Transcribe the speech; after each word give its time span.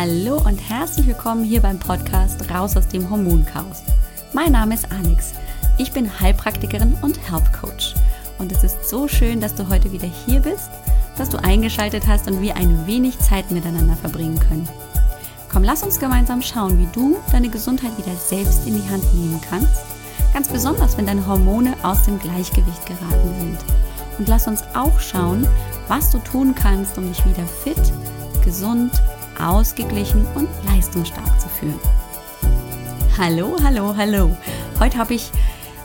Hallo 0.00 0.36
und 0.36 0.58
herzlich 0.58 1.08
willkommen 1.08 1.42
hier 1.42 1.60
beim 1.60 1.76
Podcast 1.76 2.48
Raus 2.48 2.76
aus 2.76 2.86
dem 2.86 3.10
Hormonchaos. 3.10 3.82
Mein 4.32 4.52
Name 4.52 4.74
ist 4.74 4.86
Alex. 4.92 5.32
Ich 5.76 5.90
bin 5.90 6.20
Heilpraktikerin 6.20 6.96
und 7.02 7.18
Health 7.28 7.52
Coach. 7.52 7.94
Und 8.38 8.52
es 8.52 8.62
ist 8.62 8.88
so 8.88 9.08
schön, 9.08 9.40
dass 9.40 9.56
du 9.56 9.68
heute 9.68 9.90
wieder 9.90 10.06
hier 10.06 10.38
bist, 10.38 10.70
dass 11.16 11.30
du 11.30 11.42
eingeschaltet 11.42 12.06
hast 12.06 12.30
und 12.30 12.40
wir 12.40 12.54
ein 12.54 12.86
wenig 12.86 13.18
Zeit 13.18 13.50
miteinander 13.50 13.96
verbringen 13.96 14.38
können. 14.38 14.68
Komm, 15.50 15.64
lass 15.64 15.82
uns 15.82 15.98
gemeinsam 15.98 16.42
schauen, 16.42 16.78
wie 16.78 16.88
du 16.92 17.16
deine 17.32 17.48
Gesundheit 17.48 17.98
wieder 17.98 18.14
selbst 18.14 18.68
in 18.68 18.80
die 18.80 18.88
Hand 18.88 19.02
nehmen 19.14 19.40
kannst. 19.50 19.82
Ganz 20.32 20.46
besonders, 20.46 20.96
wenn 20.96 21.06
deine 21.06 21.26
Hormone 21.26 21.74
aus 21.82 22.04
dem 22.04 22.20
Gleichgewicht 22.20 22.86
geraten 22.86 23.34
sind. 23.40 23.58
Und 24.16 24.28
lass 24.28 24.46
uns 24.46 24.62
auch 24.76 25.00
schauen, 25.00 25.44
was 25.88 26.12
du 26.12 26.18
tun 26.18 26.54
kannst, 26.54 26.96
um 26.98 27.08
dich 27.08 27.26
wieder 27.26 27.44
fit, 27.64 27.92
gesund, 28.44 28.92
ausgeglichen 29.40 30.26
und 30.34 30.48
leistungsstark 30.66 31.40
zu 31.40 31.48
fühlen. 31.48 31.78
Hallo, 33.16 33.56
hallo, 33.62 33.96
hallo. 33.96 34.36
Heute 34.78 34.98
habe 34.98 35.14
ich 35.14 35.30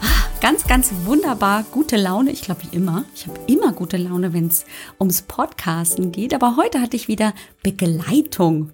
ah, 0.02 0.28
ganz, 0.40 0.68
ganz 0.68 0.92
wunderbar 1.06 1.64
gute 1.72 1.98
Laune. 1.98 2.32
Ich 2.32 2.44
glaube, 2.44 2.62
wie 2.64 2.76
immer. 2.76 3.06
Ich 3.16 3.28
habe 3.28 3.40
immer 3.48 3.74
gute 3.74 3.98
Laune, 3.98 4.34
wenn 4.34 4.48
es 4.48 4.66
ums 5.00 5.24
Podcasten 5.24 6.12
geht. 6.12 6.34
Aber 6.34 6.58
heute 6.58 6.80
hatte 6.80 6.96
ich 6.96 7.08
wieder 7.08 7.34
Begleitung. 7.64 8.72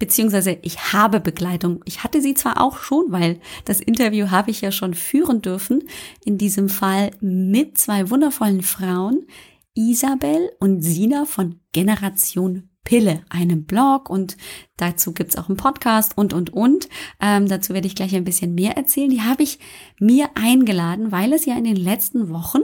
Beziehungsweise 0.00 0.58
ich 0.62 0.92
habe 0.94 1.20
Begleitung. 1.20 1.82
Ich 1.84 2.02
hatte 2.02 2.22
sie 2.22 2.34
zwar 2.34 2.60
auch 2.60 2.78
schon, 2.78 3.04
weil 3.10 3.38
das 3.66 3.80
Interview 3.80 4.30
habe 4.30 4.50
ich 4.50 4.62
ja 4.62 4.72
schon 4.72 4.94
führen 4.94 5.42
dürfen. 5.42 5.84
In 6.24 6.38
diesem 6.38 6.70
Fall 6.70 7.10
mit 7.20 7.76
zwei 7.76 8.10
wundervollen 8.10 8.62
Frauen, 8.62 9.26
Isabel 9.74 10.50
und 10.58 10.82
Sina 10.82 11.26
von 11.26 11.60
Generation 11.72 12.69
Pille, 12.90 13.22
einem 13.28 13.66
Blog 13.66 14.10
und 14.10 14.36
dazu 14.76 15.12
gibt's 15.12 15.38
auch 15.38 15.48
einen 15.48 15.56
Podcast 15.56 16.18
und, 16.18 16.32
und, 16.32 16.52
und. 16.52 16.88
Ähm, 17.20 17.46
dazu 17.46 17.72
werde 17.72 17.86
ich 17.86 17.94
gleich 17.94 18.16
ein 18.16 18.24
bisschen 18.24 18.52
mehr 18.52 18.76
erzählen. 18.76 19.10
Die 19.10 19.22
habe 19.22 19.44
ich 19.44 19.60
mir 20.00 20.30
eingeladen, 20.34 21.12
weil 21.12 21.32
es 21.32 21.46
ja 21.46 21.56
in 21.56 21.62
den 21.62 21.76
letzten 21.76 22.30
Wochen 22.30 22.62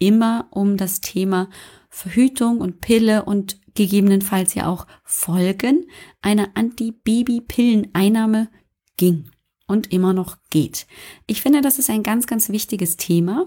immer 0.00 0.48
um 0.50 0.76
das 0.76 1.00
Thema 1.00 1.50
Verhütung 1.88 2.58
und 2.58 2.80
Pille 2.80 3.24
und 3.24 3.60
gegebenenfalls 3.74 4.54
ja 4.54 4.66
auch 4.66 4.88
Folgen 5.04 5.86
einer 6.20 6.48
Anti-Baby-Pilleneinnahme 6.54 8.48
ging 8.96 9.30
und 9.68 9.92
immer 9.92 10.12
noch 10.12 10.38
geht. 10.50 10.88
Ich 11.28 11.42
finde, 11.42 11.60
das 11.60 11.78
ist 11.78 11.90
ein 11.90 12.02
ganz, 12.02 12.26
ganz 12.26 12.48
wichtiges 12.48 12.96
Thema. 12.96 13.46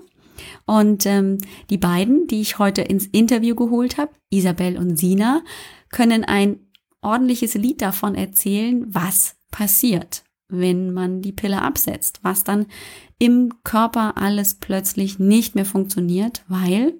Und 0.66 1.06
ähm, 1.06 1.38
die 1.70 1.78
beiden, 1.78 2.28
die 2.28 2.40
ich 2.42 2.60
heute 2.60 2.82
ins 2.82 3.08
Interview 3.08 3.56
geholt 3.56 3.98
habe, 3.98 4.14
Isabel 4.30 4.78
und 4.78 4.98
Sina, 4.98 5.44
können 5.94 6.26
ein 6.26 6.60
ordentliches 7.02 7.54
Lied 7.54 7.82
davon 7.82 8.16
erzählen, 8.16 8.84
was 8.94 9.38
passiert, 9.52 10.24
wenn 10.50 10.92
man 10.92 11.22
die 11.22 11.32
Pille 11.32 11.62
absetzt, 11.62 12.20
was 12.24 12.44
dann 12.44 12.66
im 13.20 13.64
Körper 13.64 14.18
alles 14.18 14.56
plötzlich 14.56 15.20
nicht 15.20 15.56
mehr 15.56 15.66
funktioniert, 15.66 16.44
weil 16.50 17.00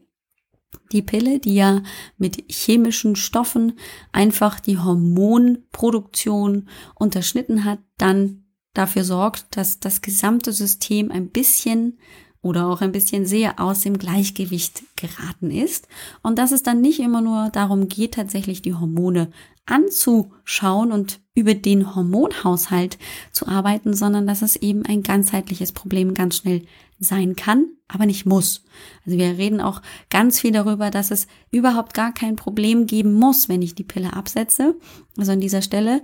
die 0.92 1.02
Pille, 1.02 1.40
die 1.40 1.56
ja 1.56 1.82
mit 2.18 2.46
chemischen 2.50 3.16
Stoffen 3.16 3.74
einfach 4.12 4.60
die 4.60 4.80
Hormonproduktion 4.80 6.70
unterschnitten 6.96 7.66
hat, 7.66 7.80
dann 7.98 8.46
dafür 8.74 9.04
sorgt, 9.04 9.58
dass 9.58 9.80
das 9.80 10.02
gesamte 10.02 10.52
System 10.52 11.12
ein 11.12 11.30
bisschen 11.30 12.00
oder 12.44 12.68
auch 12.68 12.82
ein 12.82 12.92
bisschen 12.92 13.26
sehr 13.26 13.60
aus 13.60 13.80
dem 13.80 13.98
Gleichgewicht 13.98 14.84
geraten 14.96 15.50
ist 15.50 15.88
und 16.22 16.38
dass 16.38 16.52
es 16.52 16.62
dann 16.62 16.82
nicht 16.82 17.00
immer 17.00 17.22
nur 17.22 17.50
darum 17.52 17.88
geht, 17.88 18.14
tatsächlich 18.14 18.62
die 18.62 18.76
Hormone 18.76 19.32
anzuschauen 19.66 20.92
und 20.92 21.22
über 21.34 21.56
den 21.56 21.96
Hormonhaushalt 21.96 23.00
zu 23.32 23.48
arbeiten, 23.48 23.94
sondern 23.94 24.28
dass 24.28 24.42
es 24.42 24.58
eben 24.58 24.86
ein 24.86 25.04
ganzheitliches 25.04 25.72
Problem 25.72 26.14
ganz 26.14 26.38
schnell 26.38 26.64
sein 27.00 27.36
kann, 27.36 27.68
aber 27.88 28.06
nicht 28.06 28.26
muss. 28.26 28.66
Also 29.06 29.18
wir 29.18 29.38
reden 29.38 29.62
auch 29.62 29.82
ganz 30.10 30.42
viel 30.42 30.52
darüber, 30.52 30.92
dass 30.92 31.12
es 31.12 31.28
überhaupt 31.50 31.94
gar 31.94 32.14
kein 32.14 32.36
Problem 32.36 32.88
geben 32.88 33.14
muss, 33.14 33.48
wenn 33.48 33.62
ich 33.62 33.74
die 33.74 33.84
Pille 33.84 34.14
absetze. 34.14 34.76
Also 35.18 35.32
an 35.32 35.40
dieser 35.40 35.62
Stelle, 35.62 36.04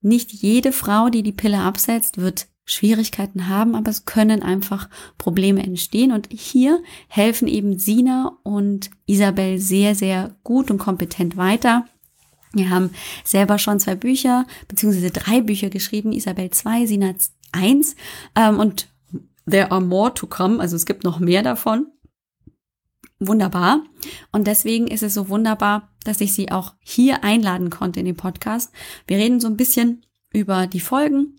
nicht 0.00 0.32
jede 0.32 0.72
Frau, 0.72 1.08
die 1.10 1.22
die 1.22 1.32
Pille 1.32 1.58
absetzt, 1.58 2.18
wird 2.18 2.46
Schwierigkeiten 2.64 3.48
haben, 3.48 3.74
aber 3.74 3.90
es 3.90 4.04
können 4.04 4.42
einfach 4.42 4.88
Probleme 5.18 5.62
entstehen. 5.62 6.12
Und 6.12 6.28
hier 6.30 6.82
helfen 7.08 7.46
eben 7.46 7.78
Sina 7.78 8.38
und 8.42 8.90
Isabel 9.06 9.58
sehr, 9.58 9.94
sehr 9.94 10.34
gut 10.42 10.70
und 10.70 10.78
kompetent 10.78 11.36
weiter. 11.36 11.84
Wir 12.52 12.70
haben 12.70 12.90
selber 13.24 13.58
schon 13.58 13.80
zwei 13.80 13.96
Bücher, 13.96 14.46
beziehungsweise 14.68 15.10
drei 15.10 15.40
Bücher 15.40 15.70
geschrieben, 15.70 16.12
Isabel 16.12 16.50
zwei, 16.50 16.86
Sina 16.86 17.14
eins 17.52 17.96
ähm, 18.34 18.58
und 18.58 18.88
there 19.48 19.70
are 19.70 19.80
more 19.80 20.14
to 20.14 20.26
come, 20.26 20.60
also 20.60 20.76
es 20.76 20.86
gibt 20.86 21.04
noch 21.04 21.18
mehr 21.18 21.42
davon. 21.42 21.86
Wunderbar. 23.20 23.82
Und 24.32 24.46
deswegen 24.46 24.86
ist 24.86 25.02
es 25.02 25.14
so 25.14 25.28
wunderbar, 25.28 25.90
dass 26.04 26.20
ich 26.20 26.34
sie 26.34 26.50
auch 26.50 26.74
hier 26.80 27.24
einladen 27.24 27.70
konnte 27.70 28.00
in 28.00 28.06
den 28.06 28.16
Podcast. 28.16 28.72
Wir 29.06 29.18
reden 29.18 29.40
so 29.40 29.48
ein 29.48 29.56
bisschen 29.56 30.04
über 30.32 30.66
die 30.66 30.80
Folgen, 30.80 31.36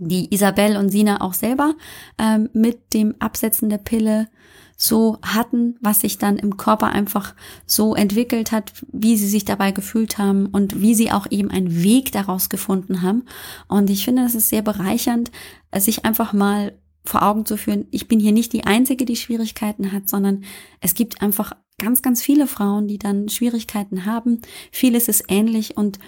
die 0.00 0.32
Isabel 0.34 0.76
und 0.76 0.88
Sina 0.88 1.20
auch 1.20 1.34
selber 1.34 1.74
ähm, 2.18 2.48
mit 2.52 2.94
dem 2.94 3.14
Absetzen 3.18 3.68
der 3.68 3.78
Pille 3.78 4.28
so 4.76 5.18
hatten, 5.22 5.76
was 5.82 6.00
sich 6.00 6.16
dann 6.16 6.38
im 6.38 6.56
Körper 6.56 6.86
einfach 6.86 7.34
so 7.66 7.94
entwickelt 7.94 8.50
hat, 8.50 8.72
wie 8.90 9.18
sie 9.18 9.28
sich 9.28 9.44
dabei 9.44 9.72
gefühlt 9.72 10.16
haben 10.16 10.46
und 10.46 10.80
wie 10.80 10.94
sie 10.94 11.12
auch 11.12 11.26
eben 11.30 11.50
einen 11.50 11.82
Weg 11.82 12.12
daraus 12.12 12.48
gefunden 12.48 13.02
haben. 13.02 13.26
Und 13.68 13.90
ich 13.90 14.06
finde, 14.06 14.22
das 14.22 14.34
ist 14.34 14.48
sehr 14.48 14.62
bereichernd, 14.62 15.30
sich 15.76 16.06
einfach 16.06 16.32
mal 16.32 16.72
vor 17.04 17.22
Augen 17.22 17.44
zu 17.44 17.56
führen, 17.56 17.86
ich 17.90 18.08
bin 18.08 18.20
hier 18.20 18.32
nicht 18.32 18.52
die 18.52 18.64
Einzige, 18.64 19.04
die 19.04 19.16
Schwierigkeiten 19.16 19.92
hat, 19.92 20.08
sondern 20.08 20.44
es 20.80 20.94
gibt 20.94 21.22
einfach 21.22 21.52
ganz, 21.78 22.02
ganz 22.02 22.22
viele 22.22 22.46
Frauen, 22.46 22.88
die 22.88 22.98
dann 22.98 23.28
Schwierigkeiten 23.28 24.06
haben. 24.06 24.40
Vieles 24.70 25.08
ist 25.08 25.24
ähnlich 25.28 25.76
und 25.76 25.98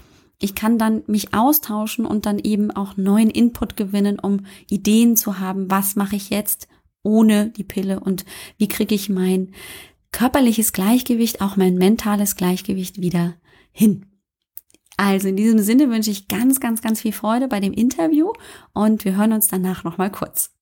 ich 0.43 0.55
kann 0.55 0.79
dann 0.79 1.03
mich 1.07 1.35
austauschen 1.35 2.05
und 2.05 2.27
dann 2.27 2.39
eben 2.39 2.71
auch 2.71 2.97
neuen 2.97 3.31
Input 3.31 3.77
gewinnen, 3.77 4.19
um 4.19 4.47
Ideen 4.69 5.17
zu 5.17 5.39
haben, 5.39 5.71
was 5.71 5.97
mache 5.97 6.17
ich 6.17 6.31
jetzt 6.31 6.69
ohne 7.03 7.51
die 7.51 7.65
Pille 7.65 8.01
und 8.01 8.25
wie 8.59 8.69
kriege 8.69 8.95
ich 8.95 9.09
mein 9.09 9.53
körperliches 10.13 10.73
Gleichgewicht, 10.73 11.41
auch 11.41 11.57
mein 11.57 11.77
mentales 11.77 12.37
Gleichgewicht 12.37 13.01
wieder 13.01 13.35
hin. 13.73 14.07
Also 14.97 15.29
in 15.29 15.37
diesem 15.37 15.61
Sinne 15.61 15.91
wünsche 15.91 16.11
ich 16.11 16.29
ganz, 16.29 16.61
ganz, 16.61 16.83
ganz 16.83 17.01
viel 17.01 17.13
Freude 17.13 17.49
bei 17.49 17.61
dem 17.61 17.73
Interview 17.73 18.33
und 18.73 19.05
wir 19.05 19.17
hören 19.17 19.33
uns 19.33 19.49
danach 19.49 19.85
nochmal 19.85 20.13
kurz. 20.13 20.53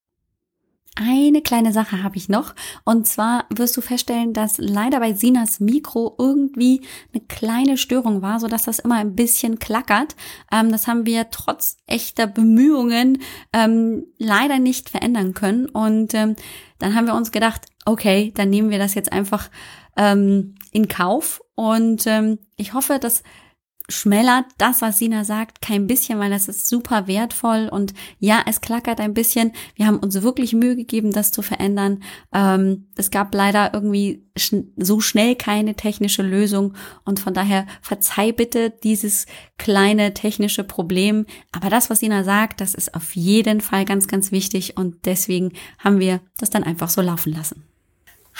Eine 0.96 1.40
kleine 1.40 1.72
Sache 1.72 2.02
habe 2.02 2.16
ich 2.16 2.28
noch. 2.28 2.54
Und 2.84 3.06
zwar 3.06 3.46
wirst 3.48 3.76
du 3.76 3.80
feststellen, 3.80 4.32
dass 4.32 4.58
leider 4.58 4.98
bei 4.98 5.12
Sinas 5.12 5.60
Mikro 5.60 6.16
irgendwie 6.18 6.82
eine 7.14 7.22
kleine 7.22 7.78
Störung 7.78 8.22
war, 8.22 8.40
so 8.40 8.48
dass 8.48 8.64
das 8.64 8.80
immer 8.80 8.96
ein 8.96 9.14
bisschen 9.14 9.58
klackert. 9.58 10.16
Ähm, 10.52 10.70
das 10.70 10.88
haben 10.88 11.06
wir 11.06 11.30
trotz 11.30 11.76
echter 11.86 12.26
Bemühungen 12.26 13.22
ähm, 13.52 14.04
leider 14.18 14.58
nicht 14.58 14.90
verändern 14.90 15.32
können. 15.32 15.66
Und 15.66 16.12
ähm, 16.14 16.34
dann 16.78 16.94
haben 16.94 17.06
wir 17.06 17.14
uns 17.14 17.30
gedacht, 17.30 17.66
okay, 17.86 18.32
dann 18.34 18.50
nehmen 18.50 18.70
wir 18.70 18.78
das 18.78 18.94
jetzt 18.94 19.12
einfach 19.12 19.48
ähm, 19.96 20.56
in 20.72 20.88
Kauf. 20.88 21.40
Und 21.54 22.06
ähm, 22.06 22.38
ich 22.56 22.74
hoffe, 22.74 22.98
dass 22.98 23.22
schmälert 23.90 24.46
das, 24.58 24.80
was 24.80 24.98
Sina 24.98 25.24
sagt, 25.24 25.60
kein 25.60 25.86
bisschen, 25.86 26.18
weil 26.18 26.30
das 26.30 26.48
ist 26.48 26.68
super 26.68 27.06
wertvoll 27.06 27.68
und 27.70 27.92
ja, 28.18 28.42
es 28.46 28.60
klackert 28.60 29.00
ein 29.00 29.14
bisschen. 29.14 29.52
Wir 29.74 29.86
haben 29.86 29.98
uns 29.98 30.22
wirklich 30.22 30.52
Mühe 30.52 30.76
gegeben, 30.76 31.12
das 31.12 31.32
zu 31.32 31.42
verändern. 31.42 32.02
Ähm, 32.32 32.86
es 32.96 33.10
gab 33.10 33.34
leider 33.34 33.74
irgendwie 33.74 34.24
schn 34.36 34.72
so 34.76 35.00
schnell 35.00 35.34
keine 35.34 35.74
technische 35.74 36.22
Lösung 36.22 36.74
und 37.04 37.20
von 37.20 37.34
daher 37.34 37.66
verzeih 37.82 38.32
bitte 38.32 38.70
dieses 38.70 39.26
kleine 39.59 40.15
technische 40.15 40.65
Problem. 40.65 41.26
Aber 41.53 41.68
das, 41.68 41.91
was 41.91 42.00
Sina 42.00 42.24
sagt, 42.24 42.60
das 42.60 42.74
ist 42.74 42.94
auf 42.94 43.15
jeden 43.16 43.60
Fall 43.60 43.84
ganz, 43.84 44.09
ganz 44.09 44.32
wichtig 44.32 44.76
und 44.76 45.04
deswegen 45.04 45.53
haben 45.78 46.00
wir 46.00 46.20
das 46.38 46.50
dann 46.50 46.65
einfach 46.65 46.88
so 46.88 47.03
laufen 47.03 47.32
lassen. 47.32 47.69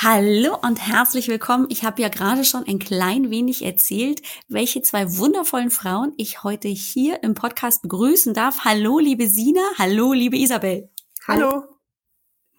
Hallo 0.03 0.57
und 0.63 0.77
herzlich 0.77 1.29
willkommen. 1.29 1.67
Ich 1.69 1.85
habe 1.85 2.01
ja 2.01 2.09
gerade 2.09 2.43
schon 2.43 2.67
ein 2.67 2.79
klein 2.79 3.29
wenig 3.29 3.63
erzählt, 3.63 4.23
welche 4.49 4.81
zwei 4.81 5.19
wundervollen 5.19 5.71
Frauen 5.71 6.15
ich 6.17 6.43
heute 6.43 6.69
hier 6.69 7.23
im 7.23 7.35
Podcast 7.35 7.83
begrüßen 7.83 8.33
darf. 8.33 8.65
Hallo, 8.65 8.99
liebe 8.99 9.27
Sina. 9.27 9.61
Hallo, 9.77 10.15
liebe 10.15 10.39
Isabel. 10.39 10.89
Hallo. 11.29 11.65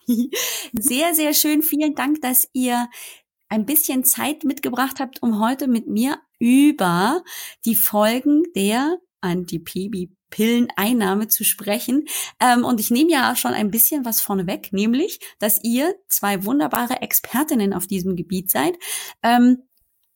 Sehr, 0.74 1.16
sehr 1.16 1.34
schön. 1.34 1.64
Vielen 1.64 1.96
Dank, 1.96 2.22
dass 2.22 2.48
ihr 2.54 2.88
ein 3.50 3.66
bisschen 3.66 4.04
Zeit 4.04 4.44
mitgebracht 4.44 5.00
habt, 5.00 5.24
um 5.24 5.40
heute 5.40 5.68
mit 5.68 5.88
mir 5.88 6.20
über 6.38 7.24
die 7.66 7.76
Folgen 7.76 8.44
der 8.56 9.00
Anti-PB 9.22 10.12
Pilleneinnahme 10.31 11.28
zu 11.28 11.44
sprechen. 11.44 12.06
Ähm, 12.39 12.66
und 12.66 12.80
ich 12.80 12.89
nehme 12.89 13.12
ja 13.12 13.36
schon 13.36 13.54
ein 13.54 13.69
bisschen 13.69 14.04
was 14.06 14.19
vorneweg, 14.22 14.74
nämlich, 14.74 15.19
dass 15.38 15.63
ihr 15.63 15.94
zwei 16.07 16.44
wunderbare 16.45 17.04
Expertinnen 17.04 17.74
auf 17.75 17.86
diesem 17.86 18.16
Gebiet 18.16 18.50
seid. 18.50 18.80
Ähm, 19.22 19.60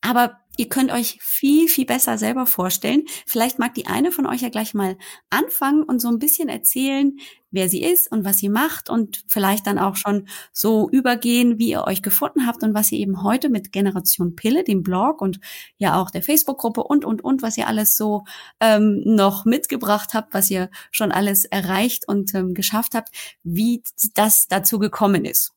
Aber 0.02 0.38
ihr 0.58 0.70
könnt 0.70 0.92
euch 0.92 1.18
viel, 1.22 1.68
viel 1.68 1.86
besser 1.86 2.18
selber 2.18 2.46
vorstellen. 2.46 3.04
Vielleicht 3.26 3.60
mag 3.60 3.74
die 3.74 3.88
eine 3.88 4.12
von 4.12 4.26
euch 4.26 4.42
ja 4.42 4.50
gleich 4.50 4.74
mal 4.74 4.98
anfangen 5.30 5.84
und 5.84 6.00
so 6.00 6.08
ein 6.10 6.20
bisschen 6.20 6.48
erzählen, 6.48 7.18
wer 7.56 7.70
sie 7.70 7.84
ist 7.84 8.12
und 8.12 8.24
was 8.26 8.38
sie 8.38 8.50
macht 8.50 8.90
und 8.90 9.24
vielleicht 9.28 9.66
dann 9.66 9.80
auch 9.80 9.96
schon 9.96 10.28
so 10.52 10.90
übergehen, 10.90 11.58
wie 11.58 11.70
ihr 11.70 11.86
euch 11.86 12.02
gefunden 12.02 12.46
habt 12.46 12.64
und 12.64 12.74
was 12.74 12.92
ihr 12.92 13.00
eben 13.00 13.24
heute 13.24 13.50
mit 13.50 13.72
Generation 13.72 14.36
Pille, 14.36 14.64
dem 14.64 14.84
Blog 14.84 15.22
und 15.22 15.40
ja 15.78 16.00
auch 16.00 16.12
der 16.12 16.22
Facebook-Gruppe 16.22 16.84
und, 16.84 17.06
und, 17.06 17.24
und, 17.24 17.42
was 17.42 17.58
ihr 17.58 17.68
alles 17.68 17.98
so 17.98 18.26
ähm, 18.60 19.02
noch 19.04 19.46
mitgebracht 19.46 20.14
habt, 20.14 20.34
was 20.34 20.52
ihr 20.52 20.70
schon 20.92 21.12
alles 21.12 21.46
erreicht 21.46 22.08
und 22.08 22.36
ähm, 22.36 22.54
geschafft 22.54 22.94
habt, 22.94 23.10
wie 23.44 23.82
das 24.14 24.48
dazu 24.48 24.78
gekommen 24.78 25.26
ist. 25.26 25.54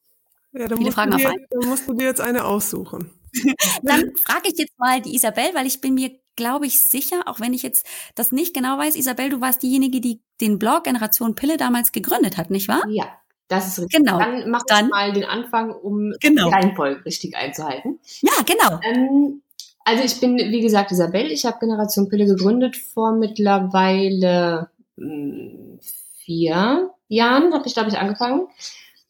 Ja, 0.52 0.68
da 0.68 0.76
Viele 0.76 0.92
Fragen 0.92 1.16
dir, 1.16 1.28
auf 1.28 1.34
Da 1.50 1.68
musst 1.68 1.88
du 1.88 1.92
dir 1.92 2.06
jetzt 2.06 2.20
eine 2.20 2.44
aussuchen. 2.44 3.10
Dann 3.82 4.12
frage 4.16 4.48
ich 4.48 4.58
jetzt 4.58 4.78
mal 4.78 5.00
die 5.00 5.14
Isabel, 5.14 5.50
weil 5.54 5.66
ich 5.66 5.80
bin 5.80 5.94
mir, 5.94 6.10
glaube 6.36 6.66
ich, 6.66 6.84
sicher, 6.84 7.22
auch 7.26 7.40
wenn 7.40 7.52
ich 7.52 7.62
jetzt 7.62 7.86
das 8.14 8.32
nicht 8.32 8.54
genau 8.54 8.78
weiß, 8.78 8.96
Isabel, 8.96 9.30
du 9.30 9.40
warst 9.40 9.62
diejenige, 9.62 10.00
die 10.00 10.20
den 10.40 10.58
Blog 10.58 10.84
Generation 10.84 11.34
Pille 11.34 11.56
damals 11.56 11.92
gegründet 11.92 12.36
hat, 12.36 12.50
nicht 12.50 12.68
wahr? 12.68 12.82
Ja, 12.88 13.06
das 13.48 13.68
ist 13.68 13.78
richtig. 13.80 14.00
Genau. 14.00 14.18
Dann 14.18 14.50
mach 14.50 14.62
Dann, 14.66 14.88
mal 14.88 15.12
den 15.12 15.24
Anfang, 15.24 15.72
um 15.72 16.12
genau. 16.20 16.48
die 16.48 16.54
Reihenfolge 16.54 17.04
richtig 17.04 17.36
einzuhalten. 17.36 17.98
Ja, 18.20 18.32
genau. 18.46 18.80
Ähm, 18.84 19.42
also 19.84 20.04
ich 20.04 20.20
bin, 20.20 20.36
wie 20.36 20.60
gesagt, 20.60 20.92
Isabel. 20.92 21.32
Ich 21.32 21.46
habe 21.46 21.58
Generation 21.58 22.08
Pille 22.08 22.26
gegründet 22.26 22.76
vor 22.76 23.12
mittlerweile 23.12 24.68
mh, 24.96 25.06
hm, 25.06 25.80
vier 26.24 26.90
Jahren, 27.08 27.54
habe 27.54 27.66
ich, 27.66 27.72
glaube 27.72 27.88
ich, 27.88 27.98
angefangen. 27.98 28.48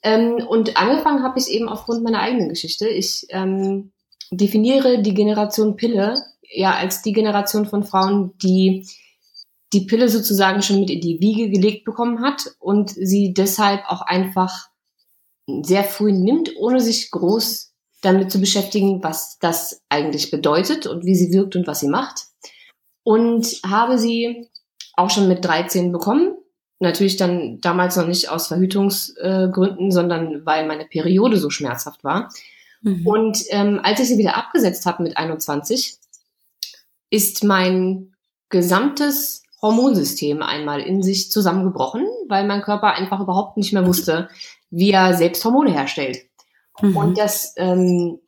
Ähm, 0.05 0.35
und 0.49 0.77
angefangen 0.77 1.25
habe 1.25 1.39
ich 1.41 1.49
eben 1.49 1.69
aufgrund 1.69 2.05
meiner 2.05 2.21
eigenen 2.21 2.49
Geschichte. 2.49 2.89
Ich 2.89 3.27
ähm, 3.31 3.91
definiere 4.31 5.03
die 5.03 5.15
Generation 5.15 5.77
Pille 5.77 6.15
ja 6.43 6.75
als 6.75 7.03
die 7.03 7.13
Generation 7.13 7.67
von 7.67 7.85
Frauen, 7.85 8.37
die 8.39 8.87
die 9.73 9.83
Pille 9.83 10.09
sozusagen 10.09 10.63
schon 10.63 10.81
mit 10.81 10.91
in 10.91 11.01
die 11.01 11.21
Wiege 11.21 11.51
gelegt 11.51 11.85
bekommen 11.85 12.23
hat 12.23 12.55
und 12.59 12.91
sie 12.91 13.35
deshalb 13.35 13.83
auch 13.89 14.01
einfach 14.01 14.69
sehr 15.63 15.85
früh 15.85 16.13
nimmt, 16.13 16.51
ohne 16.59 16.81
sich 16.81 17.11
groß 17.11 17.73
damit 18.01 18.31
zu 18.31 18.39
beschäftigen, 18.39 19.03
was 19.03 19.39
das 19.39 19.83
eigentlich 19.89 20.31
bedeutet 20.31 20.87
und 20.87 21.05
wie 21.05 21.15
sie 21.15 21.33
wirkt 21.33 21.57
und 21.57 21.67
was 21.67 21.81
sie 21.81 21.89
macht. 21.89 22.27
Und 23.03 23.47
habe 23.67 23.99
sie 23.99 24.49
auch 24.95 25.11
schon 25.11 25.29
mit 25.29 25.45
13 25.45 25.93
bekommen. 25.93 26.37
Natürlich 26.81 27.17
dann 27.17 27.61
damals 27.61 27.97
noch 27.97 28.07
nicht 28.07 28.29
aus 28.29 28.49
Verhütungsgründen, 28.49 29.91
sondern 29.91 30.47
weil 30.47 30.67
meine 30.67 30.85
Periode 30.85 31.39
so 31.39 31.51
schmerzhaft 31.51 32.05
war. 32.05 32.31
Mhm. 32.83 33.07
Und 33.07 33.45
ähm, 33.51 33.81
als 33.83 34.01
ich 34.01 34.09
sie 34.09 34.19
wieder 34.19 34.37
abgesetzt 34.37 34.87
habe 34.87 35.03
mit 35.03 35.17
21, 35.17 35.99
ist 37.11 37.45
mein 37.45 38.15
gesamtes 38.49 39.43
Hormonsystem 39.61 40.43
einmal 40.43 40.81
in 40.81 41.03
sich 41.03 41.31
zusammengebrochen, 41.31 42.07
weil 42.29 42.47
mein 42.47 42.63
Körper 42.63 42.95
einfach 42.95 43.21
überhaupt 43.21 43.57
nicht 43.57 43.73
mehr 43.73 43.87
wusste, 43.87 44.29
wie 44.71 44.93
er 44.93 45.15
selbst 45.15 45.45
Hormone 45.45 45.73
herstellt. 45.73 46.19
Mhm. 46.81 46.97
Und 46.97 47.19
das 47.19 47.55
ähm, 47.57 48.21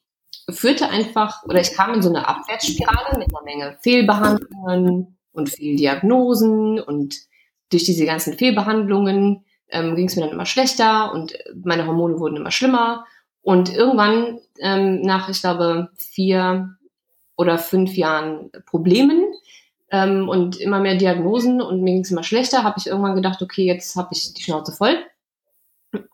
führte 0.48 0.88
einfach, 0.88 1.44
oder 1.44 1.60
ich 1.60 1.72
kam 1.72 1.94
in 1.94 2.02
so 2.02 2.08
eine 2.08 2.26
Abwärtsspirale 2.26 3.18
mit 3.18 3.28
einer 3.34 3.44
Menge 3.44 3.78
Fehlbehandlungen 3.82 5.18
und 5.32 5.48
Fehldiagnosen 5.50 6.80
und 6.80 7.16
durch 7.70 7.84
diese 7.84 8.04
ganzen 8.04 8.36
Fehlbehandlungen 8.36 9.44
ähm, 9.68 9.94
ging 9.94 10.06
es 10.06 10.16
mir 10.16 10.22
dann 10.22 10.32
immer 10.32 10.46
schlechter 10.46 11.12
und 11.12 11.38
meine 11.62 11.86
Hormone 11.86 12.18
wurden 12.18 12.36
immer 12.36 12.50
schlimmer 12.50 13.04
und 13.42 13.74
irgendwann, 13.74 14.40
ähm, 14.60 15.02
nach, 15.02 15.28
ich 15.28 15.40
glaube, 15.40 15.90
vier 15.96 16.76
oder 17.36 17.58
fünf 17.58 17.94
Jahren 17.94 18.50
Problemen 18.66 19.24
ähm, 19.90 20.28
und 20.28 20.60
immer 20.60 20.80
mehr 20.80 20.96
Diagnosen 20.96 21.60
und 21.62 21.82
mir 21.82 21.92
ging 21.92 22.02
es 22.02 22.10
immer 22.10 22.22
schlechter, 22.22 22.64
habe 22.64 22.78
ich 22.78 22.86
irgendwann 22.86 23.16
gedacht, 23.16 23.40
okay, 23.42 23.64
jetzt 23.64 23.96
habe 23.96 24.10
ich 24.12 24.34
die 24.34 24.42
Schnauze 24.42 24.72
voll 24.72 24.98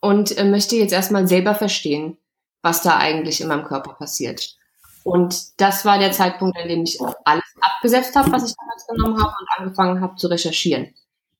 und 0.01 0.37
äh, 0.39 0.45
möchte 0.45 0.77
jetzt 0.77 0.93
erstmal 0.93 1.27
selber 1.27 1.55
verstehen, 1.55 2.17
was 2.63 2.83
da 2.83 2.97
eigentlich 2.97 3.41
in 3.41 3.49
meinem 3.49 3.65
Körper 3.65 3.95
passiert. 3.95 4.57
Und 5.03 5.61
das 5.61 5.85
war 5.85 5.99
der 5.99 6.13
Zeitpunkt, 6.13 6.59
an 6.59 6.69
dem 6.69 6.83
ich 6.83 6.99
alles 7.25 7.45
abgesetzt 7.61 8.17
habe, 8.17 8.33
was 8.33 8.51
ich 8.51 8.57
damals 8.57 8.87
genommen 8.89 9.23
habe 9.23 9.35
und 9.39 9.49
angefangen 9.57 10.01
habe 10.01 10.17
zu 10.17 10.27
recherchieren. 10.27 10.95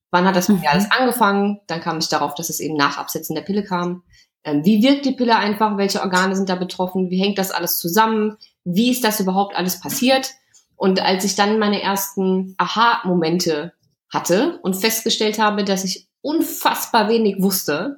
Wann 0.09 0.25
hat 0.25 0.37
das 0.37 0.47
bei 0.47 0.53
mir 0.53 0.71
alles 0.71 0.85
mhm. 0.85 0.91
angefangen? 0.97 1.59
Dann 1.67 1.81
kam 1.81 1.97
ich 1.97 2.07
darauf, 2.07 2.33
dass 2.35 2.49
es 2.49 2.61
eben 2.61 2.77
nach 2.77 2.97
Absetzen 2.97 3.35
der 3.35 3.41
Pille 3.41 3.63
kam. 3.63 4.03
Ähm, 4.43 4.63
wie 4.65 4.81
wirkt 4.81 5.05
die 5.05 5.13
Pille 5.13 5.35
einfach? 5.35 5.77
Welche 5.77 6.01
Organe 6.01 6.35
sind 6.35 6.49
da 6.49 6.55
betroffen? 6.55 7.09
Wie 7.09 7.21
hängt 7.21 7.37
das 7.37 7.51
alles 7.51 7.77
zusammen? 7.77 8.37
Wie 8.63 8.91
ist 8.91 9.03
das 9.03 9.19
überhaupt 9.19 9.55
alles 9.55 9.79
passiert? 9.79 10.31
Und 10.75 11.01
als 11.01 11.23
ich 11.25 11.35
dann 11.35 11.59
meine 11.59 11.81
ersten 11.81 12.55
Aha-Momente 12.57 13.73
hatte 14.13 14.59
und 14.61 14.75
festgestellt 14.75 15.39
habe, 15.39 15.63
dass 15.63 15.83
ich 15.83 16.07
unfassbar 16.21 17.09
wenig 17.09 17.41
wusste, 17.41 17.97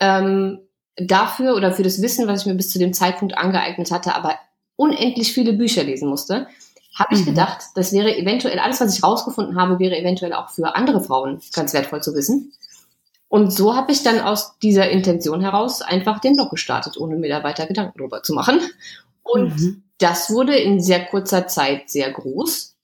ähm, 0.00 0.60
dafür 0.96 1.56
oder 1.56 1.72
für 1.72 1.82
das 1.82 2.00
Wissen, 2.02 2.28
was 2.28 2.42
ich 2.42 2.46
mir 2.46 2.54
bis 2.54 2.70
zu 2.70 2.78
dem 2.78 2.92
Zeitpunkt 2.92 3.36
angeeignet 3.36 3.90
hatte, 3.90 4.14
aber 4.14 4.38
unendlich 4.76 5.32
viele 5.32 5.52
Bücher 5.52 5.82
lesen 5.82 6.08
musste, 6.08 6.46
habe 6.96 7.14
ich 7.14 7.22
mhm. 7.22 7.26
gedacht, 7.26 7.62
das 7.74 7.92
wäre 7.92 8.16
eventuell, 8.16 8.58
alles, 8.58 8.80
was 8.80 8.96
ich 8.96 9.02
rausgefunden 9.02 9.60
habe, 9.60 9.78
wäre 9.78 9.98
eventuell 9.98 10.32
auch 10.32 10.50
für 10.50 10.76
andere 10.76 11.02
Frauen 11.02 11.40
ganz 11.52 11.74
wertvoll 11.74 12.02
zu 12.02 12.14
wissen. 12.14 12.52
Und 13.34 13.52
so 13.52 13.74
habe 13.74 13.90
ich 13.90 14.04
dann 14.04 14.20
aus 14.20 14.60
dieser 14.60 14.90
Intention 14.90 15.40
heraus 15.40 15.82
einfach 15.82 16.20
den 16.20 16.34
Blog 16.34 16.50
gestartet, 16.50 16.96
ohne 16.96 17.16
mir 17.16 17.28
da 17.28 17.42
weiter 17.42 17.66
Gedanken 17.66 17.98
drüber 17.98 18.22
zu 18.22 18.32
machen. 18.32 18.60
Und 19.24 19.56
mhm. 19.56 19.82
das 19.98 20.30
wurde 20.30 20.54
in 20.54 20.80
sehr 20.80 21.04
kurzer 21.06 21.48
Zeit 21.48 21.90
sehr 21.90 22.12
groß. 22.12 22.76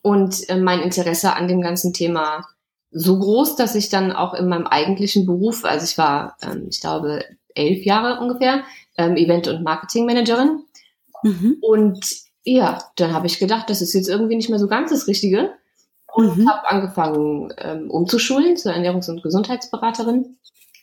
Und 0.00 0.48
äh, 0.48 0.56
mein 0.56 0.80
Interesse 0.80 1.34
an 1.34 1.46
dem 1.46 1.60
ganzen 1.60 1.92
Thema 1.92 2.46
so 2.90 3.18
groß, 3.18 3.56
dass 3.56 3.74
ich 3.74 3.90
dann 3.90 4.12
auch 4.12 4.32
in 4.32 4.48
meinem 4.48 4.66
eigentlichen 4.66 5.26
Beruf, 5.26 5.66
also 5.66 5.84
ich 5.84 5.98
war, 5.98 6.38
ähm, 6.40 6.68
ich 6.70 6.80
glaube, 6.80 7.22
elf 7.54 7.84
Jahre 7.84 8.18
ungefähr, 8.18 8.62
ähm, 8.96 9.14
Event- 9.16 9.48
und 9.48 9.62
Marketingmanagerin. 9.62 10.62
Mhm. 11.22 11.58
Und 11.60 12.06
ja, 12.44 12.82
dann 12.96 13.12
habe 13.12 13.26
ich 13.26 13.38
gedacht, 13.38 13.68
das 13.68 13.82
ist 13.82 13.92
jetzt 13.92 14.08
irgendwie 14.08 14.36
nicht 14.36 14.48
mehr 14.48 14.58
so 14.58 14.68
ganz 14.68 14.90
das 14.90 15.06
Richtige 15.06 15.50
und 16.12 16.38
mhm. 16.38 16.48
habe 16.48 16.70
angefangen 16.70 17.52
ähm, 17.58 17.90
umzuschulen 17.90 18.56
zur 18.56 18.72
Ernährungs- 18.72 19.10
und 19.10 19.22
Gesundheitsberaterin. 19.22 20.36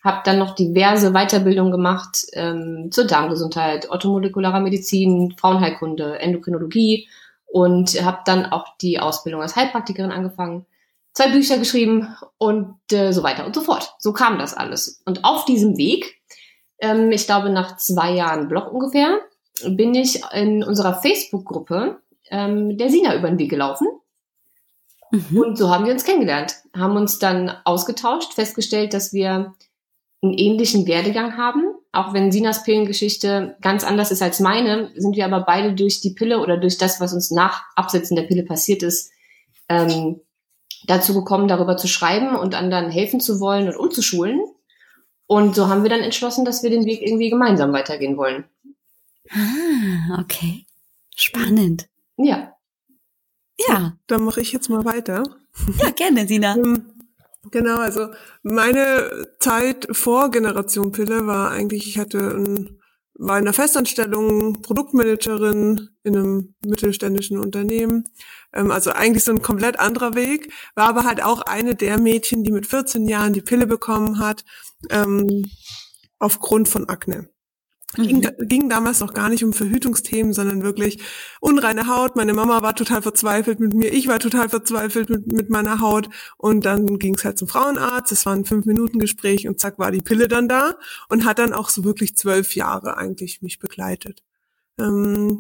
Habe 0.04 0.22
dann 0.24 0.40
noch 0.40 0.56
diverse 0.56 1.12
Weiterbildungen 1.12 1.72
gemacht 1.72 2.26
ähm, 2.34 2.90
zur 2.92 3.06
Darmgesundheit, 3.06 3.90
orthomolekularer 3.90 4.60
Medizin, 4.60 5.34
Frauenheilkunde, 5.38 6.20
Endokrinologie 6.20 7.08
und 7.46 8.02
habe 8.04 8.20
dann 8.26 8.46
auch 8.46 8.78
die 8.82 9.00
Ausbildung 9.00 9.42
als 9.42 9.56
Heilpraktikerin 9.56 10.12
angefangen, 10.12 10.66
zwei 11.14 11.30
Bücher 11.32 11.58
geschrieben 11.58 12.16
und 12.38 12.76
äh, 12.92 13.12
so 13.12 13.24
weiter 13.24 13.46
und 13.46 13.56
so 13.56 13.62
fort. 13.62 13.96
So 14.00 14.14
kam 14.14 14.38
das 14.38 14.54
alles. 14.54 15.02
Und 15.06 15.26
auf 15.26 15.46
diesem 15.46 15.78
Weg, 15.78 16.22
ähm, 16.80 17.12
ich 17.12 17.26
glaube 17.26 17.50
nach 17.50 17.78
zwei 17.78 18.12
Jahren 18.12 18.48
Blog 18.48 18.72
ungefähr, 18.72 19.20
bin 19.66 19.96
ich 19.96 20.22
in 20.34 20.64
unserer 20.64 21.02
Facebook-Gruppe 21.02 22.00
ähm, 22.30 22.78
der 22.78 22.90
Sina 22.90 23.16
über 23.16 23.30
den 23.30 23.40
Weg 23.40 23.50
gelaufen 23.50 23.88
Mhm. 25.12 25.38
Und 25.38 25.58
so 25.58 25.70
haben 25.70 25.86
wir 25.86 25.94
uns 25.94 26.04
kennengelernt, 26.04 26.56
haben 26.76 26.96
uns 26.98 27.20
dann 27.20 27.52
ausgetauscht, 27.64 28.34
festgestellt, 28.34 28.94
dass 28.94 29.14
wir 29.14 29.54
einen 30.22 30.34
ähnlichen 30.34 30.88
Werdegang 30.88 31.38
haben. 31.38 31.64
Auch 31.92 32.14
wenn 32.14 32.32
Sinas 32.32 32.64
Pillengeschichte 32.64 33.58
ganz 33.62 33.84
anders 33.84 34.12
ist 34.12 34.22
als 34.22 34.40
meine, 34.40 34.92
sind 34.96 35.16
wir 35.16 35.26
aber 35.26 35.42
beide 35.42 35.74
durch 35.74 36.02
die 36.02 36.12
Pille 36.12 36.40
oder 36.40 36.58
durch 36.58 36.78
das, 36.78 37.00
was 37.00 37.14
uns 37.14 37.32
nach 37.32 37.64
Absetzen 37.76 38.16
der 38.16 38.24
Pille 38.24 38.44
passiert 38.44 38.84
ist, 38.84 39.12
ähm, 39.70 40.20
dazu 40.86 41.14
gekommen, 41.14 41.48
darüber 41.48 41.78
zu 41.78 41.88
schreiben 41.88 42.36
und 42.36 42.56
anderen 42.56 42.90
helfen 42.90 43.20
zu 43.20 43.40
wollen 43.40 43.68
und 43.68 43.78
umzuschulen. 43.78 44.42
Und 45.26 45.56
so 45.56 45.68
haben 45.68 45.84
wir 45.84 45.90
dann 45.90 46.02
entschlossen, 46.02 46.46
dass 46.46 46.64
wir 46.64 46.70
den 46.70 46.86
Weg 46.86 47.02
irgendwie 47.02 47.30
gemeinsam 47.30 47.74
weitergehen 47.74 48.18
wollen. 48.18 48.46
Ah, 49.32 50.22
okay. 50.22 50.66
Spannend. 51.16 51.88
Ja. 52.18 52.57
Ja. 53.68 53.98
Dann 54.08 54.24
mache 54.24 54.42
ich 54.42 54.52
jetzt 54.52 54.70
mal 54.70 54.86
weiter. 54.86 55.24
Ja, 55.80 55.90
gerne, 55.92 56.28
Sina. 56.28 56.56
Ähm, 57.48 57.52
genau, 57.52 57.78
also 57.78 58.10
meine 58.44 59.28
Zeit 59.40 59.88
vor 59.92 60.32
Generation 60.32 60.92
Pille 60.92 61.26
war 61.28 61.52
eigentlich, 61.52 61.88
ich 61.88 61.98
hatte 61.98 62.20
ein, 62.20 62.80
war 63.14 63.38
in 63.38 63.46
einer 63.46 63.54
Festanstellung 63.54 64.62
Produktmanagerin 64.62 65.90
in 66.04 66.16
einem 66.16 66.56
mittelständischen 66.66 67.40
Unternehmen. 67.40 68.04
Ähm, 68.54 68.70
also 68.72 68.92
eigentlich 68.92 69.24
so 69.24 69.32
ein 69.32 69.42
komplett 69.42 69.80
anderer 69.80 70.14
Weg, 70.14 70.52
war 70.76 70.90
aber 70.90 71.04
halt 71.04 71.24
auch 71.24 71.42
eine 71.42 71.76
der 71.76 72.00
Mädchen, 72.00 72.44
die 72.44 72.52
mit 72.52 72.68
14 72.68 73.08
Jahren 73.08 73.34
die 73.34 73.42
Pille 73.42 73.66
bekommen 73.66 74.20
hat, 74.20 74.44
ähm, 74.90 75.46
aufgrund 76.20 76.68
von 76.68 76.90
Akne. 76.90 77.30
Ging, 77.96 78.18
mhm. 78.18 78.48
ging 78.48 78.70
damals 78.70 79.00
noch 79.00 79.14
gar 79.14 79.30
nicht 79.30 79.44
um 79.46 79.54
Verhütungsthemen, 79.54 80.34
sondern 80.34 80.62
wirklich 80.62 81.00
unreine 81.40 81.88
Haut. 81.88 82.16
Meine 82.16 82.34
Mama 82.34 82.62
war 82.62 82.76
total 82.76 83.02
verzweifelt 83.02 83.60
mit 83.60 83.74
mir, 83.74 83.94
ich 83.94 84.08
war 84.08 84.20
total 84.20 84.50
verzweifelt 84.50 85.10
mit, 85.10 85.32
mit 85.32 85.50
meiner 85.50 85.80
Haut. 85.80 86.10
Und 86.38 86.66
dann 86.66 87.00
ging 87.00 87.16
es 87.16 87.24
halt 87.24 87.38
zum 87.38 87.48
Frauenarzt. 87.48 88.12
Es 88.12 88.26
war 88.26 88.34
ein 88.34 88.46
Fünf-Minuten-Gespräch 88.46 89.48
und 89.48 89.60
zack 89.60 89.80
war 89.80 89.92
die 89.92 90.02
Pille 90.02 90.28
dann 90.28 90.50
da 90.50 90.76
und 91.08 91.26
hat 91.26 91.40
dann 91.40 91.54
auch 91.54 91.70
so 91.70 91.86
wirklich 91.86 92.18
zwölf 92.18 92.56
Jahre 92.56 92.98
eigentlich 92.98 93.42
mich 93.42 93.58
begleitet. 93.60 94.22
Ähm, 94.80 95.40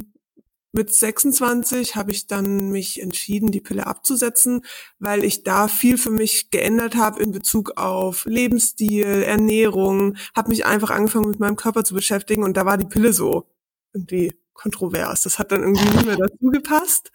mit 0.78 0.94
26 0.94 1.96
habe 1.96 2.12
ich 2.12 2.28
dann 2.28 2.70
mich 2.70 3.02
entschieden, 3.02 3.52
die 3.52 3.62
Pille 3.62 3.88
abzusetzen, 3.88 4.62
weil 5.00 5.24
ich 5.24 5.44
da 5.44 5.68
viel 5.68 5.98
für 5.98 6.12
mich 6.12 6.52
geändert 6.52 6.96
habe 6.96 7.22
in 7.22 7.32
Bezug 7.32 7.78
auf 7.78 8.26
Lebensstil, 8.26 9.24
Ernährung, 9.24 10.16
habe 10.36 10.50
mich 10.50 10.66
einfach 10.66 10.92
angefangen 10.92 11.30
mit 11.30 11.40
meinem 11.40 11.56
Körper 11.56 11.84
zu 11.84 11.94
beschäftigen 11.96 12.44
und 12.44 12.56
da 12.56 12.66
war 12.66 12.78
die 12.78 12.86
Pille 12.86 13.12
so 13.12 13.48
irgendwie 13.94 14.34
kontrovers. 14.54 15.24
Das 15.24 15.40
hat 15.40 15.52
dann 15.52 15.62
irgendwie 15.62 15.90
nicht 15.90 16.06
mehr 16.06 16.18
dazu 16.18 16.50
gepasst. 16.52 17.12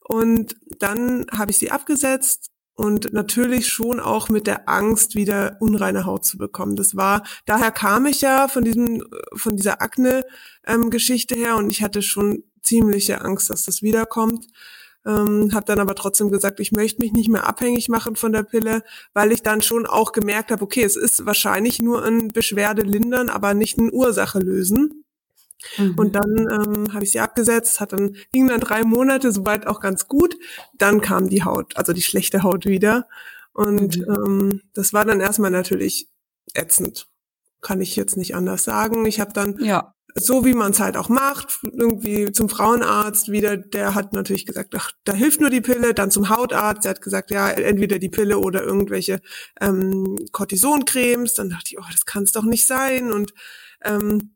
Und 0.00 0.56
dann 0.78 1.26
habe 1.32 1.50
ich 1.50 1.58
sie 1.58 1.70
abgesetzt 1.70 2.51
und 2.74 3.12
natürlich 3.12 3.68
schon 3.68 4.00
auch 4.00 4.28
mit 4.28 4.46
der 4.46 4.68
Angst, 4.68 5.14
wieder 5.14 5.56
unreine 5.60 6.06
Haut 6.06 6.24
zu 6.24 6.38
bekommen. 6.38 6.76
Das 6.76 6.96
war, 6.96 7.22
daher 7.46 7.70
kam 7.70 8.06
ich 8.06 8.20
ja 8.22 8.48
von 8.48 8.64
diesem, 8.64 9.04
von 9.34 9.56
dieser 9.56 9.82
Akne-Geschichte 9.82 11.34
ähm, 11.34 11.40
her 11.40 11.56
und 11.56 11.70
ich 11.70 11.82
hatte 11.82 12.02
schon 12.02 12.44
ziemliche 12.62 13.20
Angst, 13.20 13.50
dass 13.50 13.64
das 13.64 13.82
wiederkommt. 13.82 14.46
Ähm, 15.04 15.50
habe 15.52 15.66
dann 15.66 15.80
aber 15.80 15.96
trotzdem 15.96 16.30
gesagt, 16.30 16.60
ich 16.60 16.70
möchte 16.70 17.02
mich 17.02 17.12
nicht 17.12 17.28
mehr 17.28 17.48
abhängig 17.48 17.88
machen 17.88 18.14
von 18.14 18.32
der 18.32 18.44
Pille, 18.44 18.84
weil 19.12 19.32
ich 19.32 19.42
dann 19.42 19.60
schon 19.60 19.84
auch 19.86 20.12
gemerkt 20.12 20.52
habe, 20.52 20.62
okay, 20.62 20.84
es 20.84 20.96
ist 20.96 21.26
wahrscheinlich 21.26 21.82
nur 21.82 22.04
ein 22.04 22.28
Beschwerde 22.28 22.82
lindern, 22.82 23.28
aber 23.28 23.52
nicht 23.52 23.78
eine 23.78 23.90
Ursache 23.90 24.38
lösen. 24.38 25.01
Mhm. 25.78 25.94
Und 25.96 26.14
dann 26.14 26.38
ähm, 26.38 26.92
habe 26.92 27.04
ich 27.04 27.12
sie 27.12 27.20
abgesetzt, 27.20 27.80
hat 27.80 27.92
dann 27.92 28.16
ging 28.32 28.48
dann 28.48 28.60
drei 28.60 28.82
Monate, 28.82 29.32
soweit 29.32 29.66
auch 29.66 29.80
ganz 29.80 30.08
gut. 30.08 30.36
Dann 30.74 31.00
kam 31.00 31.28
die 31.28 31.44
Haut, 31.44 31.76
also 31.76 31.92
die 31.92 32.02
schlechte 32.02 32.42
Haut 32.42 32.66
wieder. 32.66 33.08
Und 33.52 33.98
mhm. 33.98 34.04
ähm, 34.08 34.60
das 34.74 34.92
war 34.92 35.04
dann 35.04 35.20
erstmal 35.20 35.50
natürlich 35.50 36.08
ätzend. 36.54 37.08
Kann 37.60 37.80
ich 37.80 37.96
jetzt 37.96 38.16
nicht 38.16 38.34
anders 38.34 38.64
sagen. 38.64 39.06
Ich 39.06 39.20
habe 39.20 39.32
dann 39.32 39.56
ja. 39.60 39.94
so 40.14 40.44
wie 40.44 40.54
man 40.54 40.72
es 40.72 40.80
halt 40.80 40.96
auch 40.96 41.08
macht, 41.08 41.60
irgendwie 41.62 42.32
zum 42.32 42.48
Frauenarzt 42.48 43.30
wieder, 43.30 43.56
der 43.56 43.94
hat 43.94 44.12
natürlich 44.12 44.46
gesagt, 44.46 44.74
ach, 44.76 44.90
da 45.04 45.12
hilft 45.12 45.40
nur 45.40 45.50
die 45.50 45.60
Pille, 45.60 45.94
dann 45.94 46.10
zum 46.10 46.28
Hautarzt, 46.28 46.84
der 46.84 46.90
hat 46.90 47.02
gesagt, 47.02 47.30
ja, 47.30 47.50
entweder 47.50 47.98
die 47.98 48.08
Pille 48.08 48.38
oder 48.38 48.62
irgendwelche 48.62 49.20
ähm, 49.60 50.16
Cortisoncremes. 50.32 51.34
Dann 51.34 51.50
dachte 51.50 51.70
ich, 51.70 51.78
oh, 51.78 51.84
das 51.90 52.04
kann 52.04 52.24
es 52.24 52.32
doch 52.32 52.44
nicht 52.44 52.66
sein. 52.66 53.12
Und 53.12 53.32
ähm, 53.84 54.31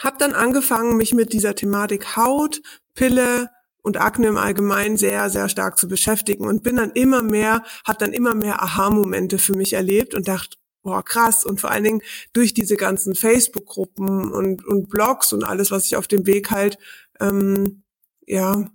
habe 0.00 0.18
dann 0.18 0.32
angefangen, 0.32 0.96
mich 0.96 1.14
mit 1.14 1.32
dieser 1.32 1.54
Thematik 1.54 2.16
Haut, 2.16 2.62
Pille 2.94 3.50
und 3.82 3.98
Akne 3.98 4.28
im 4.28 4.36
Allgemeinen 4.36 4.96
sehr, 4.96 5.30
sehr 5.30 5.48
stark 5.48 5.78
zu 5.78 5.88
beschäftigen 5.88 6.46
und 6.46 6.62
bin 6.62 6.76
dann 6.76 6.90
immer 6.90 7.22
mehr, 7.22 7.62
habe 7.86 7.98
dann 7.98 8.12
immer 8.12 8.34
mehr 8.34 8.62
Aha-Momente 8.62 9.38
für 9.38 9.54
mich 9.54 9.72
erlebt 9.72 10.14
und 10.14 10.28
dachte, 10.28 10.56
boah, 10.82 11.04
krass. 11.04 11.44
Und 11.44 11.60
vor 11.60 11.70
allen 11.70 11.84
Dingen 11.84 12.02
durch 12.32 12.54
diese 12.54 12.76
ganzen 12.76 13.14
Facebook-Gruppen 13.14 14.32
und, 14.32 14.64
und 14.66 14.88
Blogs 14.88 15.32
und 15.32 15.44
alles, 15.44 15.70
was 15.70 15.86
ich 15.86 15.96
auf 15.96 16.08
dem 16.08 16.26
Weg 16.26 16.50
halt, 16.50 16.78
ähm, 17.20 17.82
ja, 18.26 18.70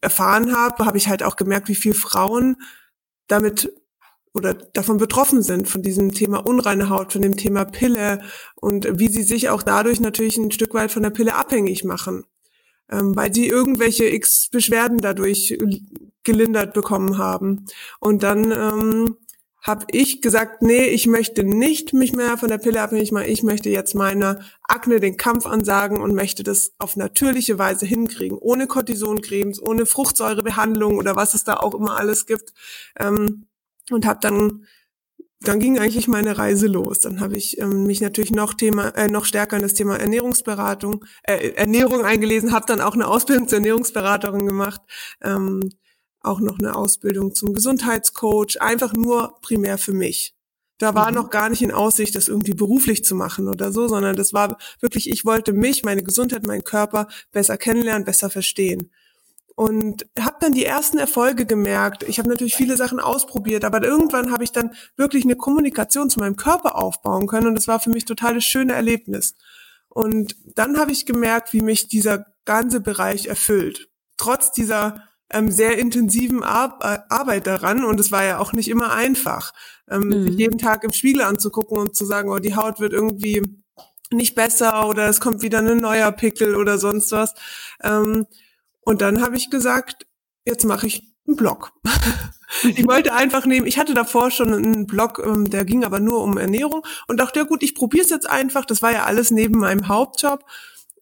erfahren 0.00 0.54
habe, 0.54 0.84
habe 0.84 0.98
ich 0.98 1.08
halt 1.08 1.22
auch 1.22 1.36
gemerkt, 1.36 1.68
wie 1.68 1.74
viel 1.74 1.94
Frauen 1.94 2.56
damit 3.26 3.72
oder 4.38 4.54
davon 4.54 4.96
betroffen 4.96 5.42
sind, 5.42 5.68
von 5.68 5.82
diesem 5.82 6.12
Thema 6.12 6.38
unreine 6.38 6.88
Haut, 6.88 7.12
von 7.12 7.22
dem 7.22 7.36
Thema 7.36 7.64
Pille 7.64 8.22
und 8.54 8.98
wie 8.98 9.08
sie 9.08 9.22
sich 9.22 9.50
auch 9.50 9.62
dadurch 9.62 10.00
natürlich 10.00 10.38
ein 10.38 10.50
Stück 10.50 10.72
weit 10.74 10.90
von 10.90 11.02
der 11.02 11.10
Pille 11.10 11.34
abhängig 11.34 11.84
machen, 11.84 12.24
ähm, 12.90 13.14
weil 13.14 13.34
sie 13.34 13.46
irgendwelche 13.46 14.06
X 14.06 14.48
Beschwerden 14.50 14.98
dadurch 14.98 15.58
gelindert 16.22 16.74
bekommen 16.74 17.18
haben. 17.18 17.66
Und 18.00 18.22
dann 18.22 18.52
ähm, 18.52 19.16
habe 19.62 19.86
ich 19.90 20.22
gesagt, 20.22 20.62
nee, 20.62 20.84
ich 20.84 21.06
möchte 21.06 21.42
nicht 21.44 21.92
mich 21.92 22.12
mehr 22.14 22.38
von 22.38 22.48
der 22.48 22.58
Pille 22.58 22.80
abhängig 22.80 23.12
machen. 23.12 23.28
Ich 23.28 23.42
möchte 23.42 23.68
jetzt 23.68 23.94
meiner 23.94 24.40
Akne 24.62 25.00
den 25.00 25.16
Kampf 25.16 25.46
ansagen 25.46 26.00
und 26.00 26.14
möchte 26.14 26.42
das 26.42 26.72
auf 26.78 26.96
natürliche 26.96 27.58
Weise 27.58 27.84
hinkriegen, 27.84 28.38
ohne 28.38 28.66
Cortisoncremes, 28.66 29.60
ohne 29.60 29.84
Fruchtsäurebehandlung 29.84 30.96
oder 30.96 31.16
was 31.16 31.34
es 31.34 31.44
da 31.44 31.56
auch 31.56 31.74
immer 31.74 31.98
alles 31.98 32.26
gibt. 32.26 32.54
Ähm, 32.98 33.47
und 33.90 34.06
habe 34.06 34.20
dann 34.20 34.64
dann 35.40 35.60
ging 35.60 35.78
eigentlich 35.78 36.08
meine 36.08 36.36
Reise 36.36 36.66
los. 36.66 37.00
Dann 37.00 37.20
habe 37.20 37.36
ich 37.36 37.60
ähm, 37.60 37.84
mich 37.84 38.00
natürlich 38.00 38.32
noch 38.32 38.54
Thema 38.54 38.88
äh, 38.96 39.08
noch 39.08 39.24
stärker 39.24 39.56
in 39.56 39.62
das 39.62 39.74
Thema 39.74 39.96
Ernährungsberatung, 39.96 41.04
äh, 41.22 41.50
Ernährung 41.50 42.04
eingelesen, 42.04 42.52
habe 42.52 42.66
dann 42.66 42.80
auch 42.80 42.94
eine 42.94 43.06
Ausbildung 43.06 43.46
zur 43.46 43.58
Ernährungsberaterin 43.58 44.46
gemacht, 44.46 44.80
ähm, 45.22 45.70
auch 46.20 46.40
noch 46.40 46.58
eine 46.58 46.74
Ausbildung 46.74 47.34
zum 47.34 47.54
Gesundheitscoach, 47.54 48.60
einfach 48.60 48.94
nur 48.94 49.38
primär 49.40 49.78
für 49.78 49.92
mich. 49.92 50.34
Da 50.78 50.94
war 50.94 51.10
mhm. 51.10 51.16
noch 51.16 51.30
gar 51.30 51.48
nicht 51.48 51.62
in 51.62 51.72
Aussicht, 51.72 52.16
das 52.16 52.28
irgendwie 52.28 52.54
beruflich 52.54 53.04
zu 53.04 53.14
machen 53.14 53.48
oder 53.48 53.70
so, 53.72 53.86
sondern 53.86 54.16
das 54.16 54.32
war 54.32 54.58
wirklich, 54.80 55.08
ich 55.08 55.24
wollte 55.24 55.52
mich, 55.52 55.84
meine 55.84 56.02
Gesundheit, 56.02 56.46
meinen 56.46 56.64
Körper 56.64 57.08
besser 57.30 57.56
kennenlernen, 57.56 58.04
besser 58.04 58.30
verstehen 58.30 58.90
und 59.58 60.06
habe 60.20 60.36
dann 60.38 60.52
die 60.52 60.64
ersten 60.64 60.98
Erfolge 60.98 61.44
gemerkt. 61.44 62.04
Ich 62.04 62.20
habe 62.20 62.28
natürlich 62.28 62.54
viele 62.54 62.76
Sachen 62.76 63.00
ausprobiert, 63.00 63.64
aber 63.64 63.82
irgendwann 63.82 64.30
habe 64.30 64.44
ich 64.44 64.52
dann 64.52 64.70
wirklich 64.96 65.24
eine 65.24 65.34
Kommunikation 65.34 66.10
zu 66.10 66.20
meinem 66.20 66.36
Körper 66.36 66.76
aufbauen 66.76 67.26
können 67.26 67.48
und 67.48 67.56
das 67.56 67.66
war 67.66 67.80
für 67.80 67.90
mich 67.90 68.04
total 68.04 68.34
das 68.34 68.44
schöne 68.44 68.74
Erlebnis. 68.74 69.34
Und 69.88 70.36
dann 70.54 70.78
habe 70.78 70.92
ich 70.92 71.06
gemerkt, 71.06 71.52
wie 71.52 71.60
mich 71.60 71.88
dieser 71.88 72.26
ganze 72.44 72.80
Bereich 72.80 73.26
erfüllt. 73.26 73.88
Trotz 74.16 74.52
dieser 74.52 75.02
ähm, 75.28 75.50
sehr 75.50 75.76
intensiven 75.76 76.44
Ar 76.44 76.78
äh, 76.80 77.12
Arbeit 77.12 77.48
daran 77.48 77.84
und 77.84 77.98
es 77.98 78.12
war 78.12 78.24
ja 78.24 78.38
auch 78.38 78.52
nicht 78.52 78.68
immer 78.68 78.92
einfach, 78.92 79.52
ähm, 79.90 80.02
mhm. 80.02 80.28
jeden 80.28 80.58
Tag 80.58 80.84
im 80.84 80.92
Spiegel 80.92 81.22
anzugucken 81.22 81.78
und 81.78 81.96
zu 81.96 82.06
sagen, 82.06 82.30
oh, 82.30 82.38
die 82.38 82.54
Haut 82.54 82.78
wird 82.78 82.92
irgendwie 82.92 83.42
nicht 84.12 84.36
besser 84.36 84.88
oder 84.88 85.08
es 85.08 85.18
kommt 85.18 85.42
wieder 85.42 85.58
ein 85.58 85.78
neuer 85.78 86.12
Pickel 86.12 86.54
oder 86.54 86.78
sonst 86.78 87.10
was. 87.10 87.34
Ähm, 87.82 88.28
und 88.88 89.02
dann 89.02 89.20
habe 89.20 89.36
ich 89.36 89.50
gesagt, 89.50 90.06
jetzt 90.46 90.64
mache 90.64 90.86
ich 90.86 91.14
einen 91.26 91.36
Blog. 91.36 91.72
ich 92.62 92.88
wollte 92.88 93.12
einfach 93.12 93.44
nehmen, 93.44 93.66
ich 93.66 93.78
hatte 93.78 93.92
davor 93.92 94.30
schon 94.30 94.54
einen 94.54 94.86
Blog, 94.86 95.22
ähm, 95.22 95.50
der 95.50 95.66
ging 95.66 95.84
aber 95.84 96.00
nur 96.00 96.24
um 96.24 96.38
Ernährung 96.38 96.86
und 97.06 97.20
dachte, 97.20 97.40
ja 97.40 97.44
gut, 97.44 97.62
ich 97.62 97.74
probiere 97.74 98.04
es 98.04 98.08
jetzt 98.08 98.26
einfach. 98.26 98.64
Das 98.64 98.80
war 98.80 98.90
ja 98.90 99.04
alles 99.04 99.30
neben 99.30 99.58
meinem 99.58 99.88
Hauptjob 99.88 100.42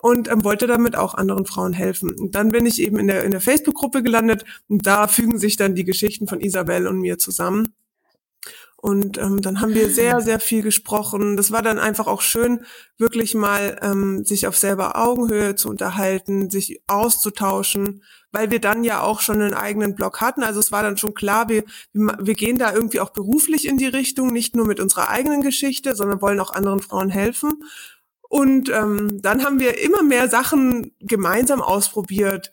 und 0.01 0.27
ähm, 0.27 0.43
wollte 0.43 0.67
damit 0.67 0.97
auch 0.97 1.15
anderen 1.15 1.47
Frauen 1.47 1.75
helfen. 1.75 2.11
Und 2.11 2.35
dann 2.35 2.49
bin 2.49 2.67
ich 2.67 2.83
eben 2.83 2.99
in 2.99 3.07
der, 3.07 3.23
in 3.23 3.31
der 3.31 3.41
Facebook-Gruppe 3.41 4.03
gelandet 4.03 4.45
und 4.67 4.85
da 4.85 5.07
fügen 5.07 5.39
sich 5.39 5.57
dann 5.57 5.77
die 5.77 5.85
Geschichten 5.85 6.27
von 6.27 6.41
Isabel 6.41 6.89
und 6.89 6.99
mir 6.99 7.19
zusammen. 7.19 7.73
Und 8.87 9.19
ähm, 9.19 9.43
dann 9.43 9.61
haben 9.61 9.75
wir 9.75 9.91
sehr, 9.91 10.21
sehr 10.21 10.39
viel 10.39 10.63
gesprochen. 10.63 11.37
Das 11.37 11.51
war 11.51 11.61
dann 11.61 11.81
einfach 11.81 12.07
auch 12.07 12.21
schön, 12.21 12.65
wirklich 12.99 13.35
mal 13.35 13.81
ähm, 13.83 14.25
sich 14.25 14.47
auf 14.47 14.57
selber 14.57 14.95
Augenhöhe 14.95 15.57
zu 15.57 15.69
unterhalten, 15.69 16.51
sich 16.51 16.83
auszutauschen, 16.87 18.05
weil 18.31 18.53
wir 18.53 18.61
dann 18.61 18.85
ja 18.85 19.03
auch 19.03 19.23
schon 19.23 19.43
einen 19.43 19.55
eigenen 19.55 19.97
Blog 19.97 20.21
hatten. 20.21 20.45
Also 20.45 20.61
es 20.61 20.71
war 20.71 20.85
dann 20.85 20.97
schon 20.97 21.15
klar, 21.15 21.49
wir, 21.49 21.65
wir 21.95 22.35
gehen 22.35 22.59
da 22.59 22.73
irgendwie 22.73 23.01
auch 23.01 23.11
beruflich 23.11 23.67
in 23.67 23.77
die 23.77 23.89
Richtung, 23.89 24.33
nicht 24.33 24.55
nur 24.55 24.69
mit 24.69 24.79
unserer 24.79 25.09
eigenen 25.09 25.41
Geschichte, 25.43 25.97
sondern 25.97 26.23
wollen 26.23 26.39
auch 26.39 26.53
anderen 26.53 26.79
Frauen 26.79 27.11
helfen. 27.11 27.65
Und 28.29 28.69
ähm, 28.69 29.21
dann 29.21 29.43
haben 29.43 29.59
wir 29.59 29.83
immer 29.83 30.05
mehr 30.05 30.29
Sachen 30.29 30.93
gemeinsam 31.01 31.61
ausprobiert 31.61 32.53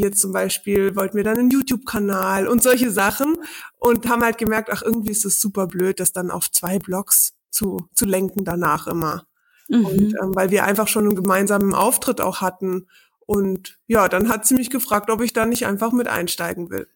jetzt 0.00 0.20
zum 0.20 0.32
Beispiel 0.32 0.96
wollten 0.96 1.16
wir 1.16 1.24
dann 1.24 1.38
einen 1.38 1.50
YouTube-Kanal 1.50 2.48
und 2.48 2.62
solche 2.62 2.90
Sachen 2.90 3.36
und 3.78 4.08
haben 4.08 4.22
halt 4.22 4.38
gemerkt, 4.38 4.70
ach, 4.72 4.82
irgendwie 4.82 5.10
ist 5.10 5.24
es 5.24 5.40
super 5.40 5.66
blöd, 5.66 6.00
das 6.00 6.12
dann 6.12 6.30
auf 6.30 6.50
zwei 6.50 6.78
Blogs 6.78 7.34
zu, 7.50 7.88
zu 7.94 8.04
lenken 8.04 8.44
danach 8.44 8.86
immer. 8.86 9.26
Mhm. 9.68 9.86
Und 9.86 10.14
ähm, 10.22 10.34
weil 10.34 10.50
wir 10.50 10.64
einfach 10.64 10.88
schon 10.88 11.06
einen 11.06 11.16
gemeinsamen 11.16 11.74
Auftritt 11.74 12.20
auch 12.20 12.40
hatten. 12.40 12.88
Und 13.26 13.78
ja, 13.86 14.08
dann 14.08 14.28
hat 14.28 14.46
sie 14.46 14.54
mich 14.54 14.70
gefragt, 14.70 15.10
ob 15.10 15.20
ich 15.22 15.32
da 15.32 15.46
nicht 15.46 15.66
einfach 15.66 15.92
mit 15.92 16.08
einsteigen 16.08 16.70
will. 16.70 16.88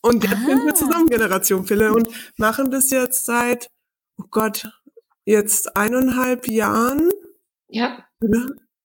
Und 0.00 0.24
jetzt 0.24 0.34
ah. 0.34 0.46
sind 0.46 0.64
wir 0.64 0.72
ah. 0.72 0.76
zusammen 0.76 1.06
Generation 1.08 1.64
Pille 1.64 1.92
und 1.92 2.08
machen 2.36 2.70
das 2.70 2.90
jetzt 2.90 3.24
seit, 3.24 3.70
oh 4.18 4.24
Gott, 4.30 4.68
jetzt 5.24 5.76
eineinhalb 5.76 6.48
Jahren. 6.48 7.10
Ja. 7.68 8.04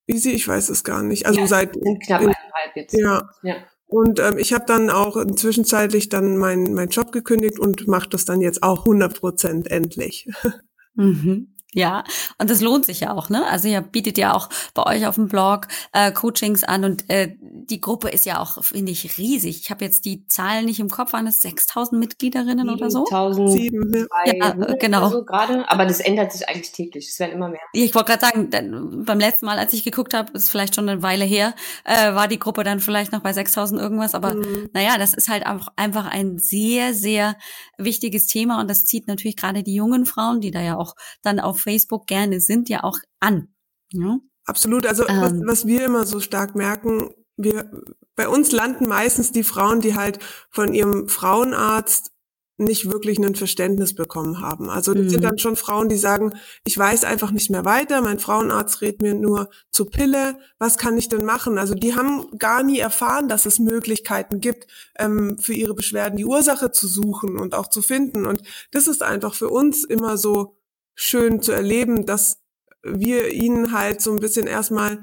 Easy, 0.08 0.32
ich 0.32 0.48
weiß 0.48 0.70
es 0.70 0.84
gar 0.84 1.04
nicht. 1.04 1.28
Also 1.28 1.42
ja, 1.42 1.48
seit 1.48 1.74
knapp 2.06 2.34
eineinhalb 2.60 2.76
jetzt. 2.76 2.94
Ja. 2.94 3.30
ja. 3.44 3.56
Und 3.88 4.20
ähm, 4.20 4.38
ich 4.38 4.54
habe 4.54 4.66
dann 4.68 4.90
auch 4.90 5.24
zwischenzeitlich 5.36 6.10
dann 6.10 6.38
meinen 6.38 6.74
mein 6.74 6.90
Job 6.90 7.12
gekündigt 7.12 7.60
und 7.60 7.88
mache 7.88 8.10
das 8.10 8.26
dann 8.26 8.42
jetzt 8.42 8.62
auch 8.62 8.80
100 8.80 9.20
Prozent 9.20 9.72
endlich. 9.72 10.28
Mhm. 10.96 11.56
Ja, 11.76 12.04
und 12.40 12.50
das 12.50 12.62
lohnt 12.62 12.86
sich 12.86 13.02
ja 13.02 13.14
auch, 13.14 13.30
ne? 13.30 13.46
Also 13.46 13.68
ihr 13.68 13.82
bietet 13.82 14.18
ja 14.18 14.34
auch 14.34 14.50
bei 14.74 14.84
euch 14.88 15.06
auf 15.06 15.16
dem 15.16 15.28
Blog 15.28 15.68
äh, 15.94 16.12
Coachings 16.12 16.64
an 16.64 16.84
und 16.84 17.08
äh, 17.12 17.36
die 17.40 17.80
Gruppe 17.80 18.10
ist 18.10 18.26
ja 18.26 18.40
auch, 18.40 18.64
finde 18.64 18.92
ich, 18.92 19.20
riesig. 19.20 19.60
Ich 19.62 19.70
habe 19.70 19.86
jetzt 19.86 20.06
die 20.06 20.26
Zahlen 20.26 20.66
nicht 20.66 20.80
im 20.80 20.90
Kopf, 20.90 21.14
waren 21.14 21.28
es 21.28 21.42
6000 21.42 22.00
Mitgliederinnen 22.00 22.68
7, 22.68 22.70
oder 22.70 22.90
so? 22.90 23.06
1000, 23.06 24.08
ja, 24.26 24.50
äh, 24.50 24.78
genau. 24.80 25.04
Also 25.04 25.24
gerade, 25.24 25.70
aber 25.70 25.86
das 25.86 26.00
ändert 26.00 26.32
sich 26.32 26.50
eigentlich 26.50 26.72
täglich. 26.72 27.08
Es 27.08 27.20
werden 27.20 27.34
immer 27.34 27.50
mehr. 27.50 27.62
Ich 27.74 27.94
wollte 27.94 28.14
gerade 28.14 28.26
sagen, 28.26 29.06
beim 29.06 29.20
letzten 29.20 29.46
Mal, 29.46 29.60
als 29.60 29.72
ich 29.74 29.84
geguckt 29.84 30.16
habe, 30.16 30.32
ist 30.34 30.50
vielleicht 30.50 30.74
schon 30.74 30.90
eine 30.90 31.04
Weile 31.04 31.26
her, 31.26 31.54
äh, 31.84 32.16
war 32.16 32.28
die 32.28 32.40
Gruppe 32.40 32.64
dann 32.64 32.80
vielleicht 32.80 33.12
noch 33.12 33.22
bei 33.22 33.32
6000 33.32 33.80
irgendwas, 33.80 34.16
aber 34.16 34.34
mhm. 34.34 34.70
naja, 34.74 34.98
das 34.98 35.14
ist 35.14 35.30
halt 35.30 35.46
einfach, 35.46 35.70
einfach 35.76 36.08
ein 36.08 36.40
sehr, 36.40 36.96
sehr 36.96 37.36
wichtiges 37.78 38.26
Thema 38.26 38.60
und 38.60 38.70
das 38.70 38.86
zieht 38.86 39.08
natürlich 39.08 39.38
gerade 39.38 39.62
die 39.62 39.76
jungen 39.76 40.08
Frauen, 40.08 40.42
die 40.42 40.50
da 40.50 40.62
ja 40.62 40.78
auch 40.78 40.96
dann 41.22 41.40
auf 41.40 41.59
Facebook 41.60 42.08
gerne 42.08 42.40
sind, 42.40 42.70
ja 42.70 42.84
auch 42.84 42.98
an. 43.20 43.50
Ja? 43.92 44.20
Absolut. 44.46 44.88
Also 44.88 45.08
ähm, 45.08 45.22
was, 45.22 45.34
was 45.46 45.68
wir 45.68 45.86
immer 45.86 46.06
so 46.06 46.20
stark 46.20 46.56
merken, 46.56 47.12
wir, 47.38 47.70
bei 48.16 48.28
uns 48.28 48.52
landen 48.52 48.88
meistens 48.88 49.32
die 49.32 49.44
Frauen, 49.44 49.82
die 49.82 49.96
halt 49.96 50.20
von 50.50 50.74
ihrem 50.74 51.08
Frauenarzt 51.08 52.12
nicht 52.60 52.92
wirklich 52.92 53.18
ein 53.18 53.36
Verständnis 53.36 53.96
bekommen 53.96 54.42
haben. 54.42 54.70
Also 54.70 54.94
das 54.94 55.06
mhm. 55.06 55.10
sind 55.10 55.24
dann 55.24 55.40
schon 55.40 55.56
Frauen, 55.56 55.88
die 55.88 55.96
sagen, 55.96 56.34
ich 56.66 56.78
weiß 56.78 57.06
einfach 57.06 57.32
nicht 57.32 57.50
mehr 57.50 57.64
weiter, 57.64 58.02
mein 58.02 58.20
Frauenarzt 58.20 58.82
redet 58.82 59.02
mir 59.02 59.14
nur 59.14 59.50
zur 59.72 59.90
Pille, 59.90 60.38
was 60.58 60.78
kann 60.78 60.98
ich 60.98 61.08
denn 61.08 61.24
machen? 61.24 61.58
Also 61.58 61.74
die 61.74 61.96
haben 61.96 62.38
gar 62.38 62.64
nie 62.64 62.80
erfahren, 62.80 63.30
dass 63.30 63.46
es 63.46 63.60
Möglichkeiten 63.60 64.42
gibt, 64.42 64.68
ähm, 64.98 65.38
für 65.40 65.54
ihre 65.54 65.74
Beschwerden 65.74 66.18
die 66.18 66.26
Ursache 66.26 66.72
zu 66.72 66.88
suchen 66.88 67.40
und 67.40 67.56
auch 67.56 67.68
zu 67.68 67.82
finden. 67.82 68.26
Und 68.26 68.44
das 68.72 68.88
ist 68.88 69.04
einfach 69.04 69.34
für 69.34 69.50
uns 69.50 69.86
immer 69.86 70.18
so 70.18 70.59
schön 71.02 71.42
zu 71.42 71.54
erleben, 71.54 72.06
dass 72.06 72.42
wir 72.84 73.32
ihnen 73.32 73.72
halt 73.72 74.02
so 74.02 74.12
ein 74.12 74.20
bisschen 74.20 74.48
erstmal 74.48 75.02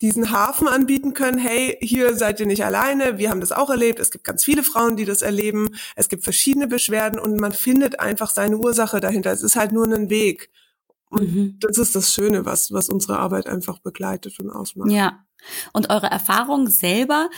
diesen 0.00 0.30
Hafen 0.30 0.68
anbieten 0.68 1.12
können, 1.12 1.38
hey, 1.38 1.76
hier 1.80 2.16
seid 2.16 2.40
ihr 2.40 2.46
nicht 2.46 2.64
alleine, 2.64 3.18
wir 3.18 3.30
haben 3.30 3.40
das 3.40 3.52
auch 3.52 3.68
erlebt, 3.70 3.98
es 3.98 4.10
gibt 4.10 4.24
ganz 4.24 4.42
viele 4.42 4.62
Frauen, 4.62 4.96
die 4.96 5.04
das 5.04 5.22
erleben, 5.22 5.68
es 5.96 6.08
gibt 6.08 6.24
verschiedene 6.24 6.66
Beschwerden 6.66 7.20
und 7.20 7.38
man 7.38 7.52
findet 7.52 8.00
einfach 8.00 8.30
seine 8.30 8.56
Ursache 8.56 9.00
dahinter. 9.00 9.32
Es 9.32 9.42
ist 9.42 9.56
halt 9.56 9.72
nur 9.72 9.86
ein 9.86 10.10
Weg. 10.10 10.50
Und 11.10 11.34
mhm. 11.34 11.56
das 11.60 11.78
ist 11.78 11.94
das 11.94 12.12
Schöne, 12.12 12.44
was, 12.44 12.72
was 12.72 12.88
unsere 12.88 13.18
Arbeit 13.18 13.46
einfach 13.46 13.78
begleitet 13.78 14.40
und 14.40 14.50
ausmacht. 14.50 14.90
Ja. 14.90 15.24
Und 15.74 15.90
eure 15.90 16.06
Erfahrung 16.06 16.68
selber 16.68 17.28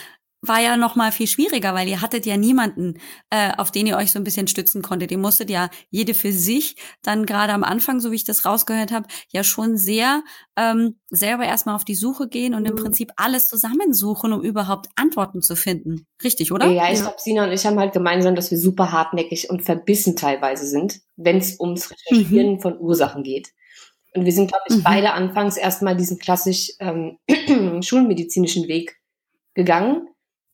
war 0.48 0.60
ja 0.60 0.76
noch 0.76 0.96
mal 0.96 1.12
viel 1.12 1.26
schwieriger, 1.26 1.74
weil 1.74 1.88
ihr 1.88 2.00
hattet 2.00 2.26
ja 2.26 2.36
niemanden, 2.36 2.98
äh, 3.30 3.52
auf 3.56 3.70
den 3.70 3.86
ihr 3.86 3.96
euch 3.96 4.12
so 4.12 4.18
ein 4.18 4.24
bisschen 4.24 4.48
stützen 4.48 4.82
konntet. 4.82 5.10
Ihr 5.10 5.18
musstet 5.18 5.50
ja 5.50 5.68
jede 5.90 6.14
für 6.14 6.32
sich 6.32 6.76
dann 7.02 7.26
gerade 7.26 7.52
am 7.52 7.64
Anfang, 7.64 8.00
so 8.00 8.10
wie 8.10 8.16
ich 8.16 8.24
das 8.24 8.44
rausgehört 8.44 8.92
habe, 8.92 9.06
ja 9.32 9.44
schon 9.44 9.76
sehr 9.76 10.22
ähm, 10.56 10.98
selber 11.10 11.44
erstmal 11.44 11.74
auf 11.74 11.84
die 11.84 11.94
Suche 11.94 12.28
gehen 12.28 12.54
und 12.54 12.62
mhm. 12.62 12.70
im 12.70 12.74
Prinzip 12.76 13.12
alles 13.16 13.46
zusammensuchen, 13.46 14.32
um 14.32 14.42
überhaupt 14.42 14.88
Antworten 14.96 15.42
zu 15.42 15.56
finden. 15.56 16.06
Richtig, 16.22 16.52
oder? 16.52 16.66
Ja, 16.66 16.90
ich 16.92 17.00
glaube, 17.00 17.16
Sina 17.18 17.44
und 17.44 17.52
ich 17.52 17.66
haben 17.66 17.78
halt 17.78 17.92
gemeinsam, 17.92 18.34
dass 18.34 18.50
wir 18.50 18.58
super 18.58 18.92
hartnäckig 18.92 19.50
und 19.50 19.62
verbissen 19.62 20.16
teilweise 20.16 20.66
sind, 20.66 21.00
wenn 21.16 21.38
es 21.38 21.60
ums 21.60 21.90
Recherchieren 21.90 22.54
mhm. 22.54 22.60
von 22.60 22.78
Ursachen 22.78 23.22
geht. 23.22 23.52
Und 24.14 24.24
wir 24.24 24.32
sind, 24.32 24.48
glaube 24.48 24.64
ich, 24.68 24.76
mhm. 24.76 24.82
beide 24.82 25.12
anfangs 25.12 25.56
erstmal 25.56 25.96
diesen 25.96 26.18
klassisch 26.18 26.72
ähm, 26.80 27.18
schulmedizinischen 27.82 28.66
Weg 28.66 28.96
gegangen 29.54 30.08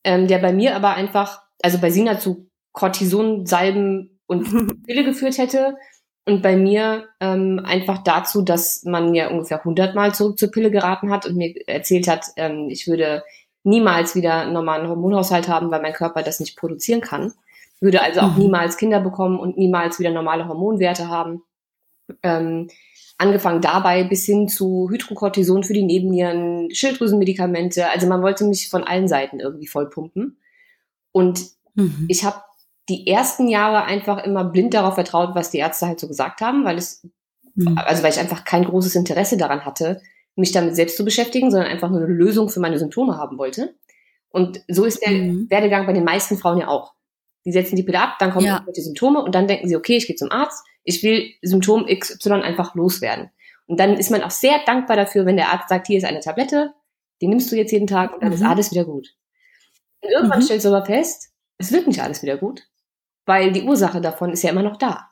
ähm, 0.04 0.26
der 0.26 0.38
bei 0.38 0.52
mir 0.52 0.76
aber 0.76 0.94
einfach, 0.94 1.42
also 1.62 1.78
bei 1.78 1.90
Sina 1.90 2.18
zu 2.18 2.48
Cortison, 2.72 3.46
Salben 3.46 4.20
und 4.26 4.82
Pille 4.86 5.04
geführt 5.04 5.38
hätte 5.38 5.76
und 6.24 6.42
bei 6.42 6.56
mir 6.56 7.08
ähm, 7.20 7.60
einfach 7.64 8.02
dazu, 8.02 8.42
dass 8.42 8.84
man 8.84 9.10
mir 9.10 9.30
ungefähr 9.30 9.62
hundertmal 9.64 10.14
zurück 10.14 10.38
zur 10.38 10.50
Pille 10.50 10.70
geraten 10.70 11.10
hat 11.10 11.26
und 11.26 11.36
mir 11.36 11.54
erzählt 11.66 12.06
hat, 12.06 12.26
ähm, 12.36 12.68
ich 12.70 12.86
würde 12.86 13.24
niemals 13.64 14.14
wieder 14.14 14.42
einen 14.42 14.52
normalen 14.52 14.88
Hormonhaushalt 14.88 15.48
haben, 15.48 15.70
weil 15.70 15.82
mein 15.82 15.92
Körper 15.92 16.22
das 16.22 16.40
nicht 16.40 16.56
produzieren 16.56 17.00
kann. 17.00 17.32
Würde 17.80 18.02
also 18.02 18.20
auch 18.20 18.34
mhm. 18.34 18.42
niemals 18.42 18.76
Kinder 18.76 19.00
bekommen 19.00 19.40
und 19.40 19.56
niemals 19.56 19.98
wieder 19.98 20.10
normale 20.10 20.46
Hormonwerte 20.46 21.08
haben. 21.08 21.42
Ähm, 22.22 22.68
angefangen 23.22 23.60
dabei 23.60 24.04
bis 24.04 24.26
hin 24.26 24.48
zu 24.48 24.88
Hydrocortison 24.90 25.62
für 25.62 25.72
die 25.72 25.84
Nebennieren, 25.84 26.68
Schilddrüsenmedikamente. 26.74 27.88
Also 27.88 28.06
man 28.06 28.22
wollte 28.22 28.44
mich 28.44 28.68
von 28.68 28.84
allen 28.84 29.08
Seiten 29.08 29.40
irgendwie 29.40 29.66
vollpumpen. 29.66 30.38
Und 31.12 31.40
mhm. 31.74 32.06
ich 32.08 32.24
habe 32.24 32.42
die 32.88 33.06
ersten 33.06 33.48
Jahre 33.48 33.84
einfach 33.84 34.24
immer 34.24 34.44
blind 34.44 34.74
darauf 34.74 34.94
vertraut, 34.94 35.34
was 35.34 35.50
die 35.50 35.58
Ärzte 35.58 35.86
halt 35.86 36.00
so 36.00 36.08
gesagt 36.08 36.40
haben, 36.40 36.64
weil 36.64 36.76
es, 36.76 37.06
mhm. 37.54 37.78
also 37.78 38.02
weil 38.02 38.12
ich 38.12 38.18
einfach 38.18 38.44
kein 38.44 38.64
großes 38.64 38.96
Interesse 38.96 39.36
daran 39.36 39.64
hatte, 39.64 40.00
mich 40.34 40.52
damit 40.52 40.74
selbst 40.74 40.96
zu 40.96 41.04
beschäftigen, 41.04 41.50
sondern 41.50 41.70
einfach 41.70 41.90
nur 41.90 42.00
eine 42.00 42.12
Lösung 42.12 42.48
für 42.48 42.60
meine 42.60 42.78
Symptome 42.78 43.16
haben 43.16 43.38
wollte. 43.38 43.76
Und 44.30 44.62
so 44.68 44.84
ist 44.84 45.02
der 45.02 45.12
mhm. 45.12 45.48
Werdegang 45.48 45.86
bei 45.86 45.92
den 45.92 46.04
meisten 46.04 46.36
Frauen 46.36 46.58
ja 46.58 46.68
auch. 46.68 46.94
Die 47.44 47.52
setzen 47.52 47.76
die 47.76 47.82
Pille 47.82 48.00
ab, 48.00 48.16
dann 48.18 48.32
kommen 48.32 48.46
ja. 48.46 48.64
die 48.74 48.80
Symptome 48.80 49.22
und 49.22 49.34
dann 49.34 49.46
denken 49.46 49.68
sie, 49.68 49.76
okay, 49.76 49.96
ich 49.96 50.06
gehe 50.06 50.16
zum 50.16 50.30
Arzt, 50.30 50.64
ich 50.84 51.02
will 51.02 51.30
Symptom 51.42 51.86
XY 51.86 52.42
einfach 52.42 52.74
loswerden. 52.74 53.30
Und 53.66 53.78
dann 53.80 53.96
ist 53.96 54.10
man 54.10 54.22
auch 54.22 54.30
sehr 54.30 54.60
dankbar 54.66 54.96
dafür, 54.96 55.24
wenn 55.26 55.36
der 55.36 55.52
Arzt 55.52 55.68
sagt, 55.68 55.86
hier 55.86 55.98
ist 55.98 56.04
eine 56.04 56.20
Tablette, 56.20 56.74
die 57.20 57.28
nimmst 57.28 57.50
du 57.50 57.56
jetzt 57.56 57.72
jeden 57.72 57.86
Tag 57.86 58.12
und 58.12 58.22
dann 58.22 58.30
mhm. 58.30 58.34
ist 58.34 58.42
alles 58.42 58.70
wieder 58.72 58.84
gut. 58.84 59.14
Und 60.00 60.10
irgendwann 60.10 60.40
mhm. 60.40 60.44
stellst 60.44 60.66
du 60.66 60.70
aber 60.70 60.84
fest, 60.84 61.30
es 61.58 61.72
wird 61.72 61.86
nicht 61.86 62.02
alles 62.02 62.22
wieder 62.22 62.36
gut, 62.36 62.68
weil 63.24 63.52
die 63.52 63.62
Ursache 63.62 64.00
davon 64.00 64.32
ist 64.32 64.42
ja 64.42 64.50
immer 64.50 64.62
noch 64.62 64.76
da. 64.76 65.10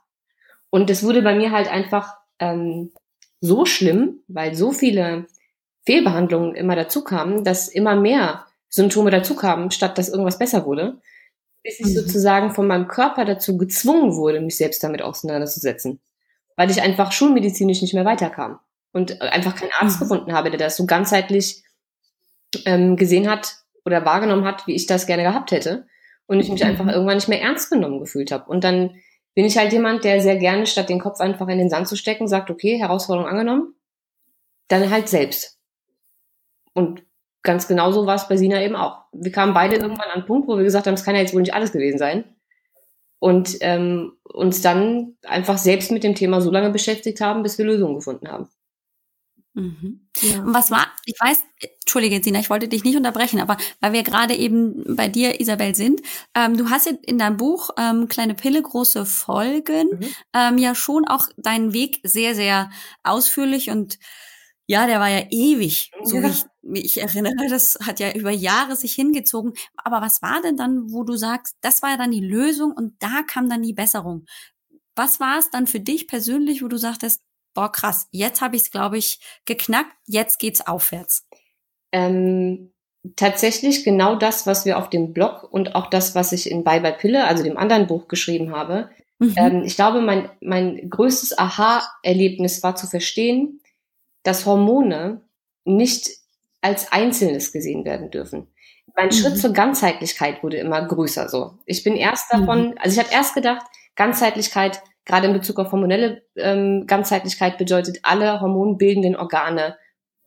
Und 0.70 0.90
das 0.90 1.02
wurde 1.02 1.22
bei 1.22 1.34
mir 1.34 1.52
halt 1.52 1.68
einfach 1.68 2.16
ähm, 2.38 2.92
so 3.40 3.64
schlimm, 3.64 4.22
weil 4.28 4.54
so 4.54 4.72
viele 4.72 5.26
Fehlbehandlungen 5.86 6.54
immer 6.54 6.76
dazu 6.76 7.02
kamen, 7.04 7.44
dass 7.44 7.68
immer 7.68 7.96
mehr 7.96 8.46
Symptome 8.68 9.10
dazu 9.10 9.34
kamen, 9.34 9.70
statt 9.70 9.98
dass 9.98 10.08
irgendwas 10.08 10.38
besser 10.38 10.66
wurde, 10.66 11.00
bis 11.62 11.80
ich 11.80 11.86
mhm. 11.86 12.00
sozusagen 12.00 12.50
von 12.52 12.66
meinem 12.66 12.88
Körper 12.88 13.24
dazu 13.24 13.56
gezwungen 13.58 14.14
wurde, 14.16 14.40
mich 14.40 14.56
selbst 14.56 14.82
damit 14.82 15.02
auseinanderzusetzen. 15.02 16.00
Weil 16.56 16.70
ich 16.70 16.82
einfach 16.82 17.12
schulmedizinisch 17.12 17.82
nicht 17.82 17.94
mehr 17.94 18.04
weiterkam 18.04 18.58
und 18.92 19.20
einfach 19.22 19.54
keinen 19.54 19.72
Arzt 19.78 19.96
mhm. 19.96 20.04
gefunden 20.04 20.32
habe, 20.32 20.50
der 20.50 20.58
das 20.58 20.76
so 20.76 20.86
ganzheitlich 20.86 21.62
ähm, 22.64 22.96
gesehen 22.96 23.28
hat 23.30 23.56
oder 23.84 24.04
wahrgenommen 24.04 24.44
hat, 24.44 24.66
wie 24.66 24.74
ich 24.74 24.86
das 24.86 25.06
gerne 25.06 25.22
gehabt 25.22 25.52
hätte. 25.52 25.86
Und 26.26 26.38
ich 26.38 26.48
mich 26.48 26.64
einfach 26.64 26.84
mhm. 26.84 26.90
irgendwann 26.90 27.16
nicht 27.16 27.28
mehr 27.28 27.42
ernst 27.42 27.70
genommen 27.70 27.98
gefühlt 27.98 28.30
habe. 28.30 28.48
Und 28.48 28.62
dann 28.62 28.94
bin 29.34 29.44
ich 29.44 29.58
halt 29.58 29.72
jemand, 29.72 30.04
der 30.04 30.20
sehr 30.20 30.36
gerne, 30.36 30.66
statt 30.66 30.88
den 30.88 31.00
Kopf 31.00 31.20
einfach 31.20 31.48
in 31.48 31.58
den 31.58 31.70
Sand 31.70 31.88
zu 31.88 31.96
stecken, 31.96 32.28
sagt, 32.28 32.50
okay, 32.50 32.78
Herausforderung 32.78 33.28
angenommen, 33.28 33.74
dann 34.68 34.90
halt 34.90 35.08
selbst. 35.08 35.58
Und 36.72 37.02
ganz 37.42 37.68
genauso 37.68 38.06
war 38.06 38.16
es 38.16 38.28
bei 38.28 38.36
Sina 38.36 38.62
eben 38.62 38.76
auch. 38.76 39.04
Wir 39.12 39.32
kamen 39.32 39.54
beide 39.54 39.76
irgendwann 39.76 40.08
an 40.08 40.16
einen 40.16 40.26
Punkt, 40.26 40.48
wo 40.48 40.56
wir 40.56 40.64
gesagt 40.64 40.86
haben, 40.86 40.94
es 40.94 41.04
kann 41.04 41.14
ja 41.14 41.20
jetzt 41.20 41.34
wohl 41.34 41.40
nicht 41.40 41.54
alles 41.54 41.72
gewesen 41.72 41.98
sein. 41.98 42.24
Und 43.18 43.58
ähm, 43.60 44.12
uns 44.24 44.62
dann 44.62 45.16
einfach 45.26 45.58
selbst 45.58 45.92
mit 45.92 46.04
dem 46.04 46.14
Thema 46.14 46.40
so 46.40 46.50
lange 46.50 46.70
beschäftigt 46.70 47.20
haben, 47.20 47.42
bis 47.42 47.58
wir 47.58 47.66
Lösungen 47.66 47.96
gefunden 47.96 48.28
haben. 48.28 48.48
Mhm. 49.54 50.08
Ja. 50.20 50.40
Und 50.42 50.54
was 50.54 50.70
war, 50.70 50.86
ich 51.04 51.16
weiß, 51.20 51.42
Entschuldige, 51.82 52.22
Sina, 52.22 52.38
ich 52.38 52.50
wollte 52.50 52.68
dich 52.68 52.84
nicht 52.84 52.96
unterbrechen, 52.96 53.40
aber 53.40 53.56
weil 53.80 53.92
wir 53.92 54.04
gerade 54.04 54.34
eben 54.34 54.96
bei 54.96 55.08
dir, 55.08 55.40
Isabel, 55.40 55.74
sind, 55.74 56.00
ähm, 56.34 56.56
du 56.56 56.70
hast 56.70 56.86
in 56.86 57.18
deinem 57.18 57.36
Buch 57.36 57.70
ähm, 57.76 58.08
Kleine 58.08 58.34
Pille, 58.34 58.62
große 58.62 59.04
Folgen 59.04 59.88
mhm. 59.90 60.06
ähm, 60.34 60.58
ja 60.58 60.74
schon 60.74 61.06
auch 61.06 61.26
deinen 61.36 61.72
Weg 61.72 62.00
sehr, 62.04 62.34
sehr 62.34 62.70
ausführlich 63.02 63.70
und 63.70 63.98
ja, 64.70 64.86
der 64.86 65.00
war 65.00 65.08
ja 65.08 65.24
ewig, 65.30 65.90
so 66.04 66.18
ja. 66.18 66.22
wie 66.22 66.28
ich 66.28 66.44
mich 66.62 67.00
erinnere. 67.00 67.48
Das 67.48 67.76
hat 67.84 67.98
ja 67.98 68.12
über 68.12 68.30
Jahre 68.30 68.76
sich 68.76 68.92
hingezogen. 68.92 69.52
Aber 69.74 70.00
was 70.00 70.22
war 70.22 70.40
denn 70.42 70.56
dann, 70.56 70.92
wo 70.92 71.02
du 71.02 71.16
sagst, 71.16 71.56
das 71.60 71.82
war 71.82 71.90
ja 71.90 71.96
dann 71.96 72.12
die 72.12 72.24
Lösung 72.24 72.70
und 72.70 72.94
da 73.00 73.22
kam 73.26 73.50
dann 73.50 73.62
die 73.62 73.72
Besserung? 73.72 74.26
Was 74.94 75.18
war 75.18 75.40
es 75.40 75.50
dann 75.50 75.66
für 75.66 75.80
dich 75.80 76.06
persönlich, 76.06 76.62
wo 76.62 76.68
du 76.68 76.76
sagtest, 76.76 77.20
boah, 77.52 77.72
krass, 77.72 78.06
jetzt 78.12 78.42
habe 78.42 78.54
ich 78.54 78.62
es, 78.62 78.70
glaube 78.70 78.96
ich, 78.96 79.18
geknackt, 79.44 79.92
jetzt 80.06 80.38
geht's 80.38 80.64
aufwärts? 80.64 81.26
Ähm, 81.90 82.70
tatsächlich 83.16 83.82
genau 83.82 84.14
das, 84.14 84.46
was 84.46 84.66
wir 84.66 84.78
auf 84.78 84.88
dem 84.88 85.12
Blog 85.12 85.48
und 85.50 85.74
auch 85.74 85.90
das, 85.90 86.14
was 86.14 86.30
ich 86.30 86.48
in 86.48 86.62
Bye 86.62 86.80
Bye 86.80 86.96
Pille, 86.96 87.24
also 87.24 87.42
dem 87.42 87.58
anderen 87.58 87.88
Buch 87.88 88.06
geschrieben 88.06 88.54
habe. 88.54 88.88
Mhm. 89.18 89.34
Ähm, 89.36 89.62
ich 89.64 89.74
glaube, 89.74 90.00
mein, 90.00 90.30
mein 90.40 90.88
größtes 90.88 91.36
Aha-Erlebnis 91.36 92.62
war 92.62 92.76
zu 92.76 92.86
verstehen, 92.86 93.60
dass 94.22 94.46
Hormone 94.46 95.22
nicht 95.64 96.08
als 96.60 96.92
Einzelnes 96.92 97.52
gesehen 97.52 97.84
werden 97.84 98.10
dürfen. 98.10 98.48
Mein 98.96 99.06
mhm. 99.06 99.12
Schritt 99.12 99.38
zur 99.38 99.52
Ganzheitlichkeit 99.52 100.42
wurde 100.42 100.58
immer 100.58 100.86
größer 100.86 101.28
so. 101.28 101.54
Ich 101.66 101.84
bin 101.84 101.96
erst 101.96 102.32
davon, 102.32 102.70
mhm. 102.70 102.74
also 102.78 103.00
ich 103.00 103.04
habe 103.04 103.14
erst 103.14 103.34
gedacht, 103.34 103.66
Ganzheitlichkeit, 103.96 104.82
gerade 105.04 105.26
in 105.26 105.32
Bezug 105.32 105.58
auf 105.58 105.72
hormonelle 105.72 106.22
ähm, 106.36 106.86
Ganzheitlichkeit, 106.86 107.58
bedeutet 107.58 108.00
alle 108.02 108.40
hormonbildenden 108.40 109.16
Organe 109.16 109.76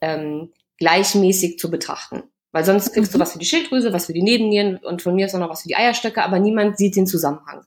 ähm, 0.01 0.51
gleichmäßig 0.77 1.59
zu 1.59 1.69
betrachten. 1.69 2.23
Weil 2.51 2.65
sonst 2.65 2.93
kriegst 2.93 3.11
mhm. 3.11 3.17
du 3.17 3.19
was 3.21 3.33
für 3.33 3.39
die 3.39 3.45
Schilddrüse, 3.45 3.93
was 3.93 4.05
für 4.05 4.13
die 4.13 4.23
Nebennieren 4.23 4.77
und 4.77 5.01
von 5.01 5.15
mir 5.15 5.25
ist 5.25 5.35
auch 5.35 5.39
noch 5.39 5.49
was 5.49 5.63
für 5.63 5.67
die 5.67 5.75
Eierstöcke, 5.75 6.23
aber 6.23 6.39
niemand 6.39 6.77
sieht 6.77 6.95
den 6.95 7.07
Zusammenhang. 7.07 7.65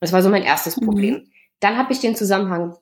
Das 0.00 0.12
war 0.12 0.22
so 0.22 0.30
mein 0.30 0.42
erstes 0.42 0.76
mhm. 0.76 0.86
Problem. 0.86 1.26
Dann 1.60 1.76
habe 1.76 1.92
ich 1.92 2.00
den 2.00 2.16
Zusammenhang 2.16 2.76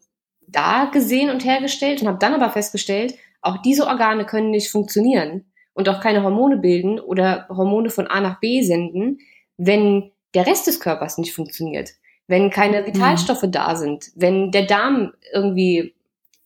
da 0.52 0.86
gesehen 0.86 1.30
und 1.30 1.44
hergestellt 1.44 2.02
und 2.02 2.08
habe 2.08 2.18
dann 2.18 2.34
aber 2.34 2.50
festgestellt, 2.50 3.14
auch 3.42 3.58
diese 3.58 3.86
Organe 3.86 4.26
können 4.26 4.50
nicht 4.50 4.70
funktionieren 4.70 5.44
und 5.72 5.88
auch 5.88 6.00
keine 6.00 6.22
Hormone 6.22 6.58
bilden 6.58 7.00
oder 7.00 7.46
Hormone 7.48 7.90
von 7.90 8.06
A 8.06 8.20
nach 8.20 8.40
B 8.40 8.62
senden, 8.62 9.18
wenn 9.56 10.10
der 10.34 10.46
Rest 10.46 10.66
des 10.66 10.80
Körpers 10.80 11.18
nicht 11.18 11.34
funktioniert, 11.34 11.90
wenn 12.26 12.50
keine 12.50 12.82
mhm. 12.82 12.86
Vitalstoffe 12.86 13.42
mhm. 13.42 13.52
da 13.52 13.76
sind, 13.76 14.10
wenn 14.14 14.50
der 14.50 14.66
Darm 14.66 15.12
irgendwie 15.32 15.94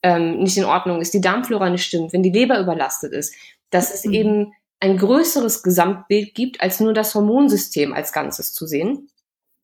ähm, 0.03 0.38
nicht 0.38 0.57
in 0.57 0.64
Ordnung 0.64 1.01
ist, 1.01 1.14
die 1.14 1.21
Darmflora 1.21 1.71
nicht 1.71 1.85
stimmt, 1.85 2.12
wenn 2.12 2.23
die 2.23 2.31
Leber 2.31 2.61
überlastet 2.61 3.12
ist, 3.12 3.35
dass 3.71 3.93
es 3.93 4.05
mhm. 4.05 4.12
eben 4.12 4.53
ein 4.81 4.99
größeres 4.99 5.62
Gesamtbild 5.62 6.35
gibt, 6.35 6.61
als 6.61 6.79
nur 6.81 6.93
das 6.93 7.14
Hormonsystem 7.14 7.93
als 7.93 8.12
Ganzes 8.12 8.53
zu 8.53 8.67
sehen. 8.67 9.09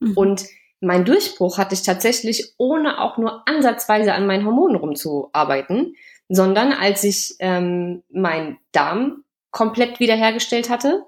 Mhm. 0.01 0.13
Und 0.17 0.45
mein 0.81 1.05
Durchbruch 1.05 1.59
hatte 1.59 1.75
ich 1.75 1.83
tatsächlich, 1.83 2.55
ohne 2.57 3.01
auch 3.01 3.19
nur 3.19 3.47
ansatzweise 3.47 4.15
an 4.15 4.27
meinen 4.27 4.47
Hormonen 4.47 4.77
rumzuarbeiten, 4.77 5.95
sondern 6.29 6.73
als 6.73 7.05
ich 7.05 7.37
ähm, 7.39 8.03
meinen 8.09 8.59
Darm 8.73 9.25
komplett 9.51 10.01
wiederhergestellt 10.01 10.71
hatte, 10.71 11.05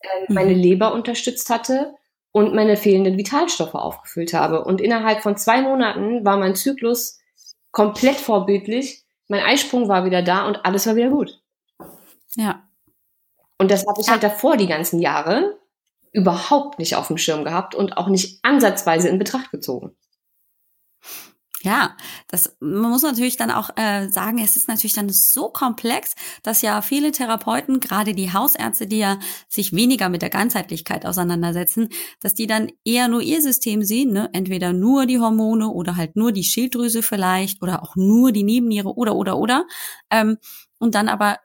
äh, 0.00 0.32
meine. 0.32 0.52
Leber 0.52 0.92
unterstützt 0.92 1.50
hatte 1.50 1.94
und 2.32 2.54
meine 2.54 2.76
fehlenden 2.76 3.16
Vitalstoffe 3.16 3.74
aufgefüllt 3.74 4.34
habe. 4.34 4.64
Und 4.64 4.80
innerhalb 4.80 5.22
von 5.22 5.36
zwei 5.36 5.62
Monaten 5.62 6.24
war 6.24 6.36
mein 6.36 6.54
Zyklus 6.54 7.20
komplett 7.70 8.16
vorbildlich. 8.16 9.04
Mein 9.28 9.42
Eisprung 9.42 9.88
war 9.88 10.04
wieder 10.04 10.22
da 10.22 10.46
und 10.46 10.64
alles 10.64 10.86
war 10.86 10.96
wieder 10.96 11.10
gut. 11.10 11.40
Ja. 12.36 12.62
Und 13.58 13.70
das 13.70 13.86
habe 13.86 14.00
ich 14.00 14.10
halt 14.10 14.22
davor 14.22 14.56
die 14.56 14.66
ganzen 14.66 15.00
Jahre 15.00 15.59
überhaupt 16.12 16.78
nicht 16.78 16.96
auf 16.96 17.08
dem 17.08 17.18
Schirm 17.18 17.44
gehabt 17.44 17.74
und 17.74 17.96
auch 17.96 18.08
nicht 18.08 18.40
ansatzweise 18.42 19.08
in 19.08 19.18
Betracht 19.18 19.50
gezogen. 19.50 19.96
Ja, 21.62 21.94
das 22.28 22.56
man 22.60 22.90
muss 22.90 23.02
natürlich 23.02 23.36
dann 23.36 23.50
auch 23.50 23.68
äh, 23.76 24.08
sagen, 24.08 24.38
es 24.38 24.56
ist 24.56 24.66
natürlich 24.66 24.94
dann 24.94 25.10
so 25.10 25.50
komplex, 25.50 26.14
dass 26.42 26.62
ja 26.62 26.80
viele 26.80 27.12
Therapeuten, 27.12 27.80
gerade 27.80 28.14
die 28.14 28.32
Hausärzte, 28.32 28.86
die 28.86 28.98
ja 28.98 29.18
sich 29.46 29.74
weniger 29.74 30.08
mit 30.08 30.22
der 30.22 30.30
Ganzheitlichkeit 30.30 31.04
auseinandersetzen, 31.04 31.90
dass 32.20 32.32
die 32.32 32.46
dann 32.46 32.72
eher 32.82 33.08
nur 33.08 33.20
ihr 33.20 33.42
System 33.42 33.82
sehen, 33.82 34.12
ne? 34.12 34.30
entweder 34.32 34.72
nur 34.72 35.04
die 35.04 35.20
Hormone 35.20 35.68
oder 35.68 35.96
halt 35.96 36.16
nur 36.16 36.32
die 36.32 36.44
Schilddrüse 36.44 37.02
vielleicht 37.02 37.62
oder 37.62 37.82
auch 37.82 37.94
nur 37.94 38.32
die 38.32 38.44
Nebenniere 38.44 38.96
oder 38.96 39.14
oder 39.14 39.36
oder 39.36 39.66
ähm, 40.10 40.38
und 40.78 40.94
dann 40.94 41.10
aber 41.10 41.36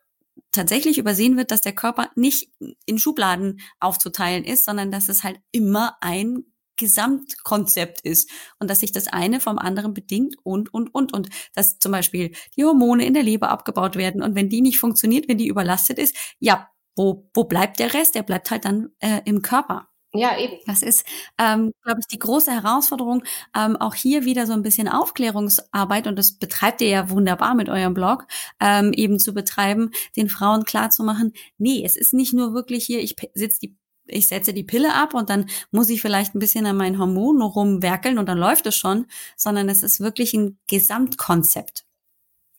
tatsächlich 0.56 0.98
übersehen 0.98 1.38
wird, 1.38 1.52
dass 1.52 1.62
der 1.62 1.76
Körper 1.76 2.10
nicht 2.16 2.50
in 2.86 2.98
Schubladen 2.98 3.60
aufzuteilen 3.80 4.44
ist, 4.44 4.66
sondern 4.66 4.92
dass 4.92 5.10
es 5.10 5.24
halt 5.24 5.40
immer 5.52 5.98
ein 6.02 6.46
Gesamtkonzept 6.78 8.02
ist 8.02 8.30
und 8.60 8.70
dass 8.70 8.82
sich 8.82 8.92
das 8.92 9.08
eine 9.08 9.40
vom 9.40 9.58
anderen 9.58 9.94
bedingt 9.94 10.36
und, 10.44 10.74
und, 10.74 10.94
und. 10.94 11.14
Und 11.14 11.30
dass 11.54 11.80
zum 11.80 11.92
Beispiel 11.92 12.34
die 12.58 12.66
Hormone 12.66 13.06
in 13.06 13.14
der 13.14 13.24
Leber 13.24 13.50
abgebaut 13.50 13.96
werden 13.96 14.22
und 14.22 14.36
wenn 14.36 14.50
die 14.50 14.62
nicht 14.62 14.80
funktioniert, 14.80 15.28
wenn 15.28 15.38
die 15.38 15.48
überlastet 15.48 16.00
ist, 16.00 16.16
ja, 16.40 16.70
wo, 16.96 17.30
wo 17.34 17.44
bleibt 17.44 17.80
der 17.80 17.94
Rest? 17.94 18.16
Der 18.16 18.24
bleibt 18.24 18.52
halt 18.52 18.66
dann 18.66 18.90
äh, 19.00 19.22
im 19.26 19.42
Körper. 19.42 19.90
Ja, 20.18 20.38
eben. 20.38 20.58
Das 20.66 20.82
ist, 20.82 21.06
ähm, 21.38 21.72
glaube 21.84 22.00
ich, 22.00 22.08
die 22.08 22.20
große 22.20 22.52
Herausforderung. 22.52 23.24
Ähm, 23.56 23.76
auch 23.76 23.96
hier 23.96 24.26
wieder 24.26 24.48
so 24.48 24.54
ein 24.54 24.62
bisschen 24.62 24.88
Aufklärungsarbeit 24.88 26.08
und 26.08 26.18
das 26.18 26.34
betreibt 26.34 26.82
ihr 26.82 26.88
ja 26.88 27.10
wunderbar 27.10 27.56
mit 27.56 27.70
eurem 27.70 27.94
Blog, 27.94 28.26
ähm, 28.60 28.94
eben 28.94 29.20
zu 29.20 29.34
betreiben, 29.34 29.92
den 30.16 30.30
Frauen 30.30 30.64
klarzumachen, 30.64 31.34
nee, 31.58 31.84
es 31.86 31.96
ist 31.96 32.14
nicht 32.14 32.34
nur 32.34 32.54
wirklich 32.54 32.86
hier, 32.86 33.00
ich 33.00 33.16
sitze 33.34 33.60
die 33.62 33.78
ich 34.08 34.28
setze 34.28 34.54
die 34.54 34.64
Pille 34.64 34.94
ab 34.94 35.16
und 35.16 35.32
dann 35.32 35.48
muss 35.72 35.90
ich 35.90 36.00
vielleicht 36.00 36.36
ein 36.36 36.40
bisschen 36.40 36.68
an 36.68 36.78
meinen 36.78 37.00
Hormonen 37.00 37.42
rumwerkeln 37.42 38.20
und 38.20 38.30
dann 38.30 38.38
läuft 38.38 38.68
es 38.68 38.76
schon, 38.76 39.08
sondern 39.36 39.68
es 39.68 39.82
ist 39.82 40.00
wirklich 40.00 40.34
ein 40.36 40.60
Gesamtkonzept. 40.68 41.86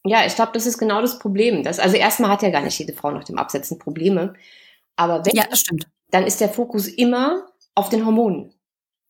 Ja, 0.05 0.25
ich 0.27 0.35
glaube, 0.35 0.53
das 0.55 0.67
ist 0.67 0.79
genau 0.79 1.01
das 1.01 1.19
Problem. 1.19 1.63
Das, 1.63 1.79
also 1.79 1.97
erstmal 1.97 2.31
hat 2.31 2.43
ja 2.43 2.51
gar 2.51 2.63
nicht 2.63 2.79
jede 2.79 2.93
Frau 2.93 3.11
nach 3.11 3.25
dem 3.25 3.39
Absetzen 3.39 3.79
Probleme. 3.79 4.35
Aber 4.97 5.25
wenn, 5.25 5.35
ja, 5.35 5.45
das 5.49 5.61
stimmt. 5.61 5.89
Dann 6.11 6.27
ist 6.27 6.41
der 6.41 6.49
Fokus 6.49 6.89
immer 6.89 7.47
auf 7.75 7.89
den 7.89 8.05
Hormonen. 8.07 8.53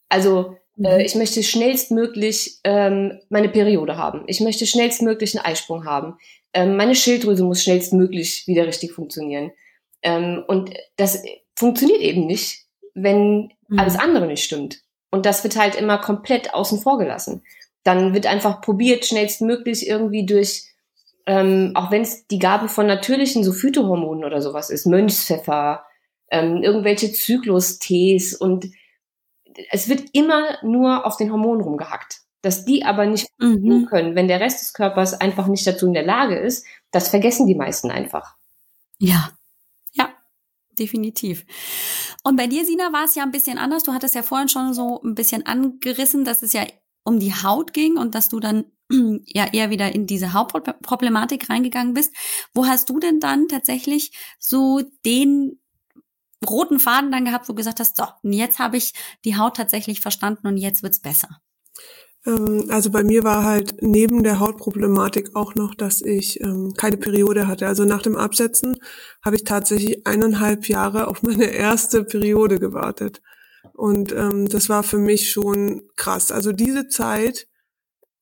Also 0.09 0.57
mhm. 0.77 0.85
äh, 0.85 1.03
ich 1.05 1.15
möchte 1.15 1.43
schnellstmöglich 1.43 2.61
ähm, 2.65 3.21
meine 3.29 3.49
Periode 3.49 3.97
haben. 3.97 4.25
Ich 4.27 4.41
möchte 4.41 4.67
schnellstmöglich 4.67 5.37
einen 5.37 5.45
Eisprung 5.45 5.85
haben. 5.85 6.19
Ähm, 6.53 6.77
meine 6.77 6.95
Schilddrüse 6.95 7.45
muss 7.45 7.63
schnellstmöglich 7.63 8.47
wieder 8.47 8.67
richtig 8.67 8.93
funktionieren. 8.93 9.53
Ähm, 10.03 10.45
und 10.47 10.73
das 10.97 11.23
funktioniert 11.55 12.01
eben 12.01 12.27
nicht, 12.27 12.67
wenn 12.95 13.53
mhm. 13.69 13.79
alles 13.79 13.99
andere 13.99 14.27
nicht 14.27 14.45
stimmt. 14.45 14.83
Und 15.11 15.27
das 15.27 15.45
wird 15.45 15.57
halt 15.57 15.75
immer 15.77 15.99
komplett 15.99 16.55
außen 16.55 16.81
vor 16.81 16.99
gelassen. 16.99 17.43
Dann 17.85 18.15
wird 18.15 18.27
einfach 18.27 18.61
probiert, 18.61 19.05
schnellstmöglich 19.07 19.87
irgendwie 19.89 20.27
durch, 20.27 20.65
ähm, 21.27 21.73
auch 21.75 21.91
wenn 21.91 22.03
es 22.03 22.27
die 22.27 22.39
Gabe 22.39 22.69
von 22.69 22.87
natürlichen 22.87 23.45
so 23.45 23.53
Phytohormonen 23.53 24.25
oder 24.25 24.43
sowas 24.43 24.71
ist, 24.71 24.87
Mönchspfeffer, 24.87 25.85
ähm, 26.31 26.63
irgendwelche 26.63 27.13
Zyklus-Tees 27.13 28.35
und 28.35 28.67
es 29.71 29.89
wird 29.89 30.11
immer 30.13 30.59
nur 30.63 31.07
auf 31.07 31.17
den 31.17 31.33
Hormonen 31.33 31.63
rumgehackt. 31.63 32.21
Dass 32.43 32.65
die 32.65 32.85
aber 32.85 33.07
nicht 33.07 33.29
mhm. 33.39 33.87
können, 33.87 34.15
wenn 34.15 34.29
der 34.29 34.41
Rest 34.41 34.61
des 34.61 34.73
Körpers 34.73 35.15
einfach 35.15 35.47
nicht 35.49 35.67
dazu 35.67 35.87
in 35.87 35.95
der 35.95 36.05
Lage 36.05 36.37
ist, 36.37 36.65
das 36.93 37.09
vergessen 37.09 37.47
die 37.47 37.55
meisten 37.55 37.91
einfach. 37.91 38.35
Ja, 38.99 39.31
definitiv. 40.79 41.45
Und 42.23 42.37
bei 42.37 42.47
dir, 42.47 42.65
Sina, 42.65 42.93
war 42.93 43.05
es 43.05 43.15
ja 43.15 43.23
ein 43.23 43.31
bisschen 43.31 43.59
anders. 43.59 43.83
Du 43.83 43.93
hattest 43.93 44.15
ja 44.15 44.23
vorhin 44.23 44.49
schon 44.49 44.75
so 44.75 45.01
ein 45.03 45.15
bisschen 45.15 45.47
angerissen, 45.47 46.25
dass 46.25 46.43
es 46.43 46.53
ja 46.53 46.65
um 47.05 47.19
die 47.19 47.33
Haut 47.33 47.73
ging 47.73 47.97
und 47.97 48.15
dass 48.15 48.29
du 48.29 48.41
dann 48.41 48.65
ja 49.25 49.47
eher 49.53 49.71
wieder 49.71 49.95
in 49.95 50.07
diese 50.07 50.33
Hautproblematik 50.33 51.49
reingegangen 51.49 51.95
bist. 51.95 52.15
Wo 52.53 52.67
hast 52.67 52.89
du 52.89 52.99
denn 52.99 53.21
dann 53.21 53.49
tatsächlich 53.49 54.13
so 54.39 54.83
den 55.05 55.61
roten 56.49 56.79
Faden 56.79 57.11
dann 57.11 57.25
gehabt, 57.25 57.49
wo 57.49 57.53
du 57.53 57.57
gesagt 57.57 57.81
hast, 57.81 57.97
so, 57.97 58.05
jetzt 58.23 58.59
habe 58.59 58.77
ich 58.77 58.93
die 59.25 59.37
Haut 59.37 59.57
tatsächlich 59.57 60.01
verstanden 60.01 60.47
und 60.47 60.57
jetzt 60.57 60.83
wird's 60.83 61.01
besser? 61.01 61.41
Ähm, 62.27 62.67
also 62.69 62.91
bei 62.91 63.05
mir 63.05 63.25
war 63.25 63.45
halt 63.45 63.77
neben 63.81 64.23
der 64.23 64.41
Hautproblematik 64.41 65.35
auch 65.35 65.55
noch, 65.55 65.75
dass 65.75 66.03
ich 66.03 66.41
ähm, 66.41 66.75
keine 66.77 66.97
Periode 66.97 67.47
hatte. 67.47 67.67
Also 67.67 67.85
nach 67.85 68.03
dem 68.03 68.17
Absetzen 68.17 68.77
habe 69.25 69.37
ich 69.37 69.45
tatsächlich 69.45 70.07
eineinhalb 70.07 70.69
Jahre 70.69 71.09
auf 71.09 71.23
meine 71.23 71.47
erste 71.47 72.05
Periode 72.05 72.59
gewartet. 72.59 73.23
Und 73.73 74.13
ähm, 74.13 74.49
das 74.49 74.69
war 74.69 74.83
für 74.83 74.99
mich 74.99 75.31
schon 75.31 75.83
krass. 75.97 76.31
Also 76.31 76.53
diese 76.53 76.89
Zeit, 76.89 77.47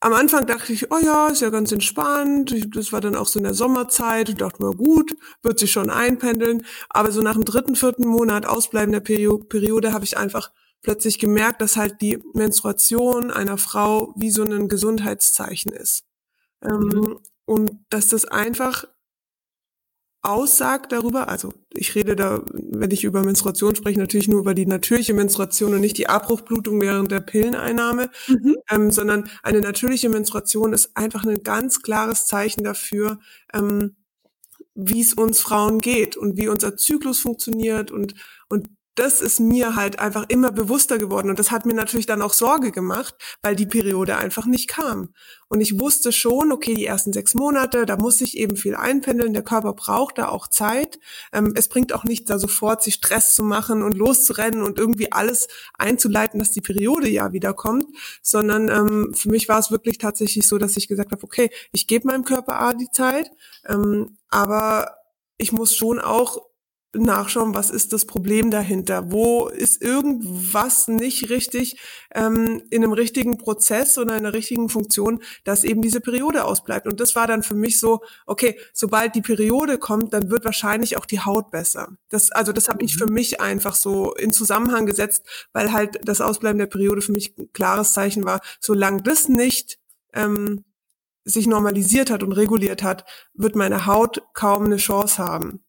am 0.05 0.13
Anfang 0.13 0.47
dachte 0.47 0.75
ich, 0.75 0.93
oh 0.93 0.99
ja, 1.03 1.29
ist 1.29 1.41
ja 1.41 1.49
ganz 1.49 1.73
entspannt. 1.73 2.55
Das 2.77 2.93
war 2.93 3.01
dann 3.01 3.17
auch 3.17 3.27
so 3.27 3.39
in 3.39 3.45
der 3.45 3.55
Sommerzeit. 3.55 4.29
Ich 4.29 4.35
dachte 4.35 4.63
mir, 4.63 4.77
gut, 4.77 5.17
wird 5.43 5.59
sich 5.59 5.73
schon 5.73 5.89
einpendeln. 5.89 6.67
Aber 6.91 7.11
so 7.11 7.23
nach 7.23 7.33
dem 7.33 7.47
dritten, 7.47 7.75
vierten 7.75 8.07
Monat 8.07 8.45
ausbleibender 8.45 9.01
Periode 9.01 9.95
habe 9.95 10.05
ich 10.05 10.19
einfach 10.19 10.53
plötzlich 10.83 11.19
gemerkt, 11.19 11.63
dass 11.63 11.79
halt 11.79 12.03
die 12.03 12.23
Menstruation 12.35 13.31
einer 13.31 13.57
Frau 13.57 14.13
wie 14.15 14.31
so 14.31 14.43
ein 14.43 14.69
Gesundheitszeichen 14.69 15.73
ist. 15.73 16.05
Ähm, 16.63 16.81
mhm. 16.81 17.21
Und 17.47 17.73
dass 17.89 18.09
das 18.09 18.27
einfach 18.27 18.85
aussagt 20.25 20.93
darüber, 20.93 21.29
also 21.29 21.53
ich 21.71 21.95
rede 21.95 22.17
da, 22.17 22.43
wenn 22.53 22.91
ich 22.91 23.05
über 23.05 23.23
Menstruation 23.23 23.75
spreche, 23.75 23.99
natürlich 23.99 24.29
nur 24.29 24.41
über 24.41 24.55
die 24.55 24.67
natürliche 24.67 25.15
Menstruation 25.15 25.75
und 25.75 25.81
nicht 25.81 25.99
die 25.99 26.09
Abbruchblutung 26.09 26.81
während 26.81 27.11
der 27.11 27.21
Pilleneinnahme, 27.21 28.11
mhm. 28.29 28.57
ähm, 28.71 28.91
sondern 28.91 29.29
eine 29.43 29.61
natürliche 29.61 30.09
Menstruation 30.09 30.73
ist 30.73 30.97
einfach 30.97 31.25
ein 31.25 31.43
ganz 31.43 31.83
klares 31.83 32.27
Zeichen 32.27 32.65
dafür, 32.65 33.19
ähm, 33.53 33.97
wie 34.75 35.01
es 35.01 35.15
uns 35.15 35.41
Frauen 35.41 35.81
geht 35.81 36.17
und 36.17 36.37
wie 36.37 36.49
unser 36.49 36.77
Zyklus 36.77 37.21
funktioniert 37.21 37.91
und, 37.91 38.15
und 38.49 38.69
das 38.95 39.21
ist 39.21 39.41
mir 39.41 39.75
halt 39.75 39.99
einfach 39.99 40.27
immer 40.29 40.53
bewusster 40.53 40.99
geworden 40.99 41.29
und 41.31 41.39
das 41.39 41.51
hat 41.51 41.67
mir 41.67 41.75
natürlich 41.75 42.07
dann 42.07 42.23
auch 42.23 42.33
Sorge 42.33 42.71
gemacht, 42.71 43.15
weil 43.43 43.57
die 43.57 43.67
Periode 43.67 44.17
einfach 44.17 44.47
nicht 44.47 44.69
kam. 44.69 45.13
Und 45.49 45.61
ich 45.61 45.79
wusste 45.79 46.13
schon, 46.13 46.53
okay, 46.53 46.75
die 46.75 46.87
ersten 46.87 47.13
sechs 47.13 47.35
Monate, 47.35 47.87
da 47.87 47.97
muss 47.97 48.19
sich 48.19 48.37
eben 48.37 48.57
viel 48.57 48.75
einpendeln, 48.75 49.33
der 49.33 49.43
Körper 49.43 49.73
braucht 49.73 50.19
da 50.19 50.29
auch 50.29 50.49
Zeit. 50.49 50.99
Ähm, 51.33 51.55
es 51.57 51.69
bringt 51.69 51.93
auch 51.93 52.05
nichts, 52.05 52.27
da 52.27 52.39
sofort 52.39 52.83
sich 52.83 52.95
Stress 52.95 53.35
zu 53.35 53.43
machen 53.43 53.83
und 53.83 53.97
loszurennen 53.97 54.63
und 54.63 54.79
irgendwie 54.79 55.13
alles 55.13 55.49
einzuleiten, 55.79 56.39
dass 56.39 56.51
die 56.51 56.61
Periode 56.61 57.09
ja 57.09 57.33
wiederkommt, 57.33 57.87
sondern 58.23 58.69
ähm, 58.69 59.15
für 59.15 59.31
mich 59.31 59.49
war 59.49 59.59
es 59.59 59.71
wirklich 59.71 59.99
tatsächlich 59.99 60.47
so, 60.47 60.59
dass 60.59 60.77
ich 60.77 60.89
gesagt 60.89 61.13
habe, 61.13 61.23
okay, 61.23 61.51
ich 61.73 61.87
gebe 61.87 62.07
meinem 62.07 62.25
Körper 62.25 62.61
A 62.61 62.73
die 62.73 62.91
Zeit, 62.91 63.31
ähm, 63.69 64.17
aber 64.31 64.97
ich 65.37 65.53
muss 65.53 65.75
schon 65.75 66.01
auch 66.01 66.39
nachschauen, 66.95 67.55
was 67.55 67.71
ist 67.71 67.93
das 67.93 68.05
Problem 68.05 68.51
dahinter? 68.51 69.11
Wo 69.11 69.49
ist 69.49 69.83
irgendwas 69.83 70.89
nicht 70.89 71.31
richtig 71.31 71.79
ähm, 72.15 72.63
in 72.71 72.85
einem 72.85 72.93
richtigen 72.93 73.39
Prozess 73.39 73.99
oder 73.99 74.17
in 74.17 74.25
einer 74.25 74.35
richtigen 74.35 74.69
Funktion, 74.69 75.23
dass 75.45 75.65
eben 75.65 75.83
diese 75.83 76.01
Periode 76.01 76.45
ausbleibt? 76.45 76.87
Und 76.87 77.01
das 77.01 77.15
war 77.15 77.27
dann 77.27 77.43
für 77.43 77.55
mich 77.55 77.81
so, 77.81 78.01
okay, 78.27 78.59
sobald 78.73 79.15
die 79.15 79.23
Periode 79.23 79.79
kommt, 79.79 80.13
dann 80.13 80.31
wird 80.31 80.45
wahrscheinlich 80.45 80.97
auch 80.97 81.07
die 81.07 81.21
Haut 81.21 81.51
besser. 81.51 81.97
Das, 82.11 82.31
also 82.31 82.53
das 82.53 82.69
habe 82.69 82.85
ich 82.85 82.97
für 82.97 83.07
mhm. 83.07 83.15
mich 83.15 83.41
einfach 83.41 83.75
so 83.75 84.15
in 84.15 84.33
Zusammenhang 84.33 84.87
gesetzt, 84.87 85.23
weil 85.53 85.73
halt 85.73 86.01
das 86.05 86.21
Ausbleiben 86.21 86.59
der 86.59 86.67
Periode 86.67 87.03
für 87.03 87.13
mich 87.13 87.37
ein 87.39 87.53
klares 87.53 87.93
Zeichen 87.93 88.25
war. 88.25 88.41
Solange 88.61 89.03
das 89.03 89.29
nicht 89.29 89.79
ähm, 90.13 90.65
sich 91.25 91.47
normalisiert 91.47 92.11
hat 92.11 92.23
und 92.23 92.33
reguliert 92.33 92.83
hat, 92.83 93.05
wird 93.35 93.57
meine 93.57 93.87
Haut 93.87 94.23
kaum 94.35 94.65
eine 94.65 94.77
Chance 94.77 95.19
haben. 95.19 95.65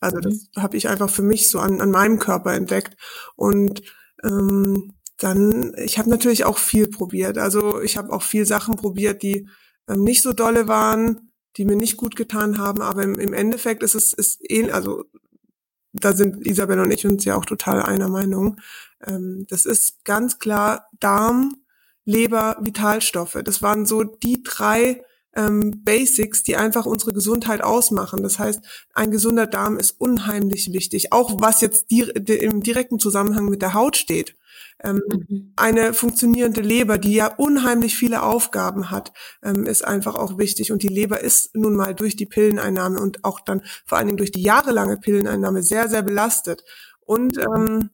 Also 0.00 0.18
das 0.18 0.34
mhm. 0.54 0.62
habe 0.62 0.76
ich 0.76 0.88
einfach 0.88 1.10
für 1.10 1.22
mich 1.22 1.48
so 1.48 1.58
an, 1.58 1.80
an 1.80 1.90
meinem 1.90 2.18
Körper 2.18 2.54
entdeckt. 2.54 2.96
Und 3.36 3.82
ähm, 4.22 4.94
dann, 5.18 5.74
ich 5.76 5.98
habe 5.98 6.10
natürlich 6.10 6.44
auch 6.44 6.58
viel 6.58 6.88
probiert. 6.88 7.38
Also 7.38 7.80
ich 7.80 7.96
habe 7.96 8.12
auch 8.12 8.22
viel 8.22 8.46
Sachen 8.46 8.76
probiert, 8.76 9.22
die 9.22 9.48
ähm, 9.88 10.04
nicht 10.04 10.22
so 10.22 10.32
dolle 10.32 10.68
waren, 10.68 11.32
die 11.56 11.64
mir 11.64 11.76
nicht 11.76 11.96
gut 11.96 12.14
getan 12.16 12.58
haben. 12.58 12.82
Aber 12.82 13.02
im, 13.02 13.18
im 13.18 13.32
Endeffekt 13.32 13.82
ist 13.82 13.94
es 13.94 14.12
ist 14.12 14.40
eh, 14.48 14.70
also 14.70 15.04
da 15.92 16.12
sind 16.12 16.46
Isabel 16.46 16.78
und 16.80 16.90
ich 16.90 17.06
uns 17.06 17.24
ja 17.24 17.36
auch 17.36 17.44
total 17.44 17.82
einer 17.82 18.08
Meinung. 18.08 18.60
Ähm, 19.04 19.46
das 19.48 19.66
ist 19.66 20.04
ganz 20.04 20.38
klar 20.38 20.88
Darm, 21.00 21.56
Leber, 22.04 22.56
Vitalstoffe. 22.60 23.38
Das 23.44 23.62
waren 23.62 23.86
so 23.86 24.04
die 24.04 24.42
drei 24.42 25.02
ähm, 25.34 25.82
Basics, 25.84 26.42
die 26.42 26.56
einfach 26.56 26.86
unsere 26.86 27.12
Gesundheit 27.12 27.62
ausmachen. 27.62 28.22
Das 28.22 28.38
heißt, 28.38 28.60
ein 28.94 29.10
gesunder 29.10 29.46
Darm 29.46 29.78
ist 29.78 30.00
unheimlich 30.00 30.72
wichtig, 30.72 31.12
auch 31.12 31.40
was 31.40 31.60
jetzt 31.60 31.90
di 31.90 32.00
im 32.02 32.62
direkten 32.62 32.98
Zusammenhang 32.98 33.48
mit 33.48 33.62
der 33.62 33.74
Haut 33.74 33.96
steht. 33.96 34.36
Ähm, 34.82 35.02
mhm. 35.08 35.52
Eine 35.56 35.92
funktionierende 35.92 36.60
Leber, 36.60 36.98
die 36.98 37.14
ja 37.14 37.34
unheimlich 37.36 37.96
viele 37.96 38.22
Aufgaben 38.22 38.90
hat, 38.90 39.12
ähm, 39.42 39.64
ist 39.64 39.84
einfach 39.84 40.14
auch 40.14 40.38
wichtig. 40.38 40.72
Und 40.72 40.82
die 40.82 40.88
Leber 40.88 41.20
ist 41.20 41.54
nun 41.54 41.74
mal 41.74 41.94
durch 41.94 42.16
die 42.16 42.26
Pilleneinnahme 42.26 43.00
und 43.00 43.24
auch 43.24 43.40
dann 43.40 43.62
vor 43.86 43.98
allen 43.98 44.06
Dingen 44.06 44.18
durch 44.18 44.32
die 44.32 44.42
jahrelange 44.42 44.96
Pilleneinnahme 44.98 45.62
sehr, 45.62 45.88
sehr 45.88 46.02
belastet. 46.02 46.64
Und 47.00 47.38
ähm, 47.38 47.90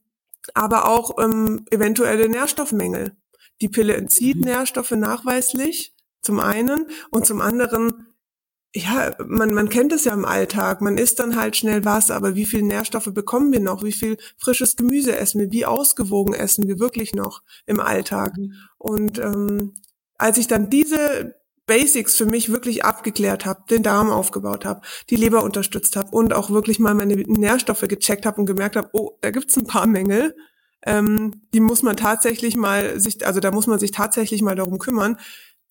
aber 0.53 0.87
auch 0.87 1.17
ähm, 1.19 1.65
eventuelle 1.71 2.29
Nährstoffmängel. 2.29 3.15
Die 3.61 3.69
Pille 3.69 3.95
entzieht 3.95 4.37
mhm. 4.37 4.43
Nährstoffe 4.43 4.91
nachweislich 4.91 5.94
zum 6.25 6.39
einen 6.39 6.87
und 7.11 7.25
zum 7.25 7.41
anderen 7.41 8.07
ja, 8.75 9.15
man, 9.25 9.53
man 9.53 9.69
kennt 9.69 9.93
es 9.93 10.03
ja 10.03 10.13
im 10.13 10.25
Alltag. 10.25 10.81
Man 10.81 10.97
isst 10.97 11.19
dann 11.19 11.37
halt 11.37 11.55
schnell 11.55 11.85
was, 11.85 12.11
aber 12.11 12.35
wie 12.35 12.45
viel 12.45 12.61
Nährstoffe 12.61 13.13
bekommen 13.13 13.53
wir 13.53 13.61
noch? 13.61 13.83
Wie 13.83 13.93
viel 13.93 14.17
frisches 14.37 14.75
Gemüse 14.75 15.15
essen 15.15 15.39
wir? 15.39 15.51
Wie 15.51 15.65
ausgewogen 15.65 16.33
essen 16.33 16.67
wir 16.67 16.77
wirklich 16.77 17.15
noch 17.15 17.41
im 17.65 17.79
Alltag? 17.79 18.35
Mhm. 18.37 18.53
Und 18.77 19.17
ähm, 19.19 19.75
als 20.17 20.37
ich 20.37 20.47
dann 20.47 20.69
diese 20.69 21.35
Basics 21.67 22.15
für 22.15 22.25
mich 22.25 22.51
wirklich 22.51 22.83
abgeklärt 22.83 23.45
habe, 23.45 23.63
den 23.69 23.81
Darm 23.81 24.11
aufgebaut 24.11 24.65
habe, 24.65 24.81
die 25.09 25.15
Leber 25.15 25.43
unterstützt 25.43 25.95
habe 25.95 26.11
und 26.11 26.33
auch 26.33 26.49
wirklich 26.49 26.77
mal 26.77 26.93
meine 26.93 27.15
Nährstoffe 27.15 27.85
gecheckt 27.87 28.25
habe 28.25 28.41
und 28.41 28.45
gemerkt 28.45 28.75
habe, 28.75 28.89
oh, 28.91 29.17
da 29.21 29.31
gibt's 29.31 29.57
ein 29.57 29.67
paar 29.67 29.87
Mängel. 29.87 30.35
Ähm, 30.85 31.41
die 31.53 31.61
muss 31.61 31.81
man 31.81 31.95
tatsächlich 31.95 32.55
mal 32.55 32.99
sich, 32.99 33.25
also 33.25 33.39
da 33.39 33.51
muss 33.51 33.67
man 33.67 33.79
sich 33.79 33.91
tatsächlich 33.91 34.41
mal 34.41 34.55
darum 34.55 34.77
kümmern. 34.77 35.17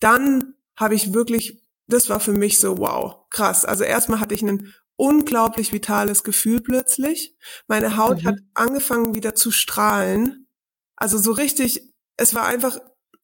Dann 0.05 0.55
habe 0.77 0.95
ich 0.95 1.15
wirklich 1.15 1.65
das 1.87 2.09
war 2.09 2.21
für 2.21 2.33
mich 2.33 2.59
so, 2.59 2.79
wow, 2.79 3.29
krass. 3.31 3.65
Also 3.65 3.85
erstmal 3.85 4.21
hatte 4.21 4.35
ich 4.35 4.43
ein 4.43 4.73
unglaublich 4.97 5.73
vitales 5.73 6.25
Gefühl 6.25 6.61
plötzlich. 6.61 7.37
Meine 7.67 7.97
Haut 7.97 8.23
mhm. 8.23 8.27
hat 8.27 8.37
angefangen 8.55 9.15
wieder 9.15 9.35
zu 9.35 9.51
strahlen. 9.51 10.47
Also 10.97 11.19
so 11.19 11.33
richtig, 11.33 11.93
es 12.17 12.35
war 12.35 12.47
einfach, 12.47 12.79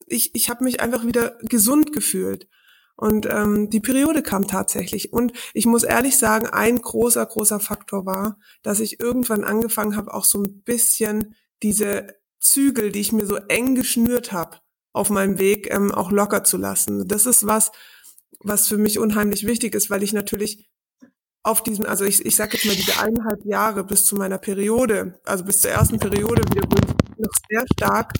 ich, 0.06 0.34
ich 0.34 0.50
habe 0.50 0.64
mich 0.64 0.80
einfach 0.80 1.06
wieder 1.06 1.38
gesund 1.42 1.92
gefühlt. 1.92 2.48
Und 2.96 3.24
ähm, 3.24 3.70
die 3.70 3.80
Periode 3.80 4.22
kam 4.22 4.46
tatsächlich. 4.46 5.10
Und 5.12 5.32
ich 5.54 5.64
muss 5.64 5.84
ehrlich 5.84 6.18
sagen, 6.18 6.48
ein 6.48 6.82
großer, 6.82 7.24
großer 7.24 7.58
Faktor 7.58 8.04
war, 8.04 8.38
dass 8.62 8.80
ich 8.80 9.00
irgendwann 9.00 9.42
angefangen 9.42 9.96
habe, 9.96 10.12
auch 10.12 10.24
so 10.24 10.42
ein 10.42 10.62
bisschen 10.64 11.34
diese 11.62 12.08
Zügel, 12.40 12.92
die 12.92 13.00
ich 13.00 13.12
mir 13.12 13.24
so 13.24 13.36
eng 13.36 13.74
geschnürt 13.74 14.32
habe, 14.32 14.58
auf 14.92 15.10
meinem 15.10 15.38
Weg 15.38 15.72
ähm, 15.72 15.92
auch 15.92 16.10
locker 16.10 16.44
zu 16.44 16.56
lassen. 16.56 17.06
Das 17.06 17.26
ist 17.26 17.46
was, 17.46 17.72
was 18.40 18.68
für 18.68 18.78
mich 18.78 18.98
unheimlich 18.98 19.46
wichtig 19.46 19.74
ist, 19.74 19.90
weil 19.90 20.02
ich 20.02 20.12
natürlich 20.12 20.68
auf 21.42 21.62
diesem, 21.62 21.86
also 21.86 22.04
ich, 22.04 22.24
ich 22.24 22.36
sage 22.36 22.56
jetzt 22.56 22.66
mal 22.66 22.74
diese 22.74 23.00
eineinhalb 23.00 23.44
Jahre 23.44 23.84
bis 23.84 24.04
zu 24.04 24.16
meiner 24.16 24.38
Periode, 24.38 25.20
also 25.24 25.44
bis 25.44 25.60
zur 25.60 25.70
ersten 25.70 25.98
Periode, 25.98 26.42
wieder 26.50 26.66
noch 27.16 27.32
sehr 27.48 27.64
stark 27.72 28.12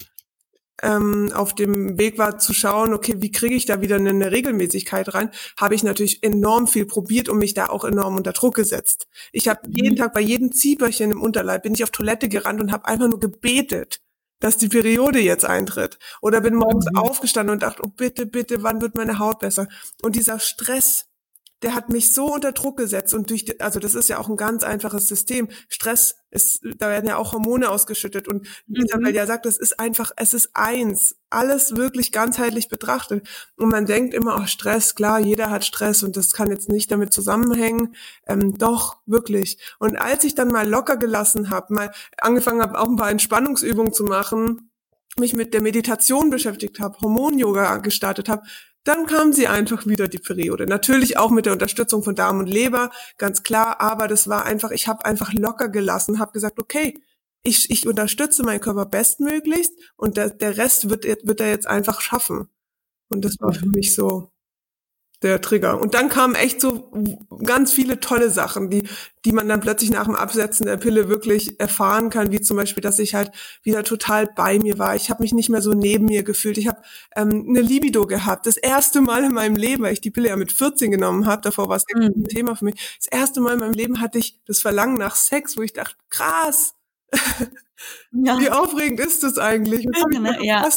ähm, 0.83 1.31
auf 1.35 1.55
dem 1.55 1.99
Weg 1.99 2.19
war 2.19 2.39
zu 2.39 2.55
schauen, 2.55 2.95
okay, 2.95 3.17
wie 3.19 3.33
kriege 3.33 3.55
ich 3.55 3.67
da 3.67 3.81
wieder 3.81 3.97
eine 3.97 4.31
Regelmäßigkeit 4.31 5.13
rein, 5.15 5.31
habe 5.59 5.75
ich 5.75 5.83
natürlich 5.83 6.23
enorm 6.23 6.67
viel 6.67 6.87
probiert 6.87 7.29
und 7.29 7.39
mich 7.39 7.55
da 7.55 7.69
auch 7.69 7.85
enorm 7.85 8.17
unter 8.17 8.33
Druck 8.33 8.55
gesetzt. 8.55 9.09
Ich 9.33 9.49
habe 9.49 9.61
mhm. 9.67 9.73
jeden 9.73 9.97
Tag 9.97 10.15
bei 10.15 10.21
jedem 10.21 10.53
Zieberchen 10.53 11.11
im 11.11 11.21
Unterleib 11.21 11.63
bin 11.63 11.75
ich 11.75 11.85
auf 11.85 11.91
Toilette 11.91 12.29
gerannt 12.29 12.61
und 12.61 12.73
habe 12.73 12.87
einfach 12.87 13.09
nur 13.09 13.21
gebetet, 13.21 14.01
dass 14.41 14.57
die 14.57 14.69
Periode 14.69 15.21
jetzt 15.21 15.45
eintritt. 15.45 15.99
Oder 16.21 16.41
bin 16.41 16.55
morgens 16.55 16.87
mhm. 16.91 16.99
aufgestanden 16.99 17.53
und 17.53 17.63
dachte, 17.63 17.83
oh 17.85 17.89
bitte, 17.89 18.27
bitte, 18.27 18.63
wann 18.63 18.81
wird 18.81 18.97
meine 18.97 19.19
Haut 19.19 19.39
besser? 19.39 19.69
Und 20.03 20.17
dieser 20.17 20.41
Stress, 20.41 21.07
der 21.63 21.75
hat 21.75 21.91
mich 21.91 22.15
so 22.15 22.35
unter 22.35 22.53
Druck 22.53 22.77
gesetzt 22.79 23.13
und 23.13 23.31
durch, 23.31 23.45
die, 23.45 23.61
also 23.61 23.81
das 23.81 23.95
ist 23.95 24.09
ja 24.09 24.19
auch 24.19 24.29
ein 24.29 24.37
ganz 24.37 24.63
einfaches 24.63 25.09
System. 25.09 25.49
Stress 25.69 26.17
ist, 26.31 26.61
da 26.79 26.89
werden 26.89 27.09
ja 27.09 27.17
auch 27.17 27.33
Hormone 27.33 27.69
ausgeschüttet 27.69 28.29
und 28.29 28.47
wie 28.67 28.83
Isabel 28.83 29.11
mhm. 29.11 29.17
ja 29.17 29.27
sagt, 29.27 29.47
es 29.47 29.59
ist 29.59 29.79
einfach, 29.79 30.13
es 30.17 30.33
ist 30.33 30.51
eins. 30.55 31.17
Alles 31.29 31.77
wirklich 31.77 32.13
ganzheitlich 32.13 32.69
betrachtet. 32.69 33.29
Und 33.57 33.69
man 33.69 33.87
denkt 33.87 34.15
immer, 34.15 34.37
auch 34.37 34.43
oh, 34.43 34.47
Stress, 34.47 34.95
klar, 34.95 35.21
jeder 35.21 35.51
hat 35.51 35.65
Stress 35.65 36.03
und 36.03 36.17
das 36.17 36.33
kann 36.33 36.51
jetzt 36.51 36.69
nicht 36.69 36.91
damit 36.91 37.13
zusammenhängen. 37.13 37.95
Ähm, 38.27 38.57
doch, 38.59 38.97
wirklich. 39.07 39.59
Und 39.79 39.97
als 39.97 40.25
ich 40.25 40.35
dann 40.35 40.49
mal 40.49 40.69
locker 40.69 40.97
gelassen 40.97 41.51
habe, 41.51 41.75
mal 41.75 41.93
angefangen 42.19 42.63
habe, 42.63 42.79
auch 42.79 42.89
ein 42.89 42.97
paar 42.97 43.11
Entspannungsübungen 43.11 43.93
zu 43.93 44.05
machen, 44.05 44.71
mich 45.19 45.35
mit 45.35 45.55
der 45.55 45.63
Meditation 45.63 46.31
beschäftigt 46.31 46.81
habe, 46.81 46.99
Hormon-Yoga 47.01 47.79
gestartet 47.79 48.29
habe, 48.29 48.43
dann 48.85 49.07
kam 49.07 49.33
sie 49.33 49.47
einfach 49.47 49.87
wieder 49.87 50.09
die 50.09 50.19
Periode. 50.19 50.67
Natürlich 50.67 51.19
auch 51.19 51.31
mit 51.31 51.47
der 51.47 51.53
Unterstützung 51.53 52.03
von 52.03 52.15
Darm 52.15 52.39
und 52.39 52.47
Leber, 52.47 52.91
ganz 53.19 53.43
klar, 53.43 53.81
aber 53.81 54.09
das 54.09 54.29
war 54.29 54.45
einfach, 54.45 54.71
ich 54.71 54.89
habe 54.89 55.05
einfach 55.05 55.33
locker 55.33 55.69
gelassen, 55.69 56.19
habe 56.19 56.33
gesagt, 56.33 56.59
okay, 56.59 56.95
ich, 57.43 57.71
ich 57.71 57.87
unterstütze 57.87 58.43
meinen 58.43 58.61
Körper 58.61 58.87
bestmöglichst 58.87 59.73
und 59.97 60.17
der, 60.17 60.31
der 60.31 60.57
Rest 60.57 60.91
wird, 60.91 61.05
wird 61.05 61.41
er 61.41 61.49
jetzt 61.49 61.67
einfach 61.67 62.01
schaffen. 62.01 62.49
Und 63.09 63.25
das 63.25 63.37
war 63.41 63.53
für 63.53 63.67
mhm. 63.67 63.73
mich 63.73 63.95
so, 63.95 64.31
der 65.23 65.41
Trigger. 65.41 65.81
Und 65.81 65.95
dann 65.95 66.09
kamen 66.09 66.35
echt 66.35 66.61
so 66.61 66.91
ganz 67.45 67.73
viele 67.73 68.01
tolle 68.01 68.31
Sachen, 68.31 68.71
die, 68.71 68.89
die 69.25 69.33
man 69.33 69.49
dann 69.49 69.61
plötzlich 69.61 69.91
nach 69.91 70.05
dem 70.05 70.15
Absetzen 70.15 70.67
der 70.67 70.79
Pille 70.79 71.09
wirklich 71.09 71.61
erfahren 71.61 72.09
kann, 72.09 72.33
wie 72.33 72.41
zum 72.41 72.57
Beispiel, 72.57 72.81
dass 72.81 72.99
ich 72.99 73.15
halt 73.15 73.31
wieder 73.63 73.85
total 73.85 74.27
bei 74.27 74.59
mir 74.59 74.79
war. 74.79 74.97
Ich 74.97 75.11
habe 75.11 75.23
mich 75.23 75.33
nicht 75.35 75.51
mehr 75.51 75.61
so 75.61 75.73
neben 75.73 76.07
mir 76.07 76.23
gefühlt. 76.23 76.57
Ich 76.57 76.69
habe 76.69 76.81
ähm, 77.15 77.47
eine 77.49 77.61
Libido 77.61 78.07
gehabt. 78.07 78.47
Das 78.47 78.57
erste 78.57 79.03
Mal 79.03 79.25
in 79.25 79.33
meinem 79.33 79.57
Leben, 79.57 79.83
weil 79.83 79.93
ich 79.93 80.01
die 80.01 80.11
Pille 80.11 80.29
ja 80.29 80.37
mit 80.37 80.53
14 80.53 80.91
genommen 80.91 81.27
habe, 81.27 81.43
davor 81.43 81.69
war 81.69 81.77
es 81.77 81.85
mhm. 81.95 82.03
ein 82.03 82.25
Thema 82.25 82.57
für 82.57 82.65
mich. 82.65 82.97
Das 82.97 83.07
erste 83.07 83.41
Mal 83.41 83.55
in 83.55 83.61
meinem 83.61 83.75
Leben 83.75 84.01
hatte 84.01 84.19
ich 84.19 84.41
das 84.47 84.61
Verlangen 84.61 84.97
nach 84.97 85.17
Sex, 85.17 85.57
wo 85.57 85.63
ich 85.63 85.73
dachte, 85.73 85.97
krass. 86.09 86.75
Ja. 88.13 88.39
Wie 88.39 88.51
aufregend 88.51 89.01
ist 89.01 89.23
das 89.23 89.39
eigentlich? 89.39 89.85
Ja, 89.85 90.21
ne? 90.21 90.39
ja. 90.43 90.69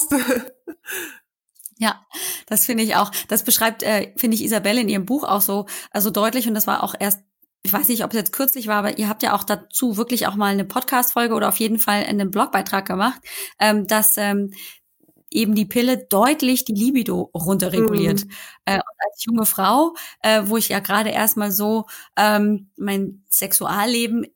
Ja, 1.83 2.05
das 2.45 2.65
finde 2.65 2.83
ich 2.83 2.95
auch. 2.95 3.11
Das 3.27 3.43
beschreibt, 3.43 3.83
äh, 3.83 4.13
finde 4.15 4.35
ich, 4.35 4.43
Isabelle 4.43 4.79
in 4.79 4.87
ihrem 4.87 5.05
Buch 5.05 5.25
auch 5.25 5.41
so 5.41 5.65
also 5.91 6.11
deutlich 6.11 6.47
und 6.47 6.53
das 6.53 6.65
war 6.65 6.81
auch 6.81 6.95
erst 6.97 7.19
ich 7.65 7.71
weiß 7.71 7.87
nicht, 7.87 8.03
ob 8.03 8.11
es 8.11 8.17
jetzt 8.17 8.33
kürzlich 8.33 8.67
war, 8.67 8.75
aber 8.75 8.97
ihr 8.97 9.07
habt 9.07 9.23
ja 9.23 9.33
auch 9.33 9.45
dazu 9.45 9.95
wirklich 9.95 10.27
auch 10.27 10.35
mal 10.35 10.51
eine 10.51 10.65
Podcast-Folge 10.65 11.33
oder 11.33 11.47
auf 11.47 11.57
jeden 11.57 11.79
Fall 11.79 12.03
einen 12.03 12.29
Blogbeitrag 12.29 12.85
gemacht, 12.85 13.21
ähm, 13.57 13.87
dass 13.87 14.17
ähm, 14.17 14.51
eben 15.29 15.55
die 15.55 15.65
Pille 15.65 15.97
deutlich 15.97 16.65
die 16.65 16.73
Libido 16.73 17.31
runterreguliert. 17.33 18.25
Mhm. 18.25 18.31
Äh, 18.65 18.79
als 18.97 19.23
junge 19.25 19.45
Frau, 19.45 19.93
äh, 20.21 20.43
wo 20.45 20.57
ich 20.57 20.67
ja 20.69 20.79
gerade 20.79 21.09
erstmal 21.09 21.53
so 21.53 21.85
ähm, 22.17 22.69
mein 22.75 23.23
Sexualleben 23.29 24.27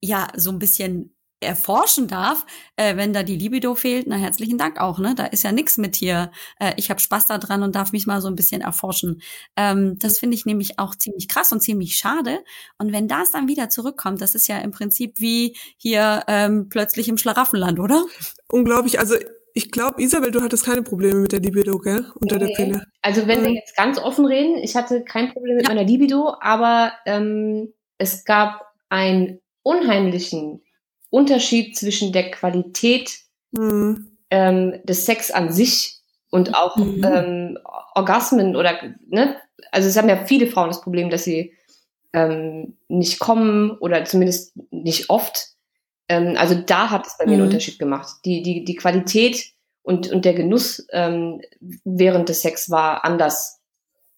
ja 0.00 0.28
so 0.34 0.50
ein 0.50 0.58
bisschen 0.58 1.14
erforschen 1.40 2.06
darf, 2.06 2.44
äh, 2.76 2.96
wenn 2.96 3.12
da 3.12 3.22
die 3.22 3.36
Libido 3.36 3.74
fehlt, 3.74 4.06
na 4.06 4.16
herzlichen 4.16 4.58
Dank 4.58 4.78
auch, 4.78 4.98
ne? 4.98 5.14
Da 5.16 5.26
ist 5.26 5.42
ja 5.42 5.52
nichts 5.52 5.78
mit 5.78 5.96
hier. 5.96 6.30
Äh, 6.58 6.74
ich 6.76 6.90
habe 6.90 7.00
Spaß 7.00 7.26
daran 7.26 7.62
und 7.62 7.74
darf 7.74 7.92
mich 7.92 8.06
mal 8.06 8.20
so 8.20 8.28
ein 8.28 8.36
bisschen 8.36 8.60
erforschen. 8.60 9.22
Ähm, 9.56 9.98
das 9.98 10.18
finde 10.18 10.36
ich 10.36 10.44
nämlich 10.44 10.78
auch 10.78 10.94
ziemlich 10.94 11.28
krass 11.28 11.50
und 11.52 11.60
ziemlich 11.60 11.96
schade. 11.96 12.40
Und 12.78 12.92
wenn 12.92 13.08
das 13.08 13.30
dann 13.30 13.48
wieder 13.48 13.70
zurückkommt, 13.70 14.20
das 14.20 14.34
ist 14.34 14.48
ja 14.48 14.58
im 14.58 14.70
Prinzip 14.70 15.18
wie 15.18 15.56
hier 15.76 16.24
ähm, 16.28 16.68
plötzlich 16.68 17.08
im 17.08 17.16
Schlaraffenland, 17.16 17.80
oder? 17.80 18.04
Unglaublich. 18.48 18.98
Also 19.00 19.14
ich 19.54 19.70
glaube, 19.70 20.02
Isabel, 20.02 20.30
du 20.30 20.42
hattest 20.42 20.64
keine 20.64 20.82
Probleme 20.82 21.20
mit 21.20 21.32
der 21.32 21.40
Libido, 21.40 21.78
gell? 21.78 22.06
Unter 22.20 22.36
nee. 22.36 22.46
der 22.46 22.54
Pille. 22.54 22.86
Also 23.02 23.26
wenn 23.26 23.42
wir 23.42 23.52
jetzt 23.52 23.76
ganz 23.76 23.98
offen 23.98 24.26
reden, 24.26 24.58
ich 24.58 24.76
hatte 24.76 25.02
kein 25.04 25.32
Problem 25.32 25.56
mit 25.56 25.68
ja. 25.68 25.74
meiner 25.74 25.86
Libido, 25.86 26.34
aber 26.40 26.92
ähm, 27.06 27.72
es 27.98 28.24
gab 28.24 28.60
einen 28.88 29.40
unheimlichen 29.62 30.62
Unterschied 31.10 31.76
zwischen 31.76 32.12
der 32.12 32.30
Qualität 32.30 33.18
mhm. 33.50 34.16
ähm, 34.30 34.80
des 34.84 35.06
Sex 35.06 35.30
an 35.30 35.52
sich 35.52 35.98
und 36.30 36.54
auch 36.54 36.76
mhm. 36.76 37.04
ähm, 37.04 37.58
Orgasmen 37.94 38.56
oder, 38.56 38.78
ne? 39.08 39.36
Also 39.72 39.88
es 39.88 39.96
haben 39.96 40.08
ja 40.08 40.24
viele 40.24 40.46
Frauen 40.46 40.68
das 40.68 40.80
Problem, 40.80 41.10
dass 41.10 41.24
sie 41.24 41.52
ähm, 42.12 42.76
nicht 42.88 43.18
kommen 43.18 43.72
oder 43.72 44.04
zumindest 44.04 44.56
nicht 44.70 45.10
oft. 45.10 45.48
Ähm, 46.08 46.34
also 46.36 46.54
da 46.54 46.90
hat 46.90 47.06
es 47.06 47.18
bei 47.18 47.26
mir 47.26 47.32
einen 47.32 47.42
mhm. 47.42 47.48
Unterschied 47.48 47.78
gemacht. 47.78 48.16
Die, 48.24 48.42
die, 48.42 48.64
die 48.64 48.74
Qualität 48.74 49.52
und, 49.82 50.10
und 50.10 50.24
der 50.24 50.34
Genuss 50.34 50.86
ähm, 50.92 51.40
während 51.84 52.28
des 52.28 52.42
Sex 52.42 52.70
war 52.70 53.04
anders 53.04 53.60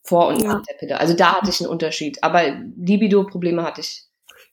vor 0.03 0.29
und 0.29 0.43
ja. 0.43 0.55
nach 0.55 0.63
der 0.63 0.75
Pille. 0.75 0.99
Also 0.99 1.15
da 1.15 1.37
hatte 1.37 1.51
ich 1.51 1.61
einen 1.61 1.71
Unterschied. 1.71 2.23
Aber 2.23 2.43
Libido-Probleme 2.77 3.63
hatte 3.63 3.81
ich 3.81 4.05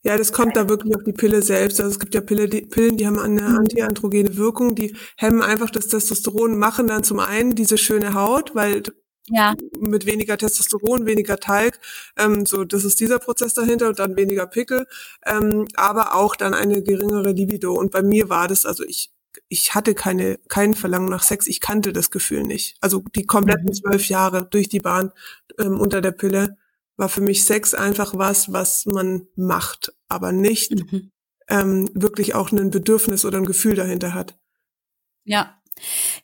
ja, 0.03 0.17
das 0.17 0.31
kommt 0.31 0.55
da 0.55 0.69
wirklich 0.69 0.95
auf 0.95 1.03
die 1.03 1.13
Pille 1.13 1.41
selbst. 1.41 1.79
Also 1.79 1.91
es 1.91 1.99
gibt 1.99 2.15
ja 2.15 2.21
Pille, 2.21 2.47
die, 2.47 2.61
Pillen, 2.61 2.97
die 2.97 3.05
haben 3.05 3.19
eine 3.19 3.45
antiandrogene 3.45 4.37
Wirkung, 4.37 4.75
die 4.75 4.95
hemmen 5.17 5.41
einfach 5.41 5.69
das 5.69 5.87
Testosteron, 5.87 6.57
machen 6.57 6.87
dann 6.87 7.03
zum 7.03 7.19
einen 7.19 7.55
diese 7.55 7.77
schöne 7.77 8.13
Haut, 8.13 8.55
weil 8.55 8.83
ja. 9.27 9.55
mit 9.79 10.05
weniger 10.05 10.37
Testosteron, 10.37 11.05
weniger 11.05 11.37
Talg, 11.37 11.79
ähm, 12.17 12.45
so 12.45 12.63
das 12.63 12.85
ist 12.85 12.99
dieser 12.99 13.19
Prozess 13.19 13.53
dahinter 13.53 13.89
und 13.89 13.99
dann 13.99 14.15
weniger 14.15 14.47
Pickel, 14.47 14.87
ähm, 15.25 15.67
aber 15.75 16.15
auch 16.15 16.35
dann 16.35 16.53
eine 16.53 16.81
geringere 16.81 17.31
Libido. 17.31 17.73
Und 17.73 17.91
bei 17.91 18.01
mir 18.01 18.29
war 18.29 18.47
das, 18.47 18.65
also 18.65 18.83
ich 18.85 19.11
ich 19.47 19.75
hatte 19.75 19.93
keine, 19.95 20.39
kein 20.47 20.73
Verlangen 20.73 21.09
nach 21.09 21.23
Sex, 21.23 21.47
ich 21.47 21.59
kannte 21.59 21.93
das 21.93 22.11
Gefühl 22.11 22.43
nicht. 22.43 22.77
Also 22.81 23.03
die 23.15 23.25
kompletten 23.25 23.67
mhm. 23.67 23.73
zwölf 23.73 24.07
Jahre 24.07 24.47
durch 24.49 24.69
die 24.69 24.79
Bahn 24.79 25.11
ähm, 25.59 25.79
unter 25.79 26.01
der 26.01 26.11
Pille 26.11 26.57
war 26.99 27.09
für 27.09 27.21
mich 27.21 27.45
Sex 27.45 27.73
einfach 27.73 28.13
was, 28.17 28.51
was 28.51 28.85
man 28.85 29.27
macht, 29.35 29.93
aber 30.09 30.33
nicht 30.33 30.71
mhm. 30.91 31.11
ähm, 31.47 31.89
wirklich 31.93 32.35
auch 32.35 32.51
ein 32.51 32.69
Bedürfnis 32.69 33.23
oder 33.23 33.37
ein 33.37 33.45
Gefühl 33.45 33.75
dahinter 33.75 34.13
hat. 34.13 34.37
Ja, 35.23 35.58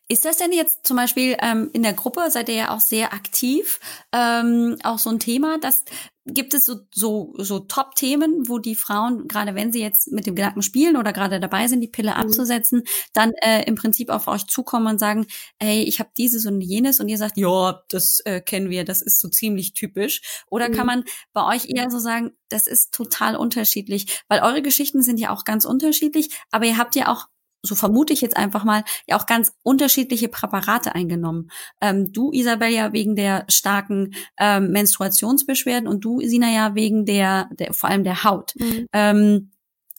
ist 0.08 0.26
das 0.26 0.38
denn 0.38 0.52
jetzt 0.52 0.86
zum 0.86 0.98
Beispiel 0.98 1.38
ähm, 1.42 1.70
in 1.74 1.84
der 1.84 1.94
Gruppe, 1.94 2.30
seid 2.30 2.50
ihr 2.50 2.56
ja 2.56 2.76
auch 2.76 2.80
sehr 2.80 3.14
aktiv, 3.14 3.80
ähm, 4.12 4.78
auch 4.84 5.00
so 5.00 5.10
ein 5.10 5.20
Thema, 5.20 5.58
dass 5.60 5.84
gibt 6.26 6.54
es 6.56 6.66
so, 6.66 6.80
so, 6.92 7.34
so 7.38 7.60
Top-Themen, 7.60 8.50
wo 8.50 8.58
die 8.58 8.76
Frauen, 8.76 9.28
gerade 9.28 9.54
wenn 9.54 9.72
sie 9.72 9.82
jetzt 9.82 10.12
mit 10.12 10.26
dem 10.26 10.36
Gedanken 10.36 10.64
spielen 10.64 10.98
oder 10.98 11.14
gerade 11.14 11.40
dabei 11.40 11.68
sind, 11.68 11.82
die 11.82 11.88
Pille 11.88 12.12
mhm. 12.12 12.18
abzusetzen, 12.18 12.84
dann 13.14 13.34
äh, 13.44 13.64
im 13.66 13.76
Prinzip 13.76 14.10
auf 14.10 14.28
euch 14.28 14.48
zukommen 14.48 14.88
und 14.88 15.00
sagen, 15.00 15.28
hey, 15.60 15.84
ich 15.84 16.00
habe 16.00 16.10
dieses 16.18 16.46
und 16.48 16.62
jenes 16.62 17.00
und 17.00 17.10
ihr 17.10 17.20
sagt, 17.20 17.38
ja, 17.38 17.84
das 17.90 18.22
äh, 18.22 18.42
kennen 18.42 18.70
wir, 18.70 18.86
das 18.86 19.02
ist 19.02 19.20
so 19.20 19.30
ziemlich 19.30 19.74
typisch. 19.74 20.44
Oder 20.50 20.70
mhm. 20.70 20.74
kann 20.74 20.88
man 20.88 21.04
bei 21.32 21.46
euch 21.56 21.70
eher 21.70 21.92
so 21.92 22.00
sagen, 22.00 22.32
das 22.50 22.66
ist 22.66 22.94
total 22.94 23.36
unterschiedlich, 23.36 24.24
weil 24.28 24.42
eure 24.42 24.64
Geschichten 24.64 25.04
sind 25.04 25.20
ja 25.20 25.30
auch 25.30 25.44
ganz 25.44 25.66
unterschiedlich, 25.66 26.30
aber 26.52 26.66
ihr 26.66 26.78
habt 26.78 26.96
ja 26.96 27.12
auch 27.12 27.28
so 27.66 27.76
vermute 27.76 28.14
ich 28.14 28.22
jetzt 28.22 28.38
einfach 28.38 28.64
mal, 28.64 28.84
ja 29.08 29.18
auch 29.18 29.26
ganz 29.26 29.54
unterschiedliche 29.64 30.28
Präparate 30.28 30.96
eingenommen. 30.96 31.50
Ähm, 31.82 32.12
du, 32.12 32.32
Isabel, 32.32 32.70
ja 32.70 32.94
wegen 32.94 33.16
der 33.16 33.46
starken 33.50 34.14
ähm, 34.40 34.72
Menstruationsbeschwerden 34.72 35.88
und 35.88 36.06
du, 36.06 36.22
Sina, 36.22 36.50
ja 36.52 36.76
wegen 36.76 37.06
der, 37.06 37.50
der 37.52 37.74
vor 37.74 37.90
allem 37.90 38.04
der 38.04 38.24
Haut. 38.24 38.54
Mhm. 38.58 38.88
Ähm, 38.94 39.52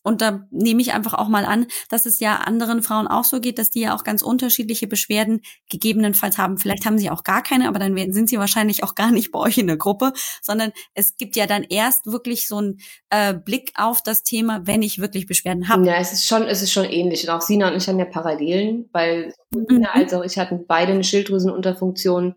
und 0.06 0.22
da 0.22 0.46
nehme 0.52 0.80
ich 0.80 0.92
einfach 0.92 1.14
auch 1.14 1.26
mal 1.26 1.44
an, 1.44 1.66
dass 1.88 2.06
es 2.06 2.20
ja 2.20 2.36
anderen 2.36 2.80
Frauen 2.80 3.08
auch 3.08 3.24
so 3.24 3.40
geht, 3.40 3.58
dass 3.58 3.70
die 3.70 3.80
ja 3.80 3.96
auch 3.96 4.04
ganz 4.04 4.22
unterschiedliche 4.22 4.86
Beschwerden 4.86 5.40
gegebenenfalls 5.68 6.38
haben. 6.38 6.58
Vielleicht 6.58 6.86
haben 6.86 6.96
sie 6.96 7.10
auch 7.10 7.24
gar 7.24 7.42
keine, 7.42 7.66
aber 7.66 7.80
dann 7.80 8.12
sind 8.12 8.28
sie 8.28 8.38
wahrscheinlich 8.38 8.84
auch 8.84 8.94
gar 8.94 9.10
nicht 9.10 9.32
bei 9.32 9.40
euch 9.40 9.58
in 9.58 9.66
der 9.66 9.76
Gruppe, 9.76 10.12
sondern 10.40 10.70
es 10.94 11.16
gibt 11.16 11.34
ja 11.34 11.48
dann 11.48 11.64
erst 11.64 12.06
wirklich 12.06 12.46
so 12.46 12.58
einen 12.58 12.78
äh, 13.10 13.34
Blick 13.34 13.72
auf 13.74 14.00
das 14.00 14.22
Thema, 14.22 14.64
wenn 14.64 14.82
ich 14.82 15.00
wirklich 15.00 15.26
Beschwerden 15.26 15.68
habe. 15.68 15.84
Ja, 15.84 15.96
es 15.96 16.12
ist 16.12 16.24
schon, 16.24 16.44
es 16.44 16.62
ist 16.62 16.70
schon 16.70 16.84
ähnlich. 16.84 17.24
Und 17.24 17.34
auch 17.34 17.40
Sina 17.40 17.68
und 17.68 17.76
ich 17.76 17.88
haben 17.88 17.98
ja 17.98 18.04
Parallelen, 18.04 18.88
weil 18.92 19.32
mhm. 19.50 19.66
Sina 19.68 19.90
als 19.90 20.14
auch 20.14 20.22
ich 20.22 20.38
hatten 20.38 20.66
beide 20.68 20.92
eine 20.92 21.02
Schilddrüsenunterfunktion 21.02 22.36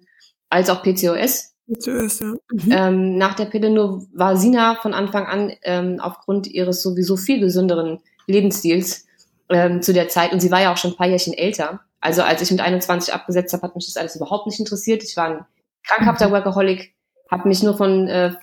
als 0.50 0.72
auch 0.72 0.82
PCOS. 0.82 1.49
Zuerst, 1.78 2.22
ja. 2.22 2.34
Mhm. 2.52 2.72
Ähm, 2.72 3.18
nach 3.18 3.36
der 3.36 3.46
Pille 3.46 3.70
nur 3.70 4.08
war 4.14 4.38
Sina 4.38 4.76
von 4.76 4.94
Anfang 4.94 5.26
an 5.28 5.52
ähm, 5.62 6.00
aufgrund 6.00 6.48
ihres 6.48 6.82
sowieso 6.82 7.16
viel 7.16 7.40
gesünderen 7.40 8.00
Lebensstils 8.26 9.06
ähm, 9.50 9.82
zu 9.82 9.94
der 9.94 10.10
Zeit 10.10 10.32
und 10.32 10.40
sie 10.40 10.52
war 10.52 10.62
ja 10.62 10.74
auch 10.74 10.78
schon 10.78 10.92
ein 10.92 10.98
paar 10.98 11.08
Jährchen 11.08 11.34
älter. 11.34 11.82
Also 12.02 12.24
als 12.24 12.42
ich 12.42 12.50
mit 12.52 12.62
21 12.62 13.14
abgesetzt 13.14 13.54
habe, 13.54 13.64
hat 13.64 13.76
mich 13.76 13.86
das 13.86 13.98
alles 13.98 14.16
überhaupt 14.16 14.48
nicht 14.48 14.60
interessiert. 14.60 15.04
Ich 15.04 15.16
war 15.18 15.26
ein 15.26 15.46
krankhafter 15.84 16.30
mhm. 16.30 16.34
Workaholic, 16.34 16.94
habe 17.30 17.48
mich 17.48 17.62
nur 17.62 17.78
von 17.78 18.08
äh, 18.08 18.34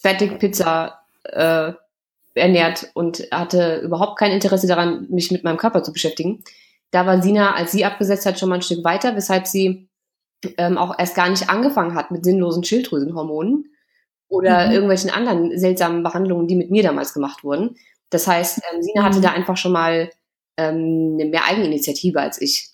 Fertigpizza 0.00 1.00
äh, 1.24 1.72
ernährt 2.34 2.90
und 2.94 3.26
hatte 3.30 3.80
überhaupt 3.80 4.18
kein 4.18 4.32
Interesse 4.32 4.66
daran, 4.66 5.06
mich 5.10 5.30
mit 5.30 5.44
meinem 5.44 5.56
Körper 5.56 5.82
zu 5.82 5.92
beschäftigen. 5.92 6.42
Da 6.90 7.06
war 7.06 7.22
Sina, 7.22 7.54
als 7.54 7.72
sie 7.72 7.84
abgesetzt 7.84 8.26
hat, 8.26 8.38
schon 8.38 8.48
mal 8.48 8.56
ein 8.56 8.62
Stück 8.62 8.84
weiter, 8.84 9.16
weshalb 9.16 9.46
sie 9.46 9.88
ähm, 10.58 10.78
auch 10.78 10.98
erst 10.98 11.14
gar 11.14 11.28
nicht 11.28 11.48
angefangen 11.48 11.94
hat 11.94 12.10
mit 12.10 12.24
sinnlosen 12.24 12.64
Schilddrüsenhormonen 12.64 13.72
oder 14.28 14.66
mhm. 14.66 14.72
irgendwelchen 14.72 15.10
anderen 15.10 15.56
seltsamen 15.58 16.02
Behandlungen, 16.02 16.46
die 16.46 16.56
mit 16.56 16.70
mir 16.70 16.82
damals 16.82 17.14
gemacht 17.14 17.44
wurden. 17.44 17.76
Das 18.10 18.26
heißt, 18.26 18.60
ähm, 18.72 18.82
Sina 18.82 19.02
mhm. 19.02 19.04
hatte 19.06 19.20
da 19.20 19.30
einfach 19.32 19.56
schon 19.56 19.72
mal 19.72 20.10
ähm, 20.56 21.16
eine 21.18 21.30
mehr 21.30 21.44
Eigeninitiative 21.44 22.20
als 22.20 22.40
ich. 22.40 22.70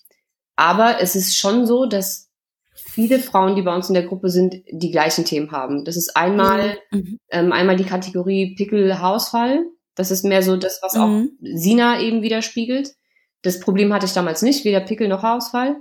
Aber 0.55 1.01
es 1.01 1.15
ist 1.15 1.37
schon 1.37 1.65
so, 1.65 1.85
dass 1.85 2.29
viele 2.75 3.19
Frauen, 3.19 3.55
die 3.55 3.61
bei 3.61 3.73
uns 3.73 3.89
in 3.89 3.93
der 3.93 4.05
Gruppe 4.05 4.29
sind, 4.29 4.61
die 4.69 4.91
gleichen 4.91 5.25
Themen 5.25 5.51
haben. 5.51 5.85
Das 5.85 5.97
ist 5.97 6.15
einmal, 6.15 6.77
mhm. 6.91 7.19
ähm, 7.29 7.51
einmal 7.51 7.75
die 7.75 7.85
Kategorie 7.85 8.55
Pickel-Haarausfall. 8.55 9.65
Das 9.95 10.11
ist 10.11 10.23
mehr 10.23 10.41
so 10.41 10.57
das, 10.57 10.79
was 10.81 10.95
auch 10.95 11.07
mhm. 11.07 11.31
Sina 11.41 11.99
eben 11.99 12.21
widerspiegelt. 12.21 12.95
Das 13.41 13.59
Problem 13.59 13.93
hatte 13.93 14.05
ich 14.05 14.13
damals 14.13 14.41
nicht, 14.41 14.65
weder 14.65 14.81
Pickel 14.81 15.07
noch 15.07 15.23
Haarausfall. 15.23 15.77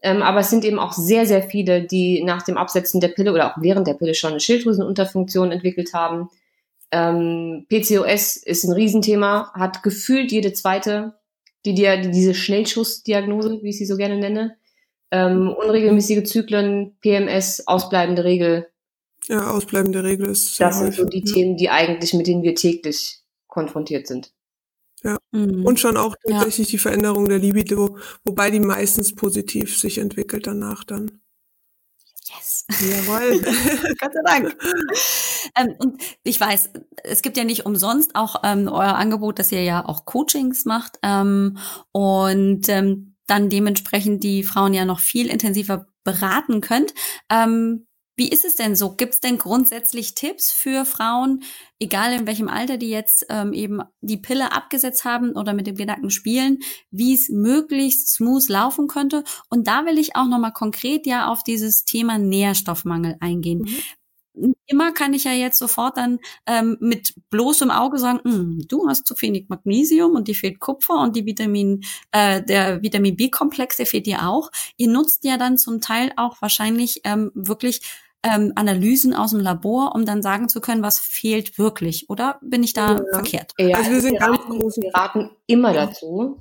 Ähm, 0.00 0.22
aber 0.22 0.40
es 0.40 0.50
sind 0.50 0.64
eben 0.64 0.78
auch 0.78 0.92
sehr, 0.92 1.26
sehr 1.26 1.42
viele, 1.42 1.82
die 1.82 2.22
nach 2.22 2.42
dem 2.42 2.56
Absetzen 2.56 3.00
der 3.00 3.08
Pille 3.08 3.32
oder 3.32 3.50
auch 3.50 3.60
während 3.60 3.86
der 3.86 3.94
Pille 3.94 4.14
schon 4.14 4.30
eine 4.30 4.40
Schilddrüsenunterfunktion 4.40 5.50
entwickelt 5.50 5.92
haben. 5.92 6.28
Ähm, 6.90 7.66
PCOS 7.68 8.36
ist 8.36 8.64
ein 8.64 8.72
Riesenthema, 8.72 9.52
hat 9.54 9.82
gefühlt 9.82 10.30
jede 10.30 10.52
zweite, 10.52 11.14
die 11.64 11.74
dir 11.74 11.96
die, 11.96 12.10
diese 12.10 12.34
Schnellschussdiagnose, 12.34 13.60
wie 13.62 13.70
ich 13.70 13.78
sie 13.78 13.86
so 13.86 13.96
gerne 13.96 14.16
nenne. 14.16 14.56
Ähm, 15.10 15.50
unregelmäßige 15.50 16.24
Zyklen, 16.24 16.96
PMS, 17.00 17.66
ausbleibende 17.66 18.24
Regel. 18.24 18.68
Ja, 19.26 19.50
ausbleibende 19.50 20.04
Regel 20.04 20.28
ist. 20.28 20.60
Das 20.60 20.78
sind 20.78 20.94
so 20.94 21.04
die 21.04 21.24
ja. 21.24 21.34
Themen, 21.34 21.56
die 21.56 21.70
eigentlich, 21.70 22.14
mit 22.14 22.26
denen 22.26 22.42
wir 22.42 22.54
täglich 22.54 23.20
konfrontiert 23.48 24.06
sind. 24.06 24.32
Ja. 25.04 25.18
Mhm. 25.30 25.64
Und 25.64 25.80
schon 25.80 25.96
auch 25.96 26.16
tatsächlich 26.26 26.68
ja. 26.68 26.72
die 26.72 26.78
Veränderung 26.78 27.28
der 27.28 27.38
Libido, 27.38 27.98
wobei 28.24 28.50
die 28.50 28.60
meistens 28.60 29.14
positiv 29.14 29.78
sich 29.78 29.98
entwickelt 29.98 30.46
danach 30.46 30.84
dann. 30.84 31.20
Yes. 32.36 32.66
Jawohl. 32.68 33.40
Gott 34.00 34.12
sei 34.12 34.20
Dank. 34.24 34.56
ähm, 35.56 35.74
und 35.78 36.02
ich 36.24 36.40
weiß, 36.40 36.70
es 37.04 37.22
gibt 37.22 37.36
ja 37.36 37.44
nicht 37.44 37.64
umsonst 37.64 38.14
auch 38.14 38.42
ähm, 38.44 38.68
euer 38.68 38.94
Angebot, 38.94 39.38
dass 39.38 39.52
ihr 39.52 39.62
ja 39.62 39.84
auch 39.84 40.04
Coachings 40.04 40.64
macht 40.64 40.98
ähm, 41.02 41.58
und 41.92 42.68
ähm, 42.68 43.14
dann 43.26 43.48
dementsprechend 43.48 44.24
die 44.24 44.42
Frauen 44.42 44.74
ja 44.74 44.84
noch 44.84 45.00
viel 45.00 45.28
intensiver 45.28 45.86
beraten 46.04 46.60
könnt. 46.60 46.94
Ähm, 47.30 47.87
wie 48.18 48.28
ist 48.28 48.44
es 48.44 48.56
denn 48.56 48.74
so? 48.74 48.90
Gibt 48.96 49.14
es 49.14 49.20
denn 49.20 49.38
grundsätzlich 49.38 50.14
Tipps 50.14 50.50
für 50.50 50.84
Frauen, 50.84 51.44
egal 51.78 52.12
in 52.12 52.26
welchem 52.26 52.48
Alter 52.48 52.76
die 52.76 52.90
jetzt 52.90 53.26
ähm, 53.30 53.52
eben 53.52 53.80
die 54.00 54.16
Pille 54.16 54.52
abgesetzt 54.52 55.04
haben 55.04 55.36
oder 55.36 55.54
mit 55.54 55.68
dem 55.68 55.76
Gedanken 55.76 56.10
spielen, 56.10 56.58
wie 56.90 57.14
es 57.14 57.28
möglichst 57.28 58.08
smooth 58.08 58.48
laufen 58.48 58.88
könnte? 58.88 59.22
Und 59.48 59.68
da 59.68 59.86
will 59.86 59.98
ich 59.98 60.16
auch 60.16 60.26
nochmal 60.26 60.52
konkret 60.52 61.06
ja 61.06 61.28
auf 61.28 61.44
dieses 61.44 61.84
Thema 61.84 62.18
Nährstoffmangel 62.18 63.16
eingehen. 63.20 63.60
Mhm. 63.60 64.54
Immer 64.66 64.92
kann 64.92 65.14
ich 65.14 65.24
ja 65.24 65.32
jetzt 65.32 65.58
sofort 65.58 65.96
dann 65.96 66.18
ähm, 66.46 66.76
mit 66.80 67.14
bloßem 67.30 67.70
Auge 67.70 67.98
sagen, 67.98 68.20
hm, 68.22 68.64
du 68.68 68.88
hast 68.88 69.06
zu 69.06 69.14
wenig 69.20 69.48
Magnesium 69.48 70.12
und 70.14 70.28
dir 70.28 70.34
fehlt 70.34 70.60
Kupfer 70.60 71.00
und 71.00 71.16
die 71.16 71.24
Vitamin, 71.24 71.82
äh, 72.12 72.42
der 72.42 72.82
Vitamin 72.82 73.16
B-Komplex, 73.16 73.78
der 73.78 73.86
fehlt 73.86 74.06
dir 74.06 74.28
auch. 74.28 74.50
Ihr 74.76 74.88
nutzt 74.88 75.24
ja 75.24 75.38
dann 75.38 75.56
zum 75.56 75.80
Teil 75.80 76.12
auch 76.16 76.40
wahrscheinlich 76.40 77.00
ähm, 77.04 77.30
wirklich 77.34 77.80
ähm, 78.22 78.52
Analysen 78.56 79.14
aus 79.14 79.30
dem 79.30 79.40
Labor, 79.40 79.94
um 79.94 80.04
dann 80.04 80.22
sagen 80.22 80.48
zu 80.48 80.60
können, 80.60 80.82
was 80.82 80.98
fehlt 80.98 81.58
wirklich, 81.58 82.10
oder 82.10 82.38
bin 82.42 82.62
ich 82.62 82.72
da 82.72 82.96
ja. 82.96 83.02
verkehrt? 83.12 83.52
Ja, 83.58 83.76
also 83.76 83.90
wir, 83.90 84.00
sind 84.00 84.14
wir, 84.14 84.22
raten, 84.22 84.60
wir 84.60 84.94
raten 84.94 85.30
immer 85.46 85.72
dazu, 85.72 86.38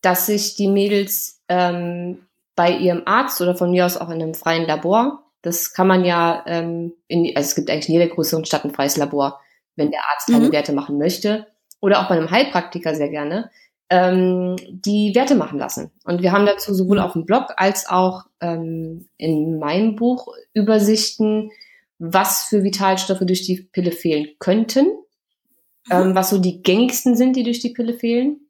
dass 0.00 0.26
sich 0.26 0.56
die 0.56 0.68
Mädels 0.68 1.42
ähm, 1.48 2.26
bei 2.56 2.76
ihrem 2.76 3.02
Arzt 3.06 3.40
oder 3.40 3.54
von 3.54 3.70
mir 3.70 3.86
aus 3.86 3.96
auch 3.96 4.08
in 4.08 4.22
einem 4.22 4.34
freien 4.34 4.66
Labor, 4.66 5.24
das 5.42 5.72
kann 5.72 5.86
man 5.86 6.04
ja, 6.04 6.42
ähm, 6.46 6.94
in, 7.06 7.30
also 7.34 7.48
es 7.48 7.54
gibt 7.54 7.70
eigentlich 7.70 7.88
in 7.88 7.94
jeder 7.94 8.08
größeren 8.08 8.44
Stadt 8.44 8.64
ein 8.64 8.74
freies 8.74 8.96
Labor, 8.96 9.40
wenn 9.76 9.90
der 9.90 10.00
Arzt 10.12 10.26
keine 10.26 10.48
mhm. 10.48 10.52
Werte 10.52 10.72
machen 10.72 10.98
möchte, 10.98 11.46
oder 11.80 12.00
auch 12.00 12.08
bei 12.08 12.16
einem 12.16 12.30
Heilpraktiker 12.30 12.94
sehr 12.94 13.08
gerne, 13.08 13.50
ähm, 13.90 14.56
die 14.70 15.14
Werte 15.14 15.34
machen 15.34 15.58
lassen. 15.58 15.90
Und 16.04 16.22
wir 16.22 16.32
haben 16.32 16.46
dazu 16.46 16.72
sowohl 16.72 16.98
mhm. 16.98 17.02
auf 17.02 17.12
dem 17.12 17.26
Blog 17.26 17.52
als 17.56 17.88
auch 17.88 18.24
ähm, 18.40 19.08
in 19.16 19.58
meinem 19.58 19.96
Buch 19.96 20.28
Übersichten, 20.54 21.50
was 21.98 22.44
für 22.44 22.62
Vitalstoffe 22.62 23.20
durch 23.20 23.42
die 23.42 23.68
Pille 23.72 23.90
fehlen 23.90 24.28
könnten, 24.38 24.86
mhm. 24.86 25.90
ähm, 25.90 26.14
was 26.14 26.30
so 26.30 26.38
die 26.38 26.62
gängigsten 26.62 27.16
sind, 27.16 27.34
die 27.34 27.42
durch 27.42 27.58
die 27.58 27.70
Pille 27.70 27.94
fehlen, 27.94 28.40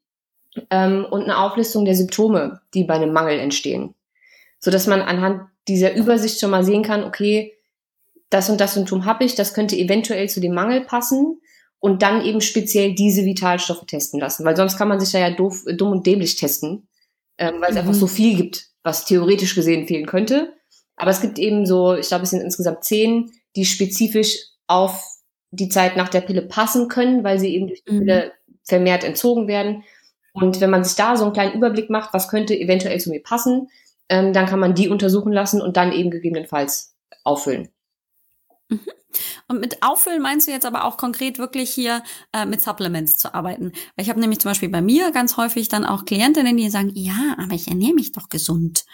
ähm, 0.70 1.06
und 1.08 1.24
eine 1.24 1.38
Auflistung 1.38 1.84
der 1.84 1.94
Symptome, 1.94 2.60
die 2.74 2.84
bei 2.84 2.94
einem 2.94 3.12
Mangel 3.12 3.38
entstehen. 3.38 3.94
So 4.58 4.70
dass 4.70 4.86
man 4.86 5.00
anhand 5.00 5.48
dieser 5.68 5.94
Übersicht 5.94 6.38
schon 6.38 6.50
mal 6.50 6.64
sehen 6.64 6.82
kann, 6.82 7.04
okay, 7.04 7.54
das 8.28 8.50
und 8.50 8.60
das 8.60 8.74
Symptom 8.74 9.06
habe 9.06 9.24
ich, 9.24 9.34
das 9.34 9.54
könnte 9.54 9.76
eventuell 9.76 10.28
zu 10.28 10.40
dem 10.40 10.54
Mangel 10.54 10.82
passen 10.82 11.40
und 11.80 12.02
dann 12.02 12.24
eben 12.24 12.40
speziell 12.40 12.94
diese 12.94 13.24
Vitalstoffe 13.24 13.86
testen 13.86 14.20
lassen, 14.20 14.44
weil 14.44 14.56
sonst 14.56 14.76
kann 14.76 14.88
man 14.88 15.00
sich 15.00 15.10
da 15.10 15.18
ja 15.18 15.30
doof, 15.30 15.64
dumm 15.74 15.92
und 15.92 16.06
dämlich 16.06 16.36
testen, 16.36 16.86
ähm, 17.38 17.56
weil 17.60 17.70
es 17.70 17.74
mhm. 17.74 17.80
einfach 17.80 17.94
so 17.94 18.06
viel 18.06 18.36
gibt, 18.36 18.68
was 18.82 19.06
theoretisch 19.06 19.54
gesehen 19.54 19.86
fehlen 19.86 20.06
könnte. 20.06 20.52
Aber 20.96 21.10
es 21.10 21.22
gibt 21.22 21.38
eben 21.38 21.64
so, 21.64 21.94
ich 21.94 22.08
glaube, 22.08 22.24
es 22.24 22.30
sind 22.30 22.42
insgesamt 22.42 22.84
zehn, 22.84 23.32
die 23.56 23.64
spezifisch 23.64 24.36
auf 24.66 25.02
die 25.50 25.70
Zeit 25.70 25.96
nach 25.96 26.10
der 26.10 26.20
Pille 26.20 26.42
passen 26.42 26.88
können, 26.88 27.24
weil 27.24 27.38
sie 27.40 27.54
eben 27.54 27.66
durch 27.66 27.82
die 27.82 27.92
mhm. 27.92 27.98
Pille 28.00 28.32
vermehrt 28.64 29.02
entzogen 29.02 29.48
werden. 29.48 29.82
Und 30.32 30.60
wenn 30.60 30.70
man 30.70 30.84
sich 30.84 30.94
da 30.94 31.16
so 31.16 31.24
einen 31.24 31.32
kleinen 31.32 31.54
Überblick 31.54 31.90
macht, 31.90 32.12
was 32.12 32.28
könnte 32.28 32.56
eventuell 32.56 33.00
zu 33.00 33.10
mir 33.10 33.22
passen, 33.22 33.68
ähm, 34.08 34.32
dann 34.32 34.46
kann 34.46 34.60
man 34.60 34.74
die 34.74 34.88
untersuchen 34.88 35.32
lassen 35.32 35.60
und 35.62 35.76
dann 35.76 35.92
eben 35.92 36.10
gegebenenfalls 36.10 36.94
auffüllen. 37.24 37.70
Mhm. 38.68 38.80
Und 39.48 39.60
mit 39.60 39.82
Auffüllen 39.82 40.22
meinst 40.22 40.46
du 40.46 40.52
jetzt 40.52 40.66
aber 40.66 40.84
auch 40.84 40.96
konkret 40.96 41.38
wirklich 41.38 41.70
hier 41.70 42.02
äh, 42.32 42.46
mit 42.46 42.60
Supplements 42.60 43.18
zu 43.18 43.34
arbeiten? 43.34 43.72
Weil 43.96 44.04
ich 44.04 44.10
habe 44.10 44.20
nämlich 44.20 44.40
zum 44.40 44.50
Beispiel 44.50 44.68
bei 44.68 44.82
mir 44.82 45.10
ganz 45.10 45.36
häufig 45.36 45.68
dann 45.68 45.84
auch 45.84 46.04
Klientinnen, 46.04 46.56
die 46.56 46.70
sagen, 46.70 46.92
ja, 46.94 47.36
aber 47.38 47.54
ich 47.54 47.68
ernähre 47.68 47.94
mich 47.94 48.12
doch 48.12 48.28
gesund. 48.28 48.84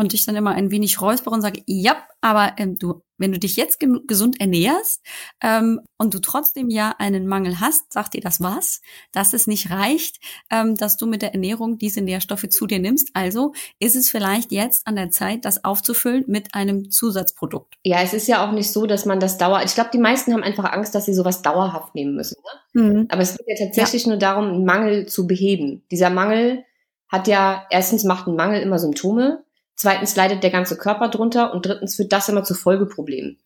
Und 0.00 0.14
ich 0.14 0.24
dann 0.24 0.34
immer 0.34 0.52
ein 0.52 0.70
wenig 0.70 1.02
räuspere 1.02 1.34
und 1.34 1.42
sage, 1.42 1.62
ja, 1.66 1.94
aber 2.22 2.54
ähm, 2.56 2.78
du, 2.78 3.02
wenn 3.18 3.32
du 3.32 3.38
dich 3.38 3.56
jetzt 3.56 3.78
gesund 4.08 4.40
ernährst 4.40 5.04
ähm, 5.42 5.82
und 5.98 6.14
du 6.14 6.20
trotzdem 6.20 6.70
ja 6.70 6.94
einen 6.96 7.26
Mangel 7.26 7.60
hast, 7.60 7.92
sagt 7.92 8.14
dir 8.14 8.22
das 8.22 8.40
was, 8.40 8.80
dass 9.12 9.34
es 9.34 9.46
nicht 9.46 9.70
reicht, 9.70 10.16
ähm, 10.50 10.74
dass 10.74 10.96
du 10.96 11.06
mit 11.06 11.20
der 11.20 11.34
Ernährung 11.34 11.76
diese 11.76 12.00
Nährstoffe 12.00 12.48
zu 12.48 12.66
dir 12.66 12.78
nimmst. 12.78 13.10
Also 13.12 13.52
ist 13.78 13.94
es 13.94 14.08
vielleicht 14.08 14.52
jetzt 14.52 14.86
an 14.86 14.96
der 14.96 15.10
Zeit, 15.10 15.44
das 15.44 15.64
aufzufüllen 15.66 16.24
mit 16.28 16.54
einem 16.54 16.90
Zusatzprodukt. 16.90 17.74
Ja, 17.84 18.00
es 18.00 18.14
ist 18.14 18.26
ja 18.26 18.48
auch 18.48 18.52
nicht 18.52 18.72
so, 18.72 18.86
dass 18.86 19.04
man 19.04 19.20
das 19.20 19.36
dauer. 19.36 19.60
Ich 19.66 19.74
glaube, 19.74 19.90
die 19.92 19.98
meisten 19.98 20.32
haben 20.32 20.42
einfach 20.42 20.72
Angst, 20.72 20.94
dass 20.94 21.04
sie 21.04 21.12
sowas 21.12 21.42
dauerhaft 21.42 21.94
nehmen 21.94 22.14
müssen. 22.14 22.38
Ne? 22.72 22.82
Mhm. 22.82 23.06
Aber 23.10 23.20
es 23.20 23.36
geht 23.36 23.46
ja 23.46 23.66
tatsächlich 23.66 24.04
ja. 24.04 24.08
nur 24.08 24.18
darum, 24.18 24.46
einen 24.46 24.64
Mangel 24.64 25.04
zu 25.04 25.26
beheben. 25.26 25.84
Dieser 25.90 26.08
Mangel 26.08 26.64
hat 27.10 27.28
ja 27.28 27.66
erstens 27.68 28.04
macht 28.04 28.28
ein 28.28 28.36
Mangel 28.36 28.62
immer 28.62 28.78
Symptome 28.78 29.44
Zweitens 29.80 30.14
leidet 30.14 30.42
der 30.42 30.50
ganze 30.50 30.76
Körper 30.76 31.08
drunter 31.08 31.54
und 31.54 31.64
drittens 31.64 31.96
führt 31.96 32.12
das 32.12 32.28
immer 32.28 32.44
zu 32.44 32.52
Folgeproblemen. 32.52 33.38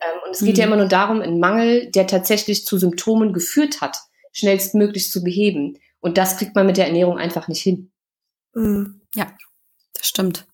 Ähm, 0.00 0.18
und 0.24 0.30
es 0.30 0.40
geht 0.40 0.54
mhm. 0.54 0.58
ja 0.58 0.66
immer 0.66 0.76
nur 0.76 0.88
darum, 0.88 1.20
einen 1.20 1.38
Mangel, 1.38 1.90
der 1.90 2.06
tatsächlich 2.06 2.64
zu 2.64 2.78
Symptomen 2.78 3.34
geführt 3.34 3.82
hat, 3.82 3.98
schnellstmöglich 4.32 5.10
zu 5.10 5.22
beheben. 5.22 5.76
Und 6.00 6.16
das 6.16 6.38
kriegt 6.38 6.54
man 6.54 6.64
mit 6.64 6.78
der 6.78 6.86
Ernährung 6.86 7.18
einfach 7.18 7.46
nicht 7.46 7.60
hin. 7.60 7.92
Mhm. 8.54 9.02
Ja, 9.14 9.26
das 9.92 10.08
stimmt. 10.08 10.46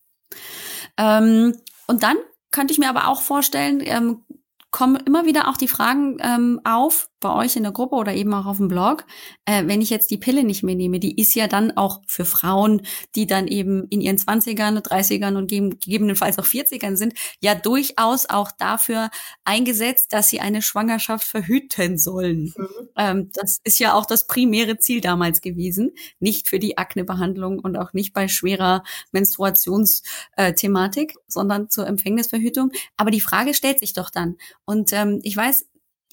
Ähm, 0.96 1.56
und 1.86 2.02
dann 2.02 2.16
könnte 2.50 2.72
ich 2.72 2.80
mir 2.80 2.88
aber 2.88 3.06
auch 3.06 3.22
vorstellen, 3.22 3.80
ähm, 3.84 4.24
kommen 4.72 5.00
immer 5.06 5.24
wieder 5.24 5.46
auch 5.46 5.56
die 5.56 5.68
Fragen 5.68 6.16
ähm, 6.20 6.60
auf, 6.64 7.10
bei 7.20 7.34
euch 7.34 7.56
in 7.56 7.62
der 7.62 7.72
Gruppe 7.72 7.96
oder 7.96 8.14
eben 8.14 8.32
auch 8.34 8.46
auf 8.46 8.58
dem 8.58 8.68
Blog, 8.68 9.04
äh, 9.46 9.66
wenn 9.66 9.80
ich 9.80 9.90
jetzt 9.90 10.10
die 10.10 10.18
Pille 10.18 10.44
nicht 10.44 10.62
mehr 10.62 10.74
nehme, 10.74 11.00
die 11.00 11.20
ist 11.20 11.34
ja 11.34 11.48
dann 11.48 11.76
auch 11.76 12.02
für 12.06 12.24
Frauen, 12.24 12.82
die 13.14 13.26
dann 13.26 13.46
eben 13.46 13.86
in 13.88 14.00
ihren 14.00 14.18
20ern, 14.18 14.80
30ern 14.80 15.36
und 15.36 15.48
gegebenenfalls 15.48 16.38
auch 16.38 16.46
40ern 16.46 16.96
sind, 16.96 17.14
ja 17.40 17.54
durchaus 17.54 18.28
auch 18.28 18.50
dafür 18.52 19.10
eingesetzt, 19.44 20.12
dass 20.12 20.28
sie 20.28 20.40
eine 20.40 20.62
Schwangerschaft 20.62 21.26
verhüten 21.26 21.98
sollen. 21.98 22.52
Mhm. 22.56 22.88
Ähm, 22.96 23.30
das 23.32 23.60
ist 23.64 23.78
ja 23.78 23.94
auch 23.94 24.06
das 24.06 24.26
primäre 24.26 24.78
Ziel 24.78 25.00
damals 25.00 25.40
gewesen, 25.40 25.92
nicht 26.20 26.48
für 26.48 26.58
die 26.58 26.78
Aknebehandlung 26.78 27.60
und 27.60 27.76
auch 27.76 27.92
nicht 27.92 28.12
bei 28.12 28.28
schwerer 28.28 28.82
Menstruationsthematik, 29.12 31.14
sondern 31.28 31.70
zur 31.70 31.86
Empfängnisverhütung. 31.86 32.72
Aber 32.96 33.10
die 33.10 33.20
Frage 33.20 33.54
stellt 33.54 33.80
sich 33.80 33.94
doch 33.94 34.10
dann. 34.10 34.36
Und 34.64 34.92
ähm, 34.92 35.20
ich 35.22 35.36
weiß, 35.36 35.66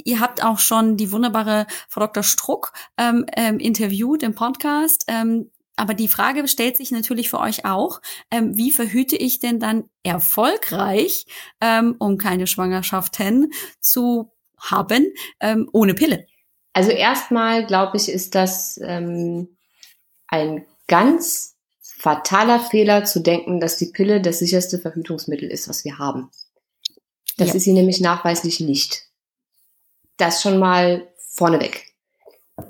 Ihr 0.03 0.19
habt 0.19 0.43
auch 0.43 0.59
schon 0.59 0.97
die 0.97 1.11
wunderbare 1.11 1.67
Frau 1.87 2.01
Dr. 2.01 2.23
Struck 2.23 2.73
ähm, 2.97 3.25
ähm, 3.35 3.59
interviewt 3.59 4.23
im 4.23 4.33
Podcast. 4.33 5.05
Ähm, 5.07 5.51
aber 5.75 5.93
die 5.93 6.07
Frage 6.07 6.47
stellt 6.47 6.77
sich 6.77 6.91
natürlich 6.91 7.29
für 7.29 7.39
euch 7.39 7.65
auch, 7.65 8.01
ähm, 8.29 8.55
wie 8.55 8.71
verhüte 8.71 9.15
ich 9.15 9.39
denn 9.39 9.59
dann 9.59 9.89
erfolgreich, 10.03 11.25
ähm, 11.61 11.95
um 11.99 12.17
keine 12.17 12.45
Schwangerschaften 12.47 13.51
zu 13.79 14.31
haben, 14.57 15.11
ähm, 15.39 15.69
ohne 15.73 15.93
Pille? 15.93 16.25
Also 16.73 16.91
erstmal, 16.91 17.65
glaube 17.65 17.97
ich, 17.97 18.09
ist 18.09 18.35
das 18.35 18.79
ähm, 18.83 19.57
ein 20.27 20.65
ganz 20.87 21.55
fataler 21.81 22.59
Fehler 22.59 23.05
zu 23.05 23.21
denken, 23.21 23.59
dass 23.59 23.77
die 23.77 23.87
Pille 23.87 24.21
das 24.21 24.39
sicherste 24.39 24.79
Verhütungsmittel 24.79 25.49
ist, 25.49 25.69
was 25.69 25.85
wir 25.85 25.97
haben. 25.99 26.29
Das 27.37 27.49
ja. 27.49 27.55
ist 27.55 27.63
sie 27.63 27.73
nämlich 27.73 28.01
nachweislich 28.01 28.59
nicht. 28.59 29.07
Das 30.17 30.41
schon 30.41 30.59
mal 30.59 31.07
vorneweg. 31.17 31.93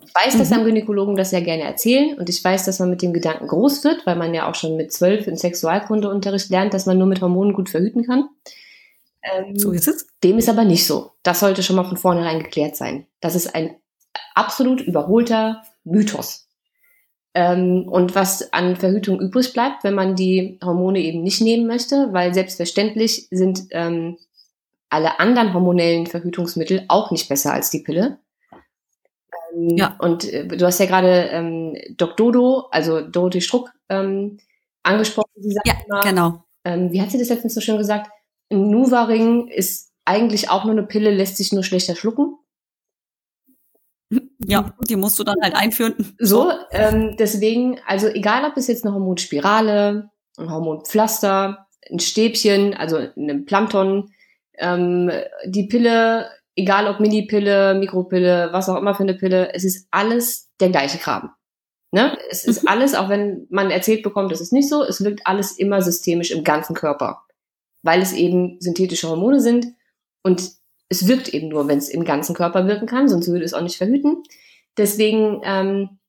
Ich 0.06 0.16
weiß, 0.16 0.38
dass 0.38 0.50
mhm. 0.50 0.58
am 0.58 0.66
Gynäkologen 0.66 1.16
das 1.16 1.32
ja 1.32 1.42
gerne 1.42 1.64
erzählen 1.64 2.18
und 2.18 2.30
ich 2.30 2.44
weiß, 2.44 2.66
dass 2.66 2.80
man 2.80 2.90
mit 2.90 3.02
dem 3.02 3.14
Gedanken 3.14 3.48
groß 3.48 3.84
wird, 3.84 4.06
weil 4.06 4.16
man 4.16 4.34
ja 4.34 4.50
auch 4.50 4.56
schon 4.56 4.78
mit 4.78 4.94
zwölf 4.94 5.28
in 5.28 5.38
Sexualkundeunterricht 5.38 6.50
lernt, 6.50 6.74
dass 6.74 6.86
man 6.86 6.98
nur 6.98 7.08
mit 7.08 7.22
Hormonen 7.22 7.54
gut 7.54 7.70
verhüten 7.70 8.06
kann. 8.06 8.30
Ähm, 9.24 9.58
so 9.58 9.72
ist 9.72 9.88
es. 9.88 10.08
Dem 10.24 10.38
ist 10.38 10.50
aber 10.50 10.64
nicht 10.64 10.86
so. 10.86 11.12
Das 11.24 11.40
sollte 11.40 11.64
schon 11.64 11.76
mal 11.76 11.84
von 11.84 11.98
vornherein 11.98 12.40
geklärt 12.44 12.76
sein. 12.76 13.08
Das 13.20 13.36
ist 13.36 13.54
ein 13.56 13.76
absolut 14.36 14.82
überholter 14.82 15.64
Mythos. 15.84 16.48
Ähm, 17.34 17.88
und 17.90 18.16
was 18.16 18.54
an 18.54 18.76
Verhütung 18.76 19.20
übrig 19.20 19.54
bleibt, 19.54 19.84
wenn 19.84 19.96
man 19.96 20.16
die 20.16 20.60
Hormone 20.64 21.00
eben 21.00 21.24
nicht 21.24 21.42
nehmen 21.42 21.66
möchte, 21.66 22.10
weil 22.12 22.34
selbstverständlich 22.34 23.28
sind 23.32 23.64
ähm, 23.72 24.18
alle 24.94 25.20
anderen 25.20 25.54
hormonellen 25.54 26.06
Verhütungsmittel 26.06 26.86
auch 26.88 27.10
nicht 27.12 27.28
besser 27.28 27.52
als 27.52 27.72
die 27.72 27.80
Pille. 27.80 28.20
Ähm, 29.54 29.78
ja. 29.78 29.98
Und 30.00 30.32
äh, 30.32 30.48
du 30.48 30.66
hast 30.66 30.80
ja 30.80 30.86
gerade 30.86 31.30
ähm, 31.32 31.76
Doc 31.98 32.16
Dodo, 32.16 32.68
also 32.72 33.02
Dorothee 33.02 33.42
Struck, 33.42 33.72
ähm, 33.90 34.38
angesprochen. 34.84 35.32
Die 35.36 35.58
ja, 35.66 35.74
immer, 35.86 36.02
genau. 36.02 36.44
Ähm, 36.64 36.92
wie 36.92 37.02
hat 37.02 37.12
sie 37.12 37.18
das 37.18 37.30
letztens 37.30 37.56
so 37.56 37.62
schön 37.62 37.78
gesagt? 37.78 38.10
Ein 38.52 38.70
Nuvaring 38.70 39.48
ist 39.48 39.92
eigentlich 40.06 40.50
auch 40.50 40.64
nur 40.64 40.74
eine 40.74 40.84
Pille, 40.84 41.12
lässt 41.12 41.38
sich 41.38 41.52
nur 41.52 41.64
schlechter 41.64 41.96
schlucken. 41.96 42.38
Ja, 44.46 44.74
die 44.88 44.96
musst 44.96 45.18
du 45.18 45.24
dann 45.24 45.42
halt 45.42 45.56
einführen. 45.56 46.16
So, 46.20 46.52
ähm, 46.72 47.16
deswegen, 47.18 47.80
also 47.88 48.08
egal 48.08 48.46
ob 48.46 48.58
es 48.58 48.68
jetzt 48.68 48.86
eine 48.86 48.94
Hormonspirale, 48.94 50.12
ein 50.38 50.52
Hormonpflaster, 50.52 51.68
ein 51.90 52.00
Stäbchen, 52.00 52.76
also 52.76 52.98
eine 52.98 53.40
Plankton, 53.40 54.13
ähm, 54.58 55.12
die 55.46 55.68
Pille, 55.68 56.30
egal 56.56 56.88
ob 56.88 57.00
Mini-Pille, 57.00 57.76
Mikropille, 57.76 58.50
was 58.52 58.70
auch 58.70 58.78
immer 58.78 58.96
für 58.96 59.04
eine 59.04 59.16
Pille, 59.16 59.54
es 59.54 59.64
ist 59.64 59.88
alles 59.92 60.50
der 60.60 60.70
gleiche 60.70 60.98
Kram. 60.98 61.32
Ne? 61.92 62.18
Es 62.30 62.44
ist 62.44 62.64
mhm. 62.64 62.70
alles, 62.70 62.96
auch 62.96 63.10
wenn 63.10 63.46
man 63.50 63.70
erzählt 63.70 64.04
bekommt, 64.04 64.32
das 64.32 64.42
ist 64.42 64.54
nicht 64.54 64.68
so, 64.68 64.84
es 64.84 65.04
wirkt 65.04 65.28
alles 65.28 65.52
immer 65.58 65.82
systemisch 65.82 66.32
im 66.32 66.44
ganzen 66.44 66.76
Körper, 66.76 67.22
weil 67.84 68.02
es 68.02 68.14
eben 68.14 68.58
synthetische 68.60 69.10
Hormone 69.10 69.40
sind 69.40 69.68
und 70.24 70.42
es 70.90 71.08
wirkt 71.08 71.30
eben 71.34 71.50
nur, 71.50 71.68
wenn 71.68 71.78
es 71.78 71.90
im 71.90 72.04
ganzen 72.04 72.36
Körper 72.36 72.68
wirken 72.68 72.88
kann, 72.88 73.08
sonst 73.08 73.28
würde 73.28 73.46
es 73.46 73.54
auch 73.54 73.62
nicht 73.62 73.78
verhüten. 73.78 74.24
Deswegen, 74.78 75.42
ähm, 75.44 76.00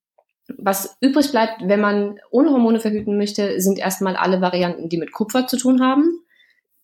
was 0.58 0.96
übrig 1.00 1.30
bleibt, 1.30 1.62
wenn 1.68 1.80
man 1.80 2.18
ohne 2.30 2.50
Hormone 2.50 2.80
verhüten 2.80 3.16
möchte, 3.16 3.60
sind 3.60 3.78
erstmal 3.78 4.16
alle 4.16 4.40
Varianten, 4.40 4.88
die 4.88 4.98
mit 4.98 5.12
Kupfer 5.12 5.46
zu 5.46 5.56
tun 5.56 5.82
haben. 5.82 6.23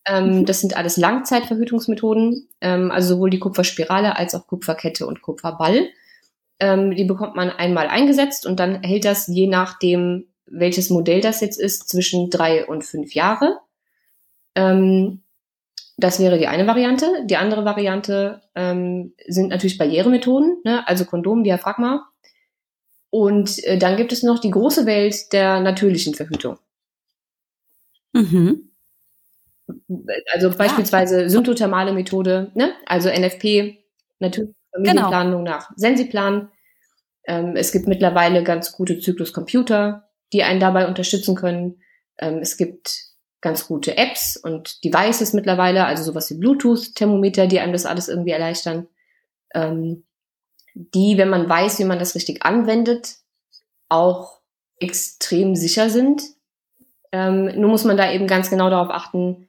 Ähm, 0.07 0.41
mhm. 0.41 0.47
Das 0.47 0.61
sind 0.61 0.77
alles 0.77 0.97
Langzeitverhütungsmethoden, 0.97 2.49
ähm, 2.61 2.91
also 2.91 3.15
sowohl 3.15 3.31
die 3.31 3.39
Kupferspirale 3.39 4.17
als 4.17 4.35
auch 4.35 4.47
Kupferkette 4.47 5.07
und 5.07 5.23
Kupferball. 5.23 5.89
Ähm, 6.59 6.95
die 6.95 7.05
bekommt 7.05 7.37
man 7.37 7.51
einmal 7.51 7.89
eingesetzt 7.89 8.47
und 8.47 8.61
dann 8.61 8.83
hält 8.83 9.05
das 9.05 9.27
je 9.27 9.47
nachdem, 9.47 10.27
welches 10.47 10.91
Modell 10.91 11.21
das 11.21 11.41
jetzt 11.41 11.59
ist, 11.59 11.89
zwischen 11.89 12.31
drei 12.31 12.67
und 12.67 12.85
fünf 12.85 13.15
Jahre. 13.15 13.59
Ähm, 14.55 15.23
das 15.97 16.19
wäre 16.19 16.39
die 16.39 16.47
eine 16.47 16.67
Variante. 16.67 17.25
Die 17.27 17.37
andere 17.37 17.65
Variante 17.65 18.41
ähm, 18.55 19.13
sind 19.29 19.49
natürlich 19.49 19.77
Barrieremethoden, 19.77 20.59
ne? 20.65 20.87
also 20.89 21.05
Kondom, 21.05 21.45
Diaphragma. 21.45 22.09
Und 23.11 23.63
äh, 23.65 23.77
dann 23.77 23.97
gibt 23.97 24.13
es 24.13 24.23
noch 24.23 24.39
die 24.39 24.51
große 24.51 24.87
Welt 24.87 25.33
der 25.33 25.61
natürlichen 25.61 26.15
Verhütung. 26.15 26.59
Mhm. 28.13 28.70
Also 30.33 30.51
beispielsweise 30.51 31.23
ja. 31.23 31.29
symptothermale 31.29 31.93
Methode, 31.93 32.51
ne? 32.55 32.73
also 32.87 33.09
NFP, 33.09 33.79
natürlich 34.19 34.55
Familienplanung 34.73 35.45
genau. 35.45 35.57
nach 35.57 35.71
Sensiplan. 35.77 36.51
Ähm, 37.27 37.57
es 37.57 37.73
gibt 37.73 37.87
mittlerweile 37.87 38.43
ganz 38.43 38.73
gute 38.73 38.99
Zykluscomputer, 38.99 40.09
die 40.33 40.43
einen 40.43 40.61
dabei 40.61 40.87
unterstützen 40.87 41.35
können. 41.35 41.83
Ähm, 42.19 42.39
es 42.39 42.57
gibt 42.57 43.11
ganz 43.41 43.67
gute 43.67 43.97
Apps 43.97 44.37
und 44.37 44.85
Devices 44.85 45.33
mittlerweile, 45.33 45.87
also 45.87 46.03
sowas 46.03 46.31
wie 46.31 46.39
Bluetooth-Thermometer, 46.39 47.47
die 47.47 47.61
einem 47.61 47.73
das 47.73 47.87
alles 47.87 48.09
irgendwie 48.09 48.31
erleichtern. 48.31 48.87
Ähm, 49.55 50.05
die, 50.75 51.19
wenn 51.19 51.31
man 51.31 51.49
weiß, 51.49 51.79
wie 51.79 51.85
man 51.85 51.99
das 51.99 52.15
richtig 52.15 52.45
anwendet, 52.45 53.17
auch 53.89 54.41
extrem 54.79 55.57
sicher 55.57 55.91
sind. 55.91 56.23
Ähm, 57.13 57.47
nur 57.61 57.71
muss 57.71 57.85
man 57.85 57.97
da 57.97 58.13
eben 58.13 58.27
ganz 58.27 58.51
genau 58.51 58.71
darauf 58.71 58.91
achten, 58.91 59.49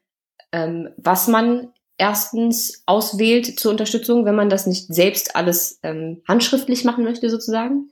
ähm, 0.51 0.89
was 0.97 1.27
man 1.27 1.71
erstens 1.97 2.83
auswählt 2.87 3.59
zur 3.59 3.71
Unterstützung, 3.71 4.25
wenn 4.25 4.35
man 4.35 4.49
das 4.49 4.65
nicht 4.65 4.93
selbst 4.93 5.35
alles 5.35 5.79
ähm, 5.83 6.23
handschriftlich 6.27 6.83
machen 6.83 7.03
möchte, 7.03 7.29
sozusagen. 7.29 7.91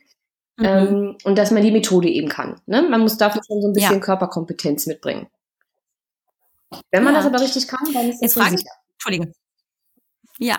Mhm. 0.58 0.66
Ähm, 0.66 1.18
und 1.24 1.38
dass 1.38 1.52
man 1.52 1.64
die 1.64 1.72
Methode 1.72 2.10
eben 2.10 2.28
kann. 2.28 2.60
Ne? 2.66 2.82
Man 2.82 3.02
muss 3.02 3.18
dafür 3.18 3.42
schon 3.46 3.62
so 3.62 3.68
ein 3.68 3.74
bisschen 3.74 3.96
ja. 3.96 4.00
Körperkompetenz 4.00 4.88
mitbringen. 4.88 5.28
Wenn 6.92 7.04
man 7.04 7.14
ja. 7.14 7.20
das 7.20 7.28
aber 7.28 7.42
richtig 7.42 7.68
kann, 7.68 7.94
dann 7.94 8.10
ist 8.10 8.16
es 8.16 8.22
Jetzt 8.22 8.34
frage 8.34 8.56
ich, 8.56 8.66
Entschuldige. 8.94 9.32
Ja, 10.42 10.58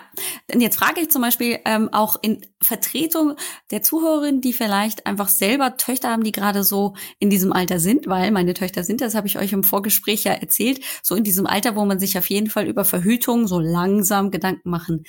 denn 0.52 0.60
jetzt 0.60 0.76
frage 0.78 1.00
ich 1.00 1.10
zum 1.10 1.22
Beispiel 1.22 1.58
ähm, 1.64 1.88
auch 1.90 2.16
in 2.20 2.42
Vertretung 2.60 3.36
der 3.70 3.80
Zuhörerinnen, 3.80 4.42
die 4.42 4.52
vielleicht 4.52 5.06
einfach 5.06 5.28
selber 5.30 5.78
Töchter 5.78 6.10
haben, 6.10 6.22
die 6.22 6.32
gerade 6.32 6.64
so 6.64 6.94
in 7.18 7.30
diesem 7.30 7.50
Alter 7.54 7.80
sind, 7.80 8.06
weil 8.06 8.30
meine 8.30 8.52
Töchter 8.52 8.84
sind, 8.84 9.00
das 9.00 9.14
habe 9.14 9.26
ich 9.26 9.38
euch 9.38 9.54
im 9.54 9.64
Vorgespräch 9.64 10.24
ja 10.24 10.32
erzählt, 10.32 10.80
so 11.02 11.14
in 11.14 11.24
diesem 11.24 11.46
Alter, 11.46 11.76
wo 11.76 11.86
man 11.86 11.98
sich 11.98 12.18
auf 12.18 12.28
jeden 12.28 12.50
Fall 12.50 12.66
über 12.66 12.84
Verhütung 12.84 13.46
so 13.46 13.58
langsam 13.58 14.30
Gedanken 14.30 14.68
machen 14.68 15.04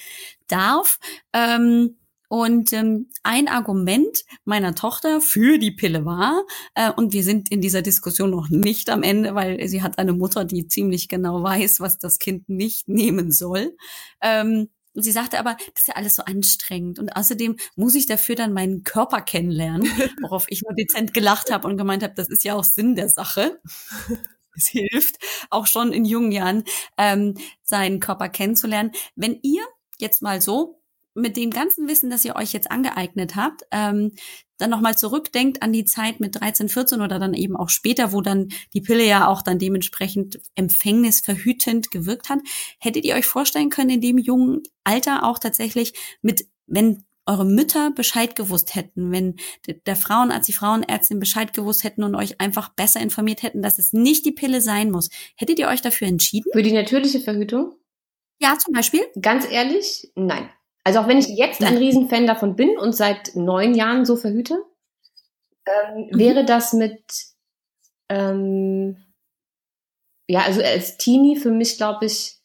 darf. 0.48 1.00
Ähm, 1.34 1.98
und 2.32 2.72
ähm, 2.72 3.10
ein 3.24 3.50
Argument 3.50 4.24
meiner 4.46 4.74
Tochter 4.74 5.20
für 5.20 5.58
die 5.58 5.72
Pille 5.72 6.06
war, 6.06 6.46
äh, 6.76 6.90
und 6.90 7.12
wir 7.12 7.24
sind 7.26 7.52
in 7.52 7.60
dieser 7.60 7.82
Diskussion 7.82 8.30
noch 8.30 8.48
nicht 8.48 8.90
am 8.90 9.04
Ende, 9.04 9.36
weil 9.36 9.68
sie 9.68 9.84
hat 9.84 10.00
eine 10.00 10.14
Mutter, 10.14 10.46
die 10.46 10.66
ziemlich 10.66 11.10
genau 11.10 11.44
weiß, 11.44 11.82
was 11.82 11.98
das 11.98 12.20
Kind 12.20 12.48
nicht 12.48 12.88
nehmen 12.88 13.34
soll. 13.34 13.76
Ähm, 14.22 14.70
und 14.94 15.04
sie 15.04 15.12
sagte 15.12 15.40
aber, 15.40 15.58
das 15.74 15.82
ist 15.84 15.88
ja 15.90 15.96
alles 15.96 16.16
so 16.16 16.24
anstrengend. 16.24 17.00
Und 17.00 17.10
außerdem 17.10 17.58
muss 17.76 17.96
ich 17.96 18.06
dafür 18.06 18.36
dann 18.36 18.54
meinen 18.54 18.84
Körper 18.84 19.22
kennenlernen, 19.22 19.82
worauf 20.22 20.46
ich 20.48 20.62
nur 20.62 20.74
dezent 20.74 21.14
gelacht 21.14 21.52
habe 21.52 21.68
und 21.68 21.76
gemeint 21.76 22.02
habe, 22.02 22.14
das 22.16 22.30
ist 22.30 22.46
ja 22.46 22.56
auch 22.56 22.64
Sinn 22.64 22.96
der 22.96 23.10
Sache. 23.10 23.60
Es 24.54 24.68
hilft 24.68 25.18
auch 25.50 25.66
schon 25.66 25.94
in 25.94 26.04
jungen 26.04 26.34
Jahren, 26.34 26.66
ähm, 26.98 27.36
seinen 27.64 28.02
Körper 28.02 28.28
kennenzulernen. 28.28 28.92
Wenn 29.16 29.40
ihr 29.44 29.64
jetzt 29.98 30.22
mal 30.22 30.42
so 30.42 30.81
mit 31.14 31.38
dem 31.38 31.52
ganzen 31.52 31.88
Wissen, 31.88 32.10
das 32.10 32.26
ihr 32.26 32.36
euch 32.36 32.54
jetzt 32.54 32.72
angeeignet 32.72 33.36
habt, 33.36 33.64
ähm, 33.72 34.14
dann 34.58 34.70
nochmal 34.70 34.98
zurückdenkt 34.98 35.64
an 35.64 35.74
die 35.74 35.86
Zeit 35.86 36.20
mit 36.20 36.40
13, 36.40 36.70
14 36.70 37.02
oder 37.02 37.20
dann 37.20 37.34
eben 37.34 37.56
auch 37.56 37.70
später, 37.70 38.14
wo 38.14 38.22
dann 38.22 38.50
die 38.74 38.82
Pille 38.82 39.06
ja 39.06 39.28
auch 39.28 39.42
dann 39.42 39.60
dementsprechend 39.60 40.40
empfängnisverhütend 40.56 41.92
gewirkt 41.92 42.30
hat, 42.30 42.40
hättet 42.80 43.04
ihr 43.06 43.16
euch 43.16 43.26
vorstellen 43.26 43.70
können, 43.70 43.90
in 43.90 44.02
dem 44.02 44.18
jungen 44.18 44.62
Alter 44.84 45.24
auch 45.24 45.40
tatsächlich 45.40 45.94
mit, 46.22 46.46
wenn 46.68 47.04
eure 47.26 47.46
Mütter 47.46 47.92
Bescheid 47.92 48.36
gewusst 48.36 48.76
hätten, 48.76 49.12
wenn 49.12 49.36
der 49.86 49.96
Frauenarzt, 49.96 50.48
die 50.48 50.54
Frauenärztin 50.54 51.20
Bescheid 51.20 51.54
gewusst 51.54 51.84
hätten 51.84 52.04
und 52.04 52.16
euch 52.16 52.42
einfach 52.42 52.70
besser 52.70 53.00
informiert 53.00 53.44
hätten, 53.44 53.62
dass 53.62 53.80
es 53.80 53.94
nicht 53.94 54.26
die 54.26 54.32
Pille 54.32 54.62
sein 54.62 54.92
muss, 54.92 55.10
hättet 55.36 55.60
ihr 55.60 55.68
euch 55.68 55.82
dafür 55.82 56.08
entschieden? 56.08 56.52
Für 56.52 56.64
die 56.64 56.74
natürliche 56.74 57.20
Verhütung? 57.20 57.76
Ja, 58.40 58.58
zum 58.58 58.74
Beispiel. 58.74 59.02
Ganz 59.22 59.46
ehrlich, 59.50 60.12
nein. 60.16 60.50
Also 60.84 61.00
auch 61.00 61.08
wenn 61.08 61.20
ich 61.20 61.28
jetzt 61.28 61.64
ein 61.64 61.78
Riesenfan 61.78 62.26
davon 62.26 62.56
bin 62.56 62.78
und 62.78 62.96
seit 62.96 63.36
neun 63.36 63.76
Jahren 63.76 64.06
so 64.06 64.16
verhüte, 64.16 64.64
ähm, 65.66 66.08
mhm. 66.12 66.18
wäre 66.18 66.46
das 66.46 66.74
mit, 66.74 67.04
ähm, 68.10 68.98
ja, 70.28 70.42
also 70.42 70.62
als 70.62 70.98
Teenie 70.98 71.36
für 71.36 71.52
mich, 71.52 71.78
glaube 71.78 72.06
ich, 72.06 72.38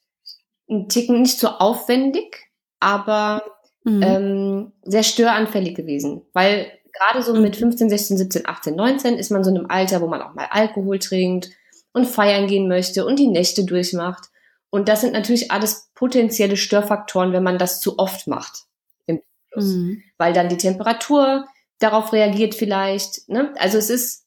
ein 0.68 0.88
Ticken 0.88 1.22
nicht 1.22 1.38
so 1.38 1.48
aufwendig, 1.48 2.50
aber 2.80 3.42
mhm. 3.84 4.02
ähm, 4.02 4.72
sehr 4.82 5.02
störanfällig 5.02 5.74
gewesen. 5.74 6.22
Weil 6.32 6.70
gerade 6.92 7.22
so 7.22 7.34
mit 7.34 7.56
15, 7.56 7.88
16, 7.88 8.18
17, 8.18 8.46
18, 8.46 8.74
19 8.74 9.14
ist 9.18 9.30
man 9.30 9.44
so 9.44 9.50
in 9.50 9.58
einem 9.58 9.70
Alter, 9.70 10.00
wo 10.00 10.08
man 10.08 10.22
auch 10.22 10.34
mal 10.34 10.48
Alkohol 10.50 10.98
trinkt 10.98 11.50
und 11.92 12.06
feiern 12.06 12.46
gehen 12.46 12.68
möchte 12.68 13.06
und 13.06 13.18
die 13.18 13.28
Nächte 13.28 13.64
durchmacht. 13.64 14.28
Und 14.70 14.88
das 14.88 15.00
sind 15.00 15.12
natürlich 15.12 15.50
alles 15.50 15.90
potenzielle 15.94 16.56
Störfaktoren, 16.56 17.32
wenn 17.32 17.42
man 17.42 17.58
das 17.58 17.80
zu 17.80 17.98
oft 17.98 18.26
macht. 18.26 18.64
Im 19.06 19.20
Mhm. 19.56 20.02
Weil 20.18 20.32
dann 20.32 20.48
die 20.48 20.56
Temperatur 20.56 21.46
darauf 21.78 22.12
reagiert 22.12 22.54
vielleicht. 22.54 23.28
Ne? 23.28 23.52
Also 23.58 23.78
es 23.78 23.90
ist, 23.90 24.24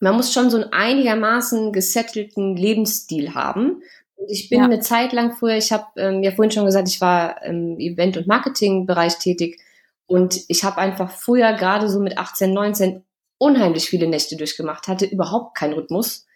man 0.00 0.16
muss 0.16 0.32
schon 0.32 0.50
so 0.50 0.58
einen 0.58 0.72
einigermaßen 0.72 1.72
gesettelten 1.72 2.56
Lebensstil 2.56 3.34
haben. 3.34 3.82
Und 4.16 4.30
ich 4.30 4.48
bin 4.48 4.60
ja. 4.60 4.64
eine 4.64 4.80
Zeit 4.80 5.12
lang 5.12 5.36
früher, 5.36 5.56
ich 5.56 5.72
habe 5.72 5.86
ähm, 5.96 6.22
ja 6.22 6.32
vorhin 6.32 6.50
schon 6.50 6.64
gesagt, 6.64 6.88
ich 6.88 7.00
war 7.00 7.42
im 7.44 7.78
Event- 7.78 8.16
und 8.16 8.26
Marketingbereich 8.26 9.18
tätig. 9.18 9.60
Und 10.06 10.40
ich 10.48 10.64
habe 10.64 10.78
einfach 10.78 11.10
früher, 11.10 11.52
gerade 11.52 11.88
so 11.88 12.00
mit 12.00 12.18
18, 12.18 12.52
19, 12.52 13.04
unheimlich 13.38 13.88
viele 13.88 14.08
Nächte 14.08 14.36
durchgemacht, 14.36 14.88
hatte 14.88 15.04
überhaupt 15.04 15.56
keinen 15.56 15.74
Rhythmus 15.74 16.26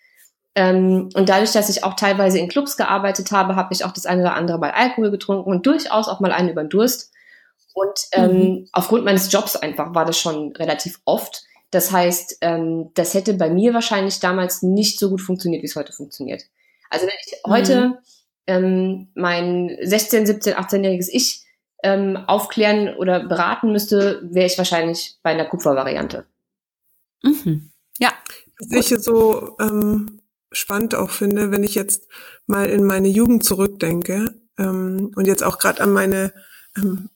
ähm, 0.54 1.08
und 1.14 1.28
dadurch, 1.28 1.52
dass 1.52 1.70
ich 1.70 1.82
auch 1.82 1.94
teilweise 1.94 2.38
in 2.38 2.48
Clubs 2.48 2.76
gearbeitet 2.76 3.32
habe, 3.32 3.56
habe 3.56 3.72
ich 3.72 3.84
auch 3.84 3.92
das 3.92 4.06
eine 4.06 4.22
oder 4.22 4.34
andere 4.34 4.58
Mal 4.58 4.72
Alkohol 4.72 5.10
getrunken 5.10 5.50
und 5.50 5.66
durchaus 5.66 6.08
auch 6.08 6.20
mal 6.20 6.32
einen 6.32 6.50
über 6.50 6.62
den 6.62 6.68
Durst. 6.68 7.12
Und 7.74 8.00
ähm, 8.12 8.30
mhm. 8.30 8.68
aufgrund 8.72 9.04
meines 9.04 9.32
Jobs 9.32 9.56
einfach 9.56 9.94
war 9.94 10.04
das 10.04 10.18
schon 10.18 10.52
relativ 10.56 11.00
oft. 11.06 11.44
Das 11.70 11.90
heißt, 11.90 12.38
ähm, 12.42 12.90
das 12.94 13.14
hätte 13.14 13.32
bei 13.32 13.48
mir 13.48 13.72
wahrscheinlich 13.72 14.20
damals 14.20 14.60
nicht 14.60 14.98
so 14.98 15.08
gut 15.08 15.22
funktioniert, 15.22 15.62
wie 15.62 15.66
es 15.66 15.76
heute 15.76 15.94
funktioniert. 15.94 16.42
Also 16.90 17.06
wenn 17.06 17.14
ich 17.24 17.32
mhm. 17.32 17.50
heute 17.50 17.98
ähm, 18.46 19.08
mein 19.14 19.78
16, 19.80 20.26
17, 20.26 20.54
18-jähriges 20.54 21.08
Ich 21.10 21.46
ähm, 21.82 22.18
aufklären 22.26 22.94
oder 22.96 23.26
beraten 23.26 23.72
müsste, 23.72 24.20
wäre 24.22 24.46
ich 24.46 24.58
wahrscheinlich 24.58 25.16
bei 25.22 25.30
einer 25.30 25.46
Kupfervariante. 25.46 26.26
Mhm. 27.22 27.70
Ja. 27.98 28.12
Sicher 28.58 29.00
so 29.00 29.56
ähm, 29.58 30.21
spannend 30.52 30.94
auch 30.94 31.10
finde, 31.10 31.50
wenn 31.50 31.64
ich 31.64 31.74
jetzt 31.74 32.08
mal 32.46 32.68
in 32.68 32.84
meine 32.84 33.08
Jugend 33.08 33.44
zurückdenke 33.44 34.34
ähm, 34.58 35.10
und 35.16 35.26
jetzt 35.26 35.42
auch 35.42 35.58
gerade 35.58 35.82
an 35.82 35.92
meine 35.92 36.32
ähm, 36.76 37.08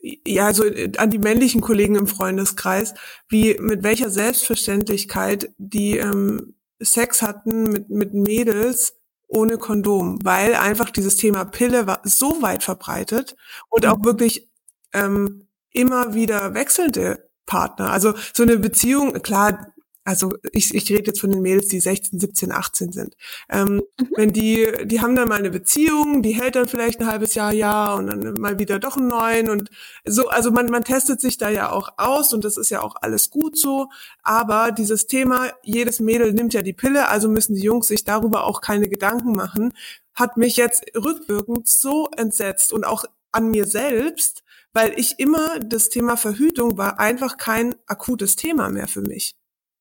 ja, 0.00 0.46
also 0.46 0.64
an 0.96 1.10
die 1.10 1.18
männlichen 1.18 1.60
Kollegen 1.60 1.96
im 1.96 2.06
Freundeskreis, 2.06 2.94
wie 3.28 3.56
mit 3.58 3.82
welcher 3.82 4.10
Selbstverständlichkeit 4.10 5.50
die 5.58 5.98
ähm, 5.98 6.54
Sex 6.80 7.22
hatten 7.22 7.64
mit, 7.64 7.90
mit 7.90 8.14
Mädels 8.14 8.94
ohne 9.26 9.58
Kondom, 9.58 10.18
weil 10.22 10.54
einfach 10.54 10.90
dieses 10.90 11.16
Thema 11.16 11.44
Pille 11.44 11.86
war 11.86 12.00
so 12.04 12.40
weit 12.40 12.62
verbreitet 12.62 13.36
und 13.68 13.86
auch 13.86 14.04
wirklich 14.04 14.48
ähm, 14.94 15.48
immer 15.72 16.14
wieder 16.14 16.54
wechselnde 16.54 17.28
Partner. 17.44 17.90
Also 17.90 18.14
so 18.32 18.44
eine 18.44 18.56
Beziehung, 18.58 19.14
klar, 19.22 19.72
also 20.08 20.32
ich, 20.52 20.74
ich 20.74 20.88
rede 20.88 21.08
jetzt 21.08 21.20
von 21.20 21.30
den 21.30 21.42
Mädels, 21.42 21.68
die 21.68 21.80
16, 21.80 22.18
17, 22.18 22.50
18 22.50 22.92
sind. 22.92 23.14
Ähm, 23.50 23.82
mhm. 24.00 24.08
Wenn 24.16 24.32
die, 24.32 24.66
die 24.86 25.02
haben 25.02 25.14
dann 25.14 25.28
mal 25.28 25.38
eine 25.38 25.50
Beziehung, 25.50 26.22
die 26.22 26.30
hält 26.30 26.56
dann 26.56 26.66
vielleicht 26.66 27.00
ein 27.00 27.06
halbes 27.06 27.34
Jahr, 27.34 27.52
ja, 27.52 27.92
und 27.92 28.06
dann 28.06 28.32
mal 28.40 28.58
wieder 28.58 28.78
doch 28.78 28.96
einen 28.96 29.08
neuen 29.08 29.50
und 29.50 29.68
so, 30.06 30.28
also 30.28 30.50
man, 30.50 30.70
man 30.70 30.82
testet 30.82 31.20
sich 31.20 31.36
da 31.36 31.50
ja 31.50 31.70
auch 31.70 31.90
aus 31.98 32.32
und 32.32 32.46
das 32.46 32.56
ist 32.56 32.70
ja 32.70 32.80
auch 32.80 32.96
alles 33.02 33.28
gut 33.28 33.58
so. 33.58 33.90
Aber 34.22 34.72
dieses 34.72 35.06
Thema, 35.08 35.52
jedes 35.62 36.00
Mädel 36.00 36.32
nimmt 36.32 36.54
ja 36.54 36.62
die 36.62 36.72
Pille, 36.72 37.08
also 37.08 37.28
müssen 37.28 37.54
die 37.54 37.62
Jungs 37.62 37.88
sich 37.88 38.04
darüber 38.04 38.44
auch 38.44 38.62
keine 38.62 38.88
Gedanken 38.88 39.32
machen, 39.32 39.74
hat 40.14 40.38
mich 40.38 40.56
jetzt 40.56 40.84
rückwirkend 40.96 41.68
so 41.68 42.08
entsetzt 42.16 42.72
und 42.72 42.86
auch 42.86 43.04
an 43.30 43.50
mir 43.50 43.66
selbst, 43.66 44.42
weil 44.72 44.98
ich 44.98 45.18
immer 45.18 45.60
das 45.60 45.90
Thema 45.90 46.16
Verhütung 46.16 46.78
war 46.78 46.98
einfach 46.98 47.36
kein 47.36 47.74
akutes 47.86 48.36
Thema 48.36 48.70
mehr 48.70 48.88
für 48.88 49.02
mich 49.02 49.37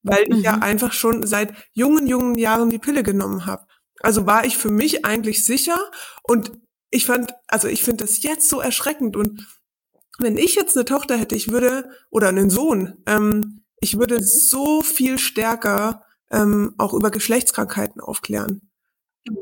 weil 0.08 0.24
ich 0.24 0.38
mhm. 0.38 0.44
ja 0.44 0.54
einfach 0.60 0.94
schon 0.94 1.26
seit 1.26 1.54
jungen, 1.74 2.08
jungen 2.08 2.36
Jahren 2.36 2.70
die 2.70 2.80
Pille 2.80 3.04
genommen 3.04 3.46
habe. 3.46 3.66
Also 4.00 4.26
war 4.26 4.46
ich 4.46 4.58
für 4.58 4.70
mich 4.70 5.06
eigentlich 5.06 5.44
sicher 5.44 5.78
und 6.24 6.52
ich 6.90 7.06
fand, 7.06 7.34
also 7.48 7.68
ich 7.68 7.84
finde 7.84 8.06
das 8.06 8.22
jetzt 8.24 8.50
so 8.50 8.62
erschreckend 8.62 9.16
und 9.16 9.46
wenn 10.20 10.38
ich 10.38 10.56
jetzt 10.56 10.76
eine 10.76 10.86
Tochter 10.86 11.18
hätte, 11.18 11.36
ich 11.36 11.52
würde, 11.52 11.90
oder 12.10 12.30
einen 12.30 12.50
Sohn, 12.50 13.04
ähm, 13.06 13.64
ich 13.80 14.00
würde 14.00 14.22
so 14.22 14.82
viel 14.82 15.20
stärker 15.20 16.04
ähm, 16.32 16.74
auch 16.78 16.94
über 16.94 17.12
Geschlechtskrankheiten 17.12 18.02
aufklären. 18.02 18.62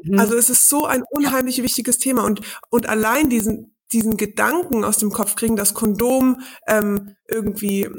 Mhm. 0.03 0.19
Also 0.19 0.35
es 0.35 0.49
ist 0.49 0.69
so 0.69 0.85
ein 0.85 1.03
unheimlich 1.09 1.61
wichtiges 1.63 1.97
Thema 1.97 2.23
und, 2.23 2.41
und 2.69 2.87
allein 2.89 3.29
diesen, 3.29 3.75
diesen 3.91 4.17
Gedanken 4.17 4.83
aus 4.83 4.97
dem 4.97 5.11
Kopf 5.11 5.35
kriegen, 5.35 5.55
dass 5.55 5.73
Kondom 5.73 6.41
ähm, 6.67 7.15
irgendwie 7.27 7.89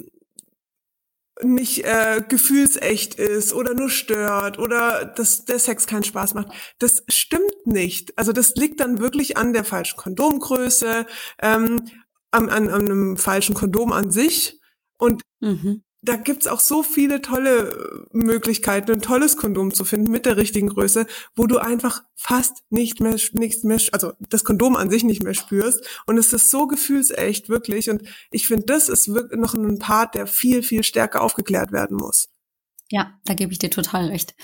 nicht 1.42 1.84
äh, 1.84 2.22
gefühlsecht 2.26 3.16
ist 3.16 3.52
oder 3.52 3.74
nur 3.74 3.90
stört 3.90 4.58
oder 4.58 5.04
dass 5.04 5.44
der 5.44 5.58
Sex 5.58 5.86
keinen 5.86 6.04
Spaß 6.04 6.34
macht. 6.34 6.48
Das 6.78 7.04
stimmt 7.08 7.66
nicht. 7.66 8.16
Also 8.18 8.32
das 8.32 8.54
liegt 8.54 8.80
dann 8.80 8.98
wirklich 8.98 9.36
an 9.36 9.52
der 9.52 9.64
falschen 9.64 9.96
Kondomgröße, 9.98 11.06
ähm, 11.42 11.82
an, 12.30 12.48
an, 12.48 12.68
an 12.68 12.86
einem 12.86 13.16
falschen 13.16 13.54
Kondom 13.54 13.92
an 13.92 14.10
sich. 14.10 14.60
Und 14.98 15.22
mhm 15.40 15.82
da 16.06 16.16
gibt's 16.16 16.46
auch 16.46 16.60
so 16.60 16.82
viele 16.82 17.20
tolle 17.20 18.04
äh, 18.12 18.16
Möglichkeiten, 18.16 18.92
ein 18.92 19.02
tolles 19.02 19.36
Kondom 19.36 19.74
zu 19.74 19.84
finden 19.84 20.10
mit 20.10 20.24
der 20.24 20.36
richtigen 20.36 20.68
Größe, 20.68 21.06
wo 21.34 21.46
du 21.46 21.58
einfach 21.58 22.02
fast 22.14 22.62
nicht 22.70 23.00
mehr, 23.00 23.16
nichts 23.32 23.64
mehr, 23.64 23.80
also 23.92 24.12
das 24.30 24.44
Kondom 24.44 24.76
an 24.76 24.90
sich 24.90 25.04
nicht 25.04 25.22
mehr 25.22 25.34
spürst. 25.34 25.84
Und 26.06 26.16
es 26.18 26.32
ist 26.32 26.50
so 26.50 26.66
gefühlsecht, 26.66 27.48
wirklich. 27.48 27.90
Und 27.90 28.02
ich 28.30 28.46
finde, 28.46 28.66
das 28.66 28.88
ist 28.88 29.12
wirklich 29.12 29.40
noch 29.40 29.54
ein 29.54 29.78
Part, 29.78 30.14
der 30.14 30.26
viel, 30.26 30.62
viel 30.62 30.82
stärker 30.82 31.22
aufgeklärt 31.22 31.72
werden 31.72 31.96
muss. 31.96 32.28
Ja, 32.90 33.14
da 33.24 33.34
gebe 33.34 33.50
ich 33.52 33.58
dir 33.58 33.70
total 33.70 34.06
recht. 34.06 34.36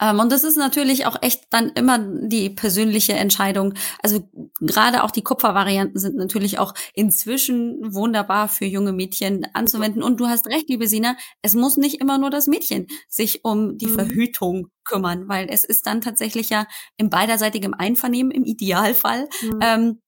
Ähm, 0.00 0.18
und 0.18 0.32
das 0.32 0.44
ist 0.44 0.56
natürlich 0.56 1.04
auch 1.04 1.16
echt 1.20 1.44
dann 1.50 1.68
immer 1.70 1.98
die 1.98 2.48
persönliche 2.48 3.12
Entscheidung. 3.12 3.74
Also 4.02 4.26
gerade 4.60 5.02
auch 5.02 5.10
die 5.10 5.22
Kupfervarianten 5.22 6.00
sind 6.00 6.16
natürlich 6.16 6.58
auch 6.58 6.72
inzwischen 6.94 7.94
wunderbar 7.94 8.48
für 8.48 8.64
junge 8.64 8.92
Mädchen 8.92 9.46
anzuwenden. 9.52 10.02
Und 10.02 10.20
du 10.20 10.26
hast 10.26 10.46
recht, 10.46 10.70
liebe 10.70 10.88
Sina, 10.88 11.16
es 11.42 11.54
muss 11.54 11.76
nicht 11.76 12.00
immer 12.00 12.16
nur 12.16 12.30
das 12.30 12.46
Mädchen 12.46 12.86
sich 13.08 13.44
um 13.44 13.76
die 13.76 13.88
mhm. 13.88 13.94
Verhütung 13.94 14.68
kümmern, 14.84 15.28
weil 15.28 15.48
es 15.50 15.62
ist 15.62 15.86
dann 15.86 16.00
tatsächlich 16.00 16.48
ja 16.48 16.66
im 16.96 17.10
beiderseitigen 17.10 17.74
Einvernehmen 17.74 18.32
im 18.32 18.44
Idealfall. 18.44 19.28
Mhm. 19.42 19.58
Ähm, 19.60 20.00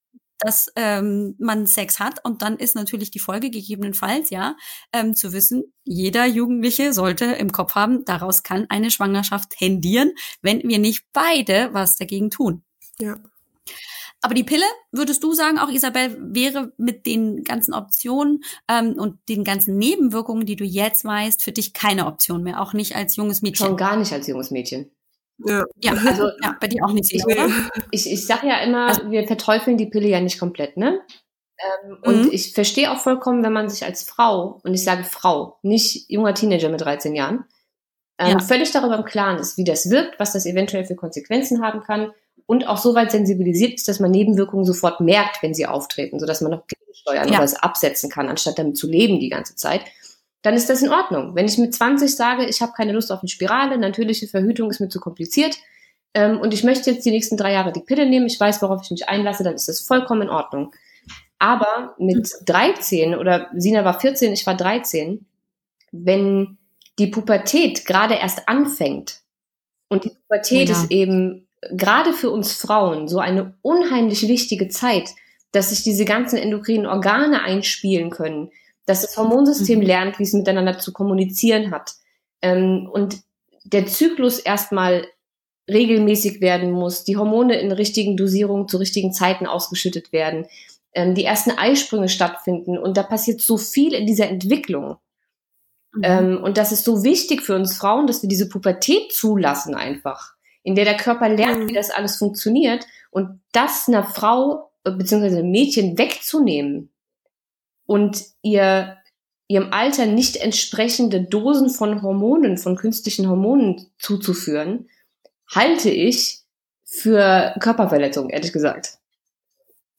dass 0.45 0.71
ähm, 0.75 1.33
man 1.39 1.65
Sex 1.65 1.99
hat 1.99 2.23
und 2.23 2.43
dann 2.43 2.57
ist 2.57 2.75
natürlich 2.75 3.09
die 3.09 3.19
Folge 3.19 3.49
gegebenenfalls 3.49 4.29
ja 4.29 4.55
ähm, 4.93 5.15
zu 5.15 5.33
wissen, 5.33 5.73
jeder 5.83 6.27
Jugendliche 6.27 6.93
sollte 6.93 7.25
im 7.25 7.51
Kopf 7.51 7.73
haben, 7.73 8.05
daraus 8.05 8.43
kann 8.43 8.67
eine 8.69 8.91
Schwangerschaft 8.91 9.49
tendieren, 9.49 10.11
wenn 10.43 10.61
wir 10.61 10.77
nicht 10.77 11.07
beide 11.13 11.73
was 11.73 11.97
dagegen 11.97 12.29
tun. 12.29 12.63
Ja. 12.99 13.17
Aber 14.21 14.35
die 14.35 14.43
Pille, 14.43 14.65
würdest 14.91 15.23
du 15.23 15.33
sagen, 15.33 15.57
auch 15.57 15.69
Isabel, 15.69 16.15
wäre 16.21 16.73
mit 16.77 17.07
den 17.07 17.43
ganzen 17.43 17.73
Optionen 17.73 18.43
ähm, 18.67 18.93
und 18.99 19.17
den 19.29 19.43
ganzen 19.43 19.77
Nebenwirkungen, 19.77 20.45
die 20.45 20.55
du 20.55 20.63
jetzt 20.63 21.05
weißt, 21.05 21.43
für 21.43 21.53
dich 21.53 21.73
keine 21.73 22.05
Option 22.05 22.43
mehr, 22.43 22.61
auch 22.61 22.73
nicht 22.73 22.95
als 22.95 23.15
junges 23.15 23.41
Mädchen? 23.41 23.65
Schon 23.65 23.77
gar 23.77 23.97
nicht 23.97 24.13
als 24.13 24.27
junges 24.27 24.51
Mädchen. 24.51 24.91
Ja. 25.39 25.63
Ja, 25.81 25.91
also 26.07 26.29
ja, 26.41 26.55
bei 26.59 26.67
dir 26.67 26.83
auch 26.85 26.91
nicht, 26.93 27.05
sicher, 27.09 27.25
oder? 27.27 27.47
Ich, 27.91 28.09
ich 28.11 28.25
sage 28.25 28.47
ja 28.47 28.59
immer, 28.59 28.87
also, 28.87 29.11
wir 29.11 29.27
verteufeln 29.27 29.77
die 29.77 29.87
Pille 29.87 30.07
ja 30.07 30.19
nicht 30.21 30.39
komplett, 30.39 30.77
ne? 30.77 31.01
Ähm, 31.85 31.97
und 32.03 32.25
Mhm. 32.25 32.29
ich 32.31 32.53
verstehe 32.53 32.91
auch 32.91 32.97
vollkommen, 32.99 33.43
wenn 33.43 33.53
man 33.53 33.69
sich 33.69 33.85
als 33.85 34.03
Frau, 34.03 34.59
und 34.63 34.73
ich 34.73 34.83
sage 34.83 35.03
Frau, 35.03 35.57
nicht 35.61 36.09
junger 36.09 36.33
Teenager 36.33 36.69
mit 36.69 36.81
13 36.81 37.15
Jahren, 37.15 37.45
ähm, 38.19 38.29
Ja. 38.31 38.39
völlig 38.39 38.71
darüber 38.71 38.95
im 38.97 39.05
Klaren 39.05 39.39
ist, 39.39 39.57
wie 39.57 39.63
das 39.65 39.89
wirkt, 39.89 40.19
was 40.19 40.33
das 40.33 40.45
eventuell 40.45 40.85
für 40.85 40.95
Konsequenzen 40.95 41.61
haben 41.63 41.81
kann 41.83 42.11
und 42.45 42.67
auch 42.67 42.77
so 42.77 42.95
weit 42.95 43.11
sensibilisiert 43.11 43.73
ist, 43.75 43.87
dass 43.87 43.99
man 43.99 44.11
Nebenwirkungen 44.11 44.65
sofort 44.65 45.01
merkt, 45.01 45.43
wenn 45.43 45.53
sie 45.53 45.67
auftreten, 45.67 46.19
sodass 46.19 46.41
man 46.41 46.51
noch 46.51 46.67
gegensteuern 46.67 47.27
Ja. 47.29 47.35
oder 47.35 47.43
es 47.45 47.55
absetzen 47.55 48.09
kann, 48.09 48.29
anstatt 48.29 48.59
damit 48.59 48.77
zu 48.77 48.87
leben 48.87 49.19
die 49.19 49.29
ganze 49.29 49.55
Zeit. 49.55 49.81
Dann 50.45 50.53
ist 50.53 50.69
das 50.69 50.83
in 50.83 50.91
Ordnung. 50.91 51.33
Wenn 51.33 51.47
ich 51.47 51.57
mit 51.57 51.73
20 51.73 52.15
sage, 52.15 52.45
ich 52.45 52.61
habe 52.61 52.73
keine 52.73 52.91
Lust 52.91 53.11
auf 53.11 53.21
eine 53.21 53.29
Spirale, 53.29 53.79
natürliche 53.79 54.27
Verhütung 54.27 54.69
ist 54.69 54.79
mir 54.79 54.89
zu 54.89 54.99
kompliziert 54.99 55.57
ähm, 56.13 56.39
und 56.39 56.53
ich 56.53 56.63
möchte 56.63 56.91
jetzt 56.91 57.03
die 57.03 57.09
nächsten 57.09 57.35
drei 57.35 57.53
Jahre 57.53 57.71
die 57.71 57.79
Pille 57.79 58.07
nehmen, 58.07 58.27
ich 58.27 58.39
weiß, 58.39 58.61
worauf 58.61 58.83
ich 58.83 58.91
mich 58.91 59.09
einlasse, 59.09 59.43
dann 59.43 59.55
ist 59.55 59.67
das 59.67 59.81
vollkommen 59.81 60.21
in 60.21 60.29
Ordnung. 60.29 60.71
Aber 61.39 61.95
mit 61.97 62.29
13 62.45 63.15
oder 63.15 63.49
Sina 63.55 63.83
war 63.85 63.99
14, 63.99 64.33
ich 64.33 64.45
war 64.45 64.55
13, 64.55 65.25
wenn 65.91 66.59
die 66.99 67.07
Pubertät 67.07 67.85
gerade 67.85 68.13
erst 68.13 68.47
anfängt 68.47 69.21
und 69.89 70.03
die 70.03 70.11
Pubertät 70.11 70.69
Oh 70.69 70.73
ja. 70.73 70.79
ist 70.79 70.91
eben 70.91 71.47
gerade 71.71 72.13
für 72.13 72.29
uns 72.29 72.53
Frauen 72.53 73.07
so 73.07 73.17
eine 73.17 73.55
unheimlich 73.63 74.27
wichtige 74.27 74.67
Zeit, 74.67 75.09
dass 75.51 75.71
sich 75.71 75.81
diese 75.81 76.05
ganzen 76.05 76.37
endokrinen 76.37 76.85
Organe 76.85 77.41
einspielen 77.41 78.11
können, 78.11 78.51
dass 78.85 79.01
das 79.01 79.17
Hormonsystem 79.17 79.79
Mhm. 79.79 79.85
lernt, 79.85 80.19
wie 80.19 80.23
es 80.23 80.33
miteinander 80.33 80.77
zu 80.77 80.93
kommunizieren 80.93 81.71
hat 81.71 81.95
ähm, 82.41 82.89
und 82.91 83.17
der 83.63 83.87
Zyklus 83.87 84.39
erstmal 84.39 85.07
regelmäßig 85.69 86.41
werden 86.41 86.71
muss, 86.71 87.03
die 87.03 87.17
Hormone 87.17 87.59
in 87.59 87.71
richtigen 87.71 88.15
Dosierungen 88.17 88.67
zu 88.67 88.77
richtigen 88.77 89.11
Zeiten 89.11 89.47
ausgeschüttet 89.47 90.11
werden, 90.11 90.45
ähm, 90.93 91.15
die 91.15 91.25
ersten 91.25 91.51
Eisprünge 91.51 92.09
stattfinden 92.09 92.77
und 92.77 92.97
da 92.97 93.03
passiert 93.03 93.41
so 93.41 93.57
viel 93.57 93.93
in 93.93 94.05
dieser 94.05 94.29
Entwicklung. 94.29 94.97
Mhm. 95.93 96.03
Ähm, 96.03 96.43
und 96.43 96.57
das 96.57 96.71
ist 96.71 96.83
so 96.83 97.03
wichtig 97.03 97.41
für 97.41 97.55
uns 97.55 97.75
Frauen, 97.75 98.05
dass 98.05 98.21
wir 98.21 98.29
diese 98.29 98.47
Pubertät 98.49 99.11
zulassen 99.11 99.73
einfach, 99.73 100.33
in 100.61 100.75
der 100.75 100.85
der 100.85 100.97
Körper 100.97 101.29
lernt, 101.29 101.63
Mhm. 101.63 101.69
wie 101.69 101.73
das 101.73 101.89
alles 101.89 102.17
funktioniert 102.17 102.85
und 103.09 103.41
das 103.51 103.87
einer 103.87 104.03
Frau 104.03 104.71
äh, 104.83 104.91
beziehungsweise 104.91 105.39
einem 105.39 105.49
Mädchen 105.49 105.97
wegzunehmen 105.97 106.91
und 107.85 108.23
ihr 108.41 108.97
ihrem 109.47 109.71
Alter 109.71 110.05
nicht 110.07 110.37
entsprechende 110.37 111.21
Dosen 111.21 111.69
von 111.69 112.01
Hormonen, 112.01 112.57
von 112.57 112.75
künstlichen 112.75 113.29
Hormonen 113.29 113.91
zuzuführen, 113.99 114.89
halte 115.53 115.89
ich 115.89 116.41
für 116.83 117.53
Körperverletzung, 117.59 118.29
ehrlich 118.29 118.53
gesagt. 118.53 118.97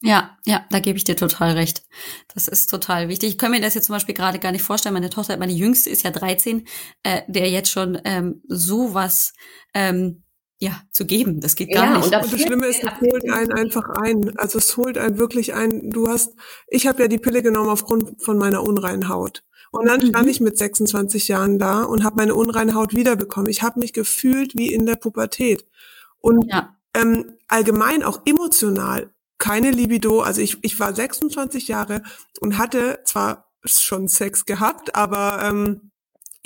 Ja, 0.03 0.37
ja, 0.45 0.65
da 0.71 0.79
gebe 0.79 0.99
ich 0.99 1.05
dir 1.05 1.17
total 1.17 1.53
recht. 1.53 1.83
Das 2.35 2.49
ist 2.49 2.69
total 2.69 3.09
wichtig. 3.09 3.31
Ich 3.31 3.39
kann 3.39 3.51
mir 3.51 3.61
das 3.61 3.75
jetzt 3.75 3.87
zum 3.87 3.95
Beispiel 3.95 4.15
gerade 4.15 4.39
gar 4.39 4.53
nicht 4.53 4.63
vorstellen. 4.63 4.93
Meine 4.93 5.11
Tochter, 5.11 5.37
meine 5.37 5.53
Jüngste 5.53 5.89
ist 5.91 6.03
ja 6.03 6.11
13, 6.11 6.67
äh, 7.03 7.23
der 7.29 7.49
jetzt 7.51 7.71
schon 7.71 7.99
ähm, 8.05 8.43
sowas 8.47 9.33
ähm, 9.73 10.23
ja 10.59 10.81
zu 10.91 11.05
geben. 11.05 11.41
Das 11.41 11.55
geht 11.57 11.73
gar 11.73 11.85
Ja, 11.85 11.97
nicht. 11.99 12.07
und 12.15 12.15
Und 12.23 12.33
das 12.33 12.41
Schlimme 12.41 12.67
ist, 12.67 12.83
es 12.83 13.01
holt 13.01 13.31
einen 13.31 13.53
einfach 13.53 13.89
ein. 13.91 14.37
Also 14.39 14.59
es 14.59 14.77
holt 14.77 14.97
einen 14.99 15.19
wirklich 15.19 15.55
ein. 15.55 15.91
Du 15.91 16.09
hast, 16.09 16.35
ich 16.69 16.87
habe 16.87 17.03
ja 17.03 17.09
die 17.09 17.19
Pille 17.19 17.43
genommen 17.43 17.69
aufgrund 17.69 18.23
von 18.23 18.39
meiner 18.39 18.63
unreinen 18.63 19.09
Haut. 19.09 19.43
Und 19.73 19.87
dann 19.87 20.01
stand 20.01 20.25
Mhm. 20.25 20.31
ich 20.31 20.41
mit 20.41 20.57
26 20.57 21.29
Jahren 21.29 21.59
da 21.59 21.83
und 21.83 22.05
habe 22.05 22.17
meine 22.17 22.35
unreine 22.35 22.75
Haut 22.75 22.95
wiederbekommen. 22.95 23.51
Ich 23.51 23.63
habe 23.63 23.81
mich 23.81 23.93
gefühlt 23.93 24.57
wie 24.57 24.73
in 24.73 24.87
der 24.87 24.97
Pubertät. 24.97 25.67
Und 26.19 26.47
ja, 26.51 26.75
ähm, 26.95 27.35
allgemein 27.49 28.03
auch 28.03 28.23
emotional 28.25 29.11
keine 29.39 29.71
Libido. 29.71 30.23
Also 30.23 30.41
ich, 30.41 30.57
ich 30.63 30.81
war 30.81 30.95
26 30.95 31.69
Jahre 31.69 32.03
und 32.41 32.57
hatte 32.57 33.01
zwar 33.05 33.53
schon 33.67 34.09
Sex 34.09 34.47
gehabt, 34.47 34.95
aber 34.95 35.41
ähm, 35.43 35.91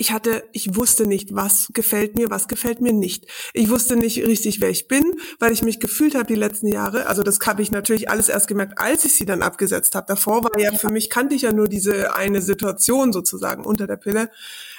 ich 0.01 0.11
hatte, 0.11 0.49
ich 0.51 0.75
wusste 0.75 1.05
nicht, 1.05 1.35
was 1.35 1.67
gefällt 1.73 2.15
mir, 2.15 2.31
was 2.31 2.47
gefällt 2.47 2.81
mir 2.81 2.91
nicht. 2.91 3.27
Ich 3.53 3.69
wusste 3.69 3.95
nicht 3.95 4.17
richtig, 4.25 4.59
wer 4.59 4.71
ich 4.71 4.87
bin, 4.87 5.03
weil 5.37 5.51
ich 5.51 5.61
mich 5.61 5.79
gefühlt 5.79 6.15
habe 6.15 6.25
die 6.25 6.33
letzten 6.33 6.69
Jahre. 6.69 7.05
Also 7.05 7.21
das 7.21 7.39
habe 7.45 7.61
ich 7.61 7.69
natürlich 7.69 8.09
alles 8.09 8.27
erst 8.27 8.47
gemerkt, 8.47 8.79
als 8.79 9.05
ich 9.05 9.13
sie 9.13 9.25
dann 9.25 9.43
abgesetzt 9.43 9.93
habe. 9.93 10.07
Davor 10.07 10.43
war 10.43 10.59
ja 10.59 10.73
für 10.73 10.89
mich 10.89 11.11
kannte 11.11 11.35
ich 11.35 11.43
ja 11.43 11.53
nur 11.53 11.67
diese 11.67 12.15
eine 12.15 12.41
Situation 12.41 13.13
sozusagen 13.13 13.63
unter 13.63 13.85
der 13.85 13.97
Pille. 13.97 14.31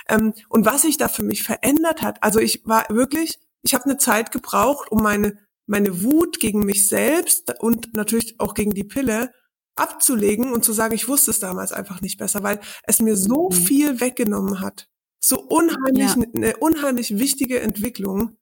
Ähm, 0.09 0.35
und 0.49 0.67
was 0.67 0.83
sich 0.83 0.97
da 0.97 1.07
für 1.07 1.23
mich 1.23 1.45
verändert 1.45 2.03
hat. 2.03 2.21
Also 2.21 2.41
ich 2.41 2.67
war 2.67 2.85
wirklich, 2.89 3.39
ich 3.63 3.75
habe 3.75 3.85
eine 3.85 3.99
Zeit 3.99 4.33
gebraucht, 4.33 4.91
um 4.91 5.05
meine 5.05 5.39
meine 5.67 6.03
Wut 6.03 6.41
gegen 6.41 6.67
mich 6.67 6.89
selbst 6.89 7.55
und 7.61 7.95
natürlich 7.95 8.41
auch 8.41 8.55
gegen 8.55 8.73
die 8.73 8.83
Pille 8.83 9.33
abzulegen 9.77 10.53
und 10.53 10.65
zu 10.65 10.73
sagen, 10.73 10.95
ich 10.95 11.07
wusste 11.07 11.31
es 11.31 11.39
damals 11.39 11.71
einfach 11.71 12.01
nicht 12.01 12.19
besser, 12.19 12.43
weil 12.43 12.59
es 12.83 12.99
mir 13.01 13.17
so 13.17 13.51
Mhm. 13.51 13.55
viel 13.55 14.01
weggenommen 14.01 14.59
hat. 14.61 14.89
So 15.25 15.41
unheimlich, 15.41 16.17
Ja. 16.17 16.25
eine 16.35 16.57
unheimlich 16.57 17.19
wichtige 17.19 17.61
Entwicklung. 17.61 18.37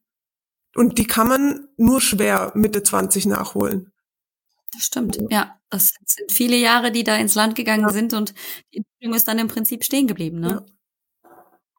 Und 0.75 0.99
die 0.99 1.05
kann 1.07 1.29
man 1.29 1.69
nur 1.77 2.01
schwer 2.01 2.53
Mitte 2.55 2.83
20 2.83 3.27
nachholen. 3.27 3.93
das 4.73 4.85
stimmt. 4.87 5.19
Ja, 5.31 5.59
das 5.69 5.93
sind 6.07 6.31
viele 6.31 6.57
Jahre, 6.57 6.93
die 6.93 7.03
da 7.03 7.17
ins 7.17 7.35
Land 7.35 7.57
gegangen 7.57 7.83
Ja. 7.83 7.93
sind 7.93 8.15
und 8.15 8.35
die 8.73 8.79
Entwicklung 8.79 9.15
ist 9.15 9.27
dann 9.27 9.39
im 9.41 9.49
Prinzip 9.49 9.83
stehen 9.85 10.07
geblieben. 10.07 10.39
Ne? 10.39 10.65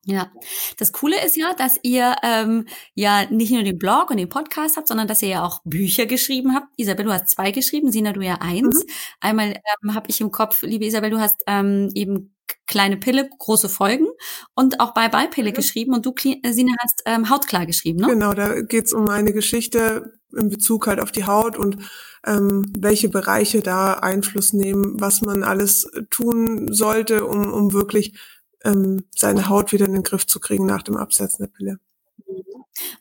Ja, 0.04 0.32
das 0.78 0.92
Coole 0.92 1.24
ist 1.24 1.38
ja, 1.38 1.54
dass 1.54 1.80
ihr 1.84 2.16
ähm, 2.24 2.66
ja 2.96 3.30
nicht 3.32 3.52
nur 3.52 3.64
den 3.64 3.78
Blog 3.78 4.10
und 4.10 4.18
den 4.18 4.28
Podcast 4.30 4.76
habt, 4.76 4.88
sondern 4.90 5.08
dass 5.08 5.22
ihr 5.22 5.30
ja 5.30 5.46
auch 5.46 5.62
Bücher 5.64 6.06
geschrieben 6.08 6.54
habt. 6.56 6.68
Isabel, 6.76 7.06
du 7.06 7.14
hast 7.14 7.30
zwei 7.30 7.52
geschrieben, 7.52 7.92
Sina, 7.92 8.12
du 8.12 8.22
ja 8.22 8.40
eins. 8.42 8.84
Einmal 9.22 9.54
ähm, 9.84 9.94
habe 9.94 10.10
ich 10.10 10.20
im 10.20 10.32
Kopf, 10.32 10.64
liebe 10.64 10.86
Isabel, 10.86 11.12
du 11.12 11.20
hast 11.20 11.38
ähm, 11.48 11.90
eben 11.94 12.36
kleine 12.68 12.98
Pille, 12.98 13.30
große 13.40 13.70
Folgen 13.70 14.08
und 14.56 14.80
auch 14.80 14.94
bei 14.94 15.10
Beipille 15.10 15.52
Mhm. 15.52 15.56
geschrieben 15.56 15.94
und 15.94 16.06
du, 16.06 16.14
äh, 16.24 16.52
Sina, 16.52 16.74
hast 16.80 17.02
ähm, 17.06 17.30
Hautklar 17.30 17.66
geschrieben, 17.66 18.00
ne? 18.02 18.08
Genau, 18.08 18.34
da 18.34 18.62
geht's 18.62 18.94
um 18.94 19.06
meine 19.06 19.34
Geschichte 19.34 20.14
in 20.36 20.50
Bezug 20.50 20.88
halt 20.88 21.00
auf 21.00 21.12
die 21.12 21.26
Haut 21.26 21.58
und 21.58 21.78
ähm, 22.26 22.72
welche 22.78 23.10
Bereiche 23.10 23.62
da 23.62 23.94
Einfluss 23.96 24.54
nehmen, 24.54 25.00
was 25.00 25.22
man 25.22 25.44
alles 25.44 25.90
tun 26.10 26.72
sollte, 26.74 27.26
um, 27.26 27.52
um 27.52 27.74
wirklich 27.74 28.18
ähm, 28.64 29.04
seine 29.16 29.50
Haut 29.50 29.72
wieder 29.72 29.86
in 29.86 29.94
den 29.94 30.04
Griff 30.04 30.28
zu 30.28 30.40
kriegen 30.40 30.66
nach 30.66 30.84
dem 30.84 30.98
Absetzen 30.98 31.46
der 31.46 31.52
Pille. 31.52 31.80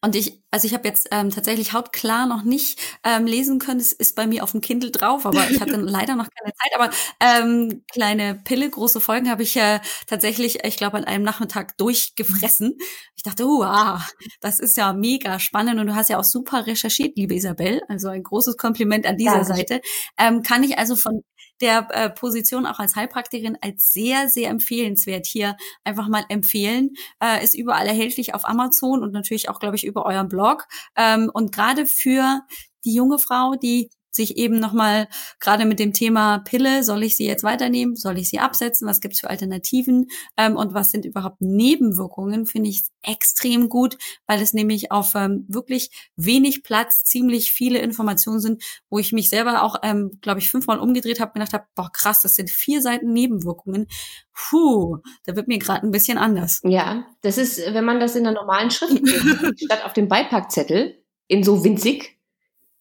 Und 0.01 0.17
ich, 0.17 0.43
also 0.51 0.67
ich 0.67 0.75
habe 0.75 0.87
jetzt 0.89 1.09
ähm, 1.11 1.31
tatsächlich 1.31 1.73
hautklar 1.73 2.27
noch 2.27 2.43
nicht 2.43 2.81
ähm, 3.05 3.27
lesen 3.27 3.59
können. 3.59 3.81
Es 3.81 3.93
ist 3.93 4.17
bei 4.17 4.27
mir 4.27 4.43
auf 4.43 4.53
dem 4.53 4.61
Kindle 4.61 4.91
drauf, 4.91 5.27
aber 5.27 5.49
ich 5.51 5.61
hatte 5.61 5.77
leider 5.77 6.17
noch 6.17 6.29
keine 6.31 6.53
Zeit. 6.55 6.73
Aber 6.75 6.91
ähm, 7.21 7.85
kleine 7.93 8.35
Pille, 8.35 8.69
große 8.69 9.01
Folgen 9.01 9.31
habe 9.31 9.43
ich 9.43 9.57
äh, 9.57 9.81
tatsächlich, 10.07 10.65
ich 10.65 10.77
glaube, 10.77 10.97
an 10.97 11.05
einem 11.05 11.25
Nachmittag 11.25 11.77
durchgefressen. 11.79 12.79
Ich 13.15 13.23
dachte, 13.23 13.45
wow, 13.45 14.01
das 14.41 14.61
ist 14.61 14.77
ja 14.77 14.93
mega 14.93 15.39
spannend 15.39 15.79
und 15.81 15.87
du 15.87 15.95
hast 15.95 16.11
ja 16.11 16.19
auch 16.19 16.25
super 16.25 16.67
recherchiert, 16.67 17.17
liebe 17.17 17.35
Isabel. 17.35 17.83
Also 17.89 18.09
ein 18.09 18.23
großes 18.23 18.57
Kompliment 18.57 19.07
an 19.07 19.17
dieser 19.17 19.33
Dankeschön. 19.33 19.57
Seite. 19.57 19.81
Ähm, 20.19 20.43
kann 20.43 20.63
ich 20.63 20.79
also 20.79 20.97
von 20.97 21.23
der 21.61 21.89
äh, 21.91 22.11
Position 22.11 22.67
auch 22.67 22.79
als 22.79 22.97
Heilpraktikerin 22.97 23.59
als 23.61 23.93
sehr, 23.93 24.29
sehr 24.29 24.51
empfehlenswert 24.51 25.27
hier 25.27 25.57
einfach 25.85 26.09
mal 26.09 26.25
empfehlen. 26.29 26.91
Äh, 27.23 27.45
ist 27.45 27.55
überall 27.55 27.87
erhältlich 27.87 28.35
auf 28.35 28.49
Amazon 28.49 29.03
und 29.03 29.13
natürlich 29.13 29.49
auch, 29.49 29.61
glaube 29.61 29.77
ich, 29.77 29.85
über 29.85 30.07
euren 30.07 30.29
Blog. 30.29 30.67
Ähm, 30.97 31.31
und 31.33 31.53
gerade 31.53 31.87
für 31.87 32.41
die 32.85 32.95
junge 32.95 33.19
Frau, 33.19 33.55
die 33.55 33.91
sich 34.11 34.37
eben 34.37 34.59
nochmal 34.59 35.09
gerade 35.39 35.65
mit 35.65 35.79
dem 35.79 35.93
Thema 35.93 36.39
Pille, 36.39 36.83
soll 36.83 37.03
ich 37.03 37.17
sie 37.17 37.27
jetzt 37.27 37.45
weiternehmen, 37.45 37.97
soll 37.97 38.19
ich 38.19 38.29
sie 38.29 38.39
absetzen, 38.39 38.89
was 38.89 39.01
gibt's 39.01 39.21
für 39.21 39.31
Alternativen 39.31 40.09
ähm, 40.37 40.57
und 40.57 40.75
was 40.75 40.91
sind 40.91 41.05
überhaupt 41.05 41.41
Nebenwirkungen, 41.41 42.47
finde 42.47 42.71
ich 42.71 42.85
extrem 43.03 43.69
gut, 43.69 43.97
weil 44.27 44.43
es 44.43 44.53
nämlich 44.53 44.93
auf 44.93 45.15
ähm, 45.15 45.45
wirklich 45.49 45.91
wenig 46.17 46.63
Platz 46.63 47.05
ziemlich 47.05 47.53
viele 47.53 47.79
Informationen 47.79 48.41
sind, 48.41 48.63
wo 48.89 48.99
ich 48.99 49.13
mich 49.13 49.31
selber 49.31 49.63
auch, 49.63 49.77
ähm, 49.83 50.19
glaube 50.21 50.41
ich, 50.41 50.51
fünfmal 50.51 50.79
umgedreht 50.79 51.21
habe, 51.21 51.33
gedacht 51.33 51.53
habe, 51.53 51.65
boah 51.75 51.91
krass, 51.93 52.23
das 52.23 52.35
sind 52.35 52.51
vier 52.51 52.83
Seiten 52.83 53.13
Nebenwirkungen. 53.13 53.87
Puh, 54.33 54.99
da 55.25 55.37
wird 55.37 55.49
mir 55.49 55.59
gerade 55.59 55.87
ein 55.87 55.91
bisschen 55.91 56.19
anders. 56.19 56.61
Ja, 56.65 57.07
das 57.23 57.39
ist, 57.39 57.59
wenn 57.59 57.85
man 57.85 58.01
das 58.01 58.17
in 58.17 58.25
der 58.25 58.33
normalen 58.33 58.71
Schrift 58.71 59.01
statt 59.65 59.85
auf 59.85 59.93
dem 59.93 60.09
Beipackzettel 60.09 61.03
in 61.27 61.45
so 61.45 61.65
winzig, 61.65 62.20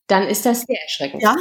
dann 0.09 0.23
ist 0.27 0.45
das 0.45 0.61
sehr 0.61 0.81
erschreckend. 0.81 1.23
Ja. 1.23 1.35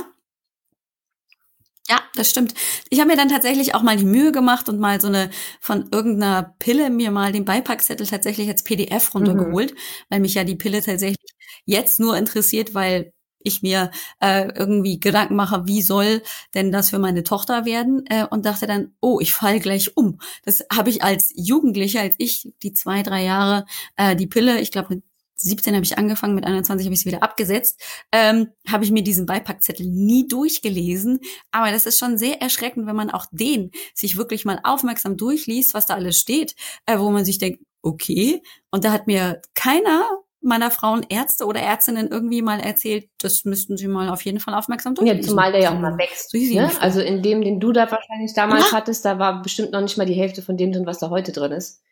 Ja, 1.91 2.03
das 2.14 2.29
stimmt. 2.29 2.53
Ich 2.91 3.01
habe 3.01 3.09
mir 3.11 3.16
dann 3.16 3.31
tatsächlich 3.31 3.75
auch 3.75 3.81
mal 3.83 3.97
die 3.97 4.05
Mühe 4.05 4.31
gemacht 4.31 4.69
und 4.69 4.79
mal 4.79 5.01
so 5.01 5.09
eine 5.09 5.31
von 5.59 5.89
irgendeiner 5.91 6.55
Pille 6.59 6.91
mir 6.91 7.11
mal 7.11 7.33
den 7.33 7.47
Beipackzettel 7.47 8.07
tatsächlich 8.07 8.47
als 8.49 8.62
PDF 8.62 9.14
runtergeholt, 9.14 9.73
mhm. 9.73 9.79
weil 10.11 10.21
mich 10.21 10.35
ja 10.35 10.45
die 10.45 10.57
Pille 10.57 10.83
tatsächlich 10.83 11.33
jetzt 11.64 11.99
nur 11.99 12.16
interessiert, 12.19 12.75
weil 12.75 13.12
ich 13.41 13.62
mir 13.62 13.91
äh, 14.21 14.49
irgendwie 14.55 15.01
Gedanken 15.01 15.37
mache, 15.37 15.66
wie 15.66 15.81
soll 15.81 16.23
denn 16.55 16.73
das 16.73 16.91
für 16.91 16.99
meine 16.99 17.25
Tochter 17.25 17.64
werden? 17.64 18.05
Äh, 18.07 18.27
und 18.29 18.45
dachte 18.45 18.66
dann, 18.66 18.95
oh, 19.01 19.21
ich 19.21 19.33
fall 19.33 19.61
gleich 19.61 19.97
um. 19.97 20.21
Das 20.45 20.66
habe 20.73 20.91
ich 20.91 21.03
als 21.03 21.33
Jugendliche, 21.37 22.01
als 22.01 22.16
ich 22.19 22.53
die 22.62 22.73
zwei, 22.73 23.03
drei 23.03 23.25
Jahre 23.25 23.64
äh, 23.97 24.16
die 24.16 24.27
Pille, 24.27 24.61
ich 24.61 24.73
glaube 24.73 24.97
mit 24.97 25.05
17 25.39 25.74
habe 25.74 25.84
ich 25.84 25.97
angefangen, 25.99 26.34
mit 26.34 26.45
21 26.45 26.86
habe 26.86 26.95
ich 26.95 27.01
es 27.01 27.07
wieder 27.07 27.22
abgesetzt, 27.22 27.80
ähm, 28.12 28.49
habe 28.68 28.84
ich 28.84 28.91
mir 28.91 29.03
diesen 29.03 29.26
Beipackzettel 29.26 29.86
nie 29.86 30.26
durchgelesen. 30.28 31.20
Aber 31.53 31.70
das 31.70 31.86
ist 31.86 31.99
schon 31.99 32.18
sehr 32.18 32.43
erschreckend, 32.43 32.86
wenn 32.86 32.97
man 32.97 33.11
auch 33.11 33.26
den 33.30 33.70
sich 33.95 34.16
wirklich 34.16 34.45
mal 34.45 34.61
aufmerksam 34.64 35.16
durchliest, 35.16 35.74
was 35.74 35.86
da 35.86 35.95
alles 35.95 36.18
steht, 36.18 36.55
äh, 36.86 36.99
wo 36.99 37.11
man 37.11 37.24
sich 37.24 37.39
denkt, 37.39 37.62
okay, 37.82 38.43
und 38.70 38.84
da 38.84 38.93
hat 38.93 39.07
mir 39.07 39.41
keiner 39.55 40.09
meiner 40.41 40.70
Frauen 40.70 41.05
Ärzte 41.09 41.47
oder 41.47 41.61
Ärztinnen 41.61 42.09
irgendwie 42.09 42.43
mal 42.43 42.61
erzählt, 42.61 43.09
das 43.18 43.45
müssten 43.45 43.76
sie 43.76 43.89
mal 43.89 44.09
auf 44.09 44.22
jeden 44.24 44.41
Fall 44.41 44.55
aufmerksam 44.55 44.95
durchlesen. 44.95 45.22
Ja, 45.22 45.28
zumal 45.28 45.53
der 45.53 45.62
ja 45.62 45.74
auch 45.74 45.80
mal 45.80 45.99
wächst. 45.99 46.30
So 46.30 46.39
ne? 46.39 46.70
Also 46.80 47.01
in 47.01 47.22
dem, 47.22 47.43
den 47.43 47.59
du 47.61 47.72
da 47.72 47.91
wahrscheinlich 47.91 48.34
damals 48.34 48.70
ja. 48.70 48.76
hattest, 48.76 49.05
da 49.05 49.18
war 49.18 49.43
bestimmt 49.43 49.72
noch 49.72 49.80
nicht 49.80 49.99
mal 49.99 50.07
die 50.07 50.14
Hälfte 50.14 50.43
von 50.43 50.57
dem 50.57 50.72
drin, 50.72 50.86
was 50.86 50.99
da 50.99 51.11
heute 51.11 51.32
drin 51.32 51.53
ist. 51.53 51.82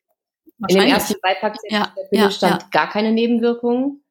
In 0.69 0.79
dem 0.79 0.89
ersten 0.89 1.21
Beipackzettel 1.21 1.79
ja, 1.79 1.93
der 2.13 2.21
ja, 2.21 2.31
stand 2.31 2.63
ja. 2.63 2.69
gar 2.71 2.89
keine 2.89 3.13
Nebenwirkungen. 3.13 4.03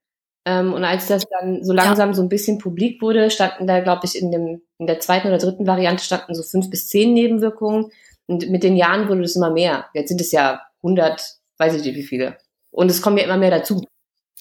Ähm, 0.46 0.74
und 0.74 0.84
als 0.84 1.08
das 1.08 1.26
dann 1.28 1.64
so 1.64 1.74
langsam 1.74 2.14
so 2.14 2.22
ein 2.22 2.30
bisschen 2.30 2.60
publik 2.60 3.02
wurde, 3.02 3.32
standen 3.32 3.66
da, 3.66 3.80
glaube 3.80 4.02
ich, 4.06 4.20
in, 4.20 4.32
dem, 4.32 4.62
in 4.78 4.86
der 4.86 5.00
zweiten 5.00 5.28
oder 5.28 5.40
dritten 5.40 5.66
Variante 5.66 6.04
standen 6.04 6.36
so 6.36 6.44
fünf 6.44 6.70
bis 6.70 6.88
zehn 6.88 7.14
Nebenwirkungen. 7.14 7.92
Und 8.28 8.50
mit 8.50 8.64
den 8.64 8.76
Jahren 8.76 9.10
wurde 9.10 9.22
es 9.22 9.36
immer 9.36 9.50
mehr. 9.50 9.88
Jetzt 9.94 10.10
sind 10.10 10.22
es 10.22 10.32
ja 10.32 10.62
100, 10.84 11.40
weiß 11.58 11.76
ich 11.76 11.84
nicht 11.84 11.96
wie 11.96 12.04
viele. 12.04 12.38
Und 12.72 12.92
es 12.92 13.02
kommen 13.02 13.18
ja 13.18 13.24
immer 13.24 13.38
mehr 13.38 13.52
dazu. 13.52 13.84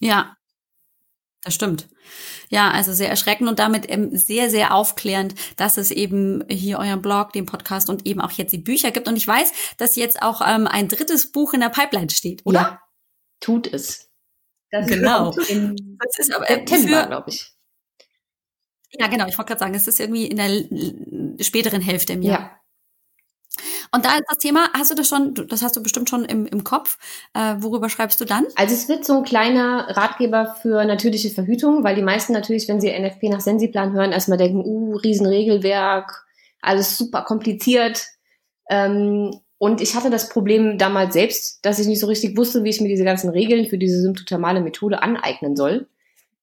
Ja, 0.00 0.36
das 1.44 1.54
stimmt. 1.54 1.88
Ja, 2.48 2.70
also 2.70 2.92
sehr 2.92 3.10
erschreckend 3.10 3.48
und 3.48 3.58
damit 3.58 3.90
ähm, 3.90 4.16
sehr, 4.16 4.50
sehr 4.50 4.74
aufklärend, 4.74 5.34
dass 5.56 5.76
es 5.76 5.90
eben 5.90 6.44
hier 6.48 6.78
euren 6.78 7.02
Blog, 7.02 7.32
den 7.32 7.46
Podcast 7.46 7.90
und 7.90 8.06
eben 8.06 8.20
auch 8.20 8.32
jetzt 8.32 8.52
die 8.52 8.58
Bücher 8.58 8.90
gibt. 8.90 9.08
Und 9.08 9.16
ich 9.16 9.28
weiß, 9.28 9.52
dass 9.76 9.96
jetzt 9.96 10.22
auch 10.22 10.40
ähm, 10.46 10.66
ein 10.66 10.88
drittes 10.88 11.32
Buch 11.32 11.52
in 11.52 11.60
der 11.60 11.68
Pipeline 11.68 12.10
steht, 12.10 12.44
oder? 12.44 12.60
Ja, 12.60 12.80
tut 13.40 13.72
es. 13.72 14.10
Das 14.70 14.86
genau. 14.86 15.30
das 15.30 16.18
ist 16.18 16.34
aber 16.34 16.46
September, 16.46 17.06
glaube 17.06 17.30
ich. 17.30 17.52
Ja, 18.98 19.06
genau. 19.08 19.26
Ich 19.26 19.38
wollte 19.38 19.50
gerade 19.50 19.60
sagen, 19.60 19.74
es 19.74 19.86
ist 19.86 20.00
irgendwie 20.00 20.26
in 20.26 20.36
der 20.36 21.44
späteren 21.44 21.80
Hälfte 21.80 22.14
im 22.14 22.22
Jahr. 22.22 22.40
Ja. 22.40 22.60
Und 23.94 24.04
da 24.04 24.14
ist 24.14 24.24
das 24.28 24.38
Thema, 24.38 24.70
hast 24.76 24.90
du 24.90 24.96
das 24.96 25.08
schon, 25.08 25.34
das 25.48 25.62
hast 25.62 25.76
du 25.76 25.82
bestimmt 25.82 26.10
schon 26.10 26.24
im, 26.24 26.46
im 26.46 26.64
Kopf. 26.64 26.98
Äh, 27.32 27.54
worüber 27.58 27.88
schreibst 27.88 28.20
du 28.20 28.24
dann? 28.24 28.44
Also 28.56 28.74
es 28.74 28.88
wird 28.88 29.04
so 29.04 29.18
ein 29.18 29.22
kleiner 29.22 29.86
Ratgeber 29.96 30.56
für 30.60 30.84
natürliche 30.84 31.30
Verhütung, 31.30 31.84
weil 31.84 31.94
die 31.94 32.02
meisten 32.02 32.32
natürlich, 32.32 32.66
wenn 32.68 32.80
sie 32.80 32.90
NFP 32.90 33.28
nach 33.28 33.40
Sensiplan 33.40 33.92
hören, 33.92 34.10
erstmal 34.10 34.36
denken, 34.36 34.64
uh, 34.64 34.96
Riesenregelwerk, 34.96 36.26
alles 36.60 36.98
super 36.98 37.22
kompliziert. 37.22 38.04
Ähm, 38.68 39.38
und 39.58 39.80
ich 39.80 39.94
hatte 39.94 40.10
das 40.10 40.28
Problem 40.28 40.76
damals 40.76 41.14
selbst, 41.14 41.64
dass 41.64 41.78
ich 41.78 41.86
nicht 41.86 42.00
so 42.00 42.08
richtig 42.08 42.36
wusste, 42.36 42.64
wie 42.64 42.70
ich 42.70 42.80
mir 42.80 42.88
diese 42.88 43.04
ganzen 43.04 43.30
Regeln 43.30 43.66
für 43.66 43.78
diese 43.78 44.00
symptothermale 44.00 44.60
Methode 44.60 45.04
aneignen 45.04 45.54
soll. 45.54 45.86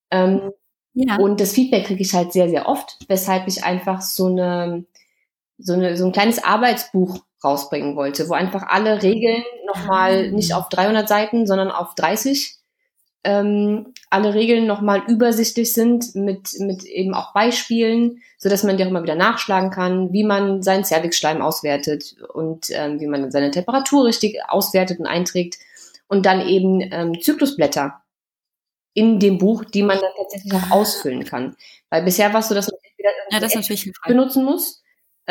Ähm, 0.10 0.52
ja. 0.94 1.18
Und 1.18 1.42
das 1.42 1.52
Feedback 1.52 1.88
kriege 1.88 2.02
ich 2.02 2.14
halt 2.14 2.32
sehr, 2.32 2.48
sehr 2.48 2.70
oft, 2.70 2.98
weshalb 3.10 3.50
ich 3.50 3.66
einfach 3.66 4.02
so 4.02 4.28
eine 4.28 4.86
so, 5.62 5.74
eine, 5.74 5.98
so 5.98 6.06
ein 6.06 6.12
kleines 6.12 6.44
Arbeitsbuch 6.44 7.20
rausbringen 7.44 7.96
wollte, 7.96 8.30
wo 8.30 8.34
einfach 8.34 8.64
alle 8.68 9.02
Regeln 9.02 9.44
nochmal 9.66 10.28
ah. 10.28 10.32
nicht 10.32 10.54
auf 10.54 10.70
300 10.70 11.08
Seiten, 11.08 11.48
sondern 11.48 11.72
auf 11.72 11.96
30 11.96 12.58
ähm, 13.24 13.94
alle 14.10 14.34
Regeln 14.34 14.66
nochmal 14.66 15.04
übersichtlich 15.08 15.74
sind 15.74 16.16
mit, 16.16 16.60
mit 16.60 16.84
eben 16.86 17.14
auch 17.14 17.34
Beispielen, 17.34 18.22
so 18.38 18.50
dass 18.50 18.64
man 18.64 18.78
die 18.78 18.84
auch 18.84 18.90
immer 18.90 19.04
wieder 19.04 19.16
nachschlagen 19.16 19.70
kann, 19.70 20.12
wie 20.12 20.24
man 20.24 20.64
seinen 20.64 20.84
Cervixschleim 20.84 21.42
auswertet 21.42 22.16
und 22.34 22.68
ähm, 22.72 23.00
wie 23.00 23.08
man 23.08 23.32
seine 23.32 23.52
Temperatur 23.52 24.06
richtig 24.06 24.40
auswertet 24.48 25.00
und 25.00 25.06
einträgt 25.06 25.58
und 26.08 26.26
dann 26.26 26.48
eben 26.48 26.82
ähm, 26.82 27.22
Zyklusblätter 27.22 28.02
in 28.94 29.20
dem 29.20 29.38
Buch, 29.38 29.66
die 29.66 29.84
man 29.84 30.00
dann 30.00 30.12
tatsächlich 30.18 30.54
auch 30.54 30.72
ausfüllen 30.72 31.24
kann. 31.24 31.56
Weil 31.90 32.04
bisher 32.04 32.34
war 32.34 32.40
es 32.40 32.50
so, 32.50 32.56
dass 32.56 32.70
man 32.70 32.80
entweder 32.84 33.10
ja, 33.30 33.40
das 33.40 33.56
natürlich 33.56 33.92
benutzen 34.06 34.44
muss 34.44 34.82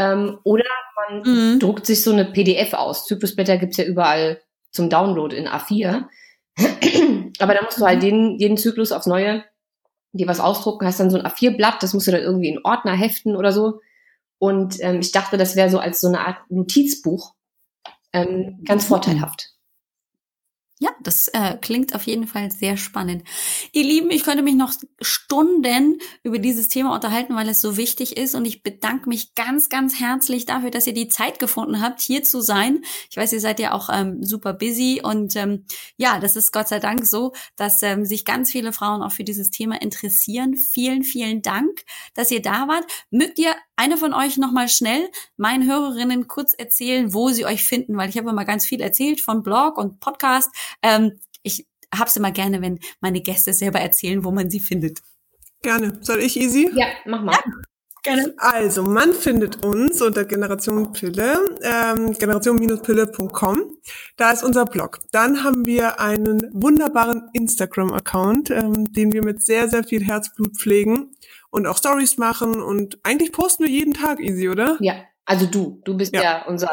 ähm, 0.00 0.38
oder 0.44 0.64
man 0.96 1.22
mhm. 1.22 1.58
druckt 1.60 1.84
sich 1.84 2.02
so 2.02 2.10
eine 2.10 2.24
PDF 2.24 2.72
aus. 2.72 3.04
Zyklusblätter 3.04 3.58
gibt's 3.58 3.76
ja 3.76 3.84
überall 3.84 4.40
zum 4.70 4.88
Download 4.88 5.36
in 5.36 5.46
A4. 5.46 6.06
Aber 7.38 7.54
da 7.54 7.62
musst 7.62 7.78
du 7.78 7.84
halt 7.84 7.98
mhm. 7.98 8.04
jeden, 8.04 8.38
jeden 8.38 8.56
Zyklus 8.56 8.92
aufs 8.92 9.06
Neue 9.06 9.44
dir 10.12 10.26
was 10.26 10.40
ausdrucken, 10.40 10.86
hast 10.86 10.98
dann 10.98 11.10
so 11.10 11.18
ein 11.18 11.26
A4-Blatt, 11.26 11.82
das 11.82 11.94
musst 11.94 12.08
du 12.08 12.10
dann 12.10 12.22
irgendwie 12.22 12.48
in 12.48 12.64
Ordner 12.64 12.96
heften 12.96 13.36
oder 13.36 13.52
so. 13.52 13.80
Und 14.38 14.78
ähm, 14.80 15.00
ich 15.00 15.12
dachte, 15.12 15.36
das 15.36 15.54
wäre 15.54 15.70
so 15.70 15.78
als 15.78 16.00
so 16.00 16.08
eine 16.08 16.26
Art 16.26 16.38
Notizbuch 16.48 17.34
ähm, 18.12 18.60
ganz 18.64 18.84
mhm. 18.84 18.88
vorteilhaft. 18.88 19.50
Ja, 20.82 20.88
das 21.02 21.28
äh, 21.28 21.58
klingt 21.60 21.94
auf 21.94 22.04
jeden 22.04 22.26
Fall 22.26 22.50
sehr 22.50 22.78
spannend. 22.78 23.24
Ihr 23.72 23.84
Lieben, 23.84 24.10
ich 24.10 24.24
könnte 24.24 24.42
mich 24.42 24.54
noch 24.54 24.72
Stunden 25.02 25.98
über 26.22 26.38
dieses 26.38 26.68
Thema 26.68 26.94
unterhalten, 26.94 27.36
weil 27.36 27.50
es 27.50 27.60
so 27.60 27.76
wichtig 27.76 28.16
ist. 28.16 28.34
Und 28.34 28.46
ich 28.46 28.62
bedanke 28.62 29.06
mich 29.06 29.34
ganz, 29.34 29.68
ganz 29.68 30.00
herzlich 30.00 30.46
dafür, 30.46 30.70
dass 30.70 30.86
ihr 30.86 30.94
die 30.94 31.08
Zeit 31.08 31.38
gefunden 31.38 31.82
habt, 31.82 32.00
hier 32.00 32.22
zu 32.22 32.40
sein. 32.40 32.80
Ich 33.10 33.18
weiß, 33.18 33.34
ihr 33.34 33.40
seid 33.40 33.60
ja 33.60 33.72
auch 33.72 33.90
ähm, 33.92 34.24
super 34.24 34.54
busy. 34.54 35.02
Und 35.04 35.36
ähm, 35.36 35.66
ja, 35.98 36.18
das 36.18 36.34
ist 36.34 36.50
Gott 36.50 36.68
sei 36.68 36.78
Dank 36.78 37.04
so, 37.04 37.34
dass 37.56 37.82
ähm, 37.82 38.06
sich 38.06 38.24
ganz 38.24 38.50
viele 38.50 38.72
Frauen 38.72 39.02
auch 39.02 39.12
für 39.12 39.24
dieses 39.24 39.50
Thema 39.50 39.82
interessieren. 39.82 40.56
Vielen, 40.56 41.04
vielen 41.04 41.42
Dank, 41.42 41.84
dass 42.14 42.30
ihr 42.30 42.40
da 42.40 42.68
wart. 42.68 42.86
Mögt 43.10 43.38
ihr 43.38 43.54
eine 43.76 43.98
von 43.98 44.14
euch 44.14 44.38
nochmal 44.38 44.70
schnell 44.70 45.10
meinen 45.36 45.66
Hörerinnen 45.66 46.26
kurz 46.26 46.54
erzählen, 46.54 47.12
wo 47.12 47.30
sie 47.30 47.44
euch 47.44 47.64
finden, 47.64 47.98
weil 47.98 48.08
ich 48.08 48.16
habe 48.16 48.30
immer 48.30 48.44
ganz 48.46 48.64
viel 48.64 48.80
erzählt 48.80 49.20
von 49.20 49.42
Blog 49.42 49.78
und 49.78 50.00
Podcast. 50.00 50.50
Ähm, 50.82 51.18
ich 51.42 51.66
hab's 51.94 52.16
immer 52.16 52.30
gerne, 52.30 52.62
wenn 52.62 52.78
meine 53.00 53.20
Gäste 53.20 53.52
selber 53.52 53.80
erzählen, 53.80 54.24
wo 54.24 54.30
man 54.30 54.50
sie 54.50 54.60
findet. 54.60 55.00
Gerne. 55.62 55.98
Soll 56.02 56.20
ich 56.20 56.38
easy? 56.38 56.70
Ja, 56.74 56.86
mach 57.04 57.22
mal. 57.22 57.32
Ja. 57.32 57.40
Gerne. 58.02 58.32
Also, 58.38 58.82
man 58.82 59.12
findet 59.12 59.62
uns 59.62 60.00
unter 60.00 60.24
Generation 60.24 60.90
Pille, 60.92 61.38
ähm, 61.62 62.12
generation-pille.com. 62.12 63.76
Da 64.16 64.30
ist 64.30 64.42
unser 64.42 64.64
Blog. 64.64 65.00
Dann 65.12 65.44
haben 65.44 65.66
wir 65.66 66.00
einen 66.00 66.48
wunderbaren 66.54 67.28
Instagram-Account, 67.34 68.50
ähm, 68.50 68.90
den 68.90 69.12
wir 69.12 69.22
mit 69.22 69.42
sehr, 69.42 69.68
sehr 69.68 69.84
viel 69.84 70.02
Herzblut 70.02 70.56
pflegen 70.56 71.12
und 71.50 71.66
auch 71.66 71.76
Stories 71.76 72.16
machen 72.16 72.62
und 72.62 72.98
eigentlich 73.02 73.32
posten 73.32 73.64
wir 73.64 73.70
jeden 73.70 73.92
Tag 73.92 74.18
easy, 74.20 74.48
oder? 74.48 74.78
Ja. 74.80 74.94
Also 75.24 75.46
du, 75.46 75.80
du 75.84 75.96
bist 75.96 76.14
ja, 76.14 76.22
ja 76.22 76.46
unser 76.46 76.68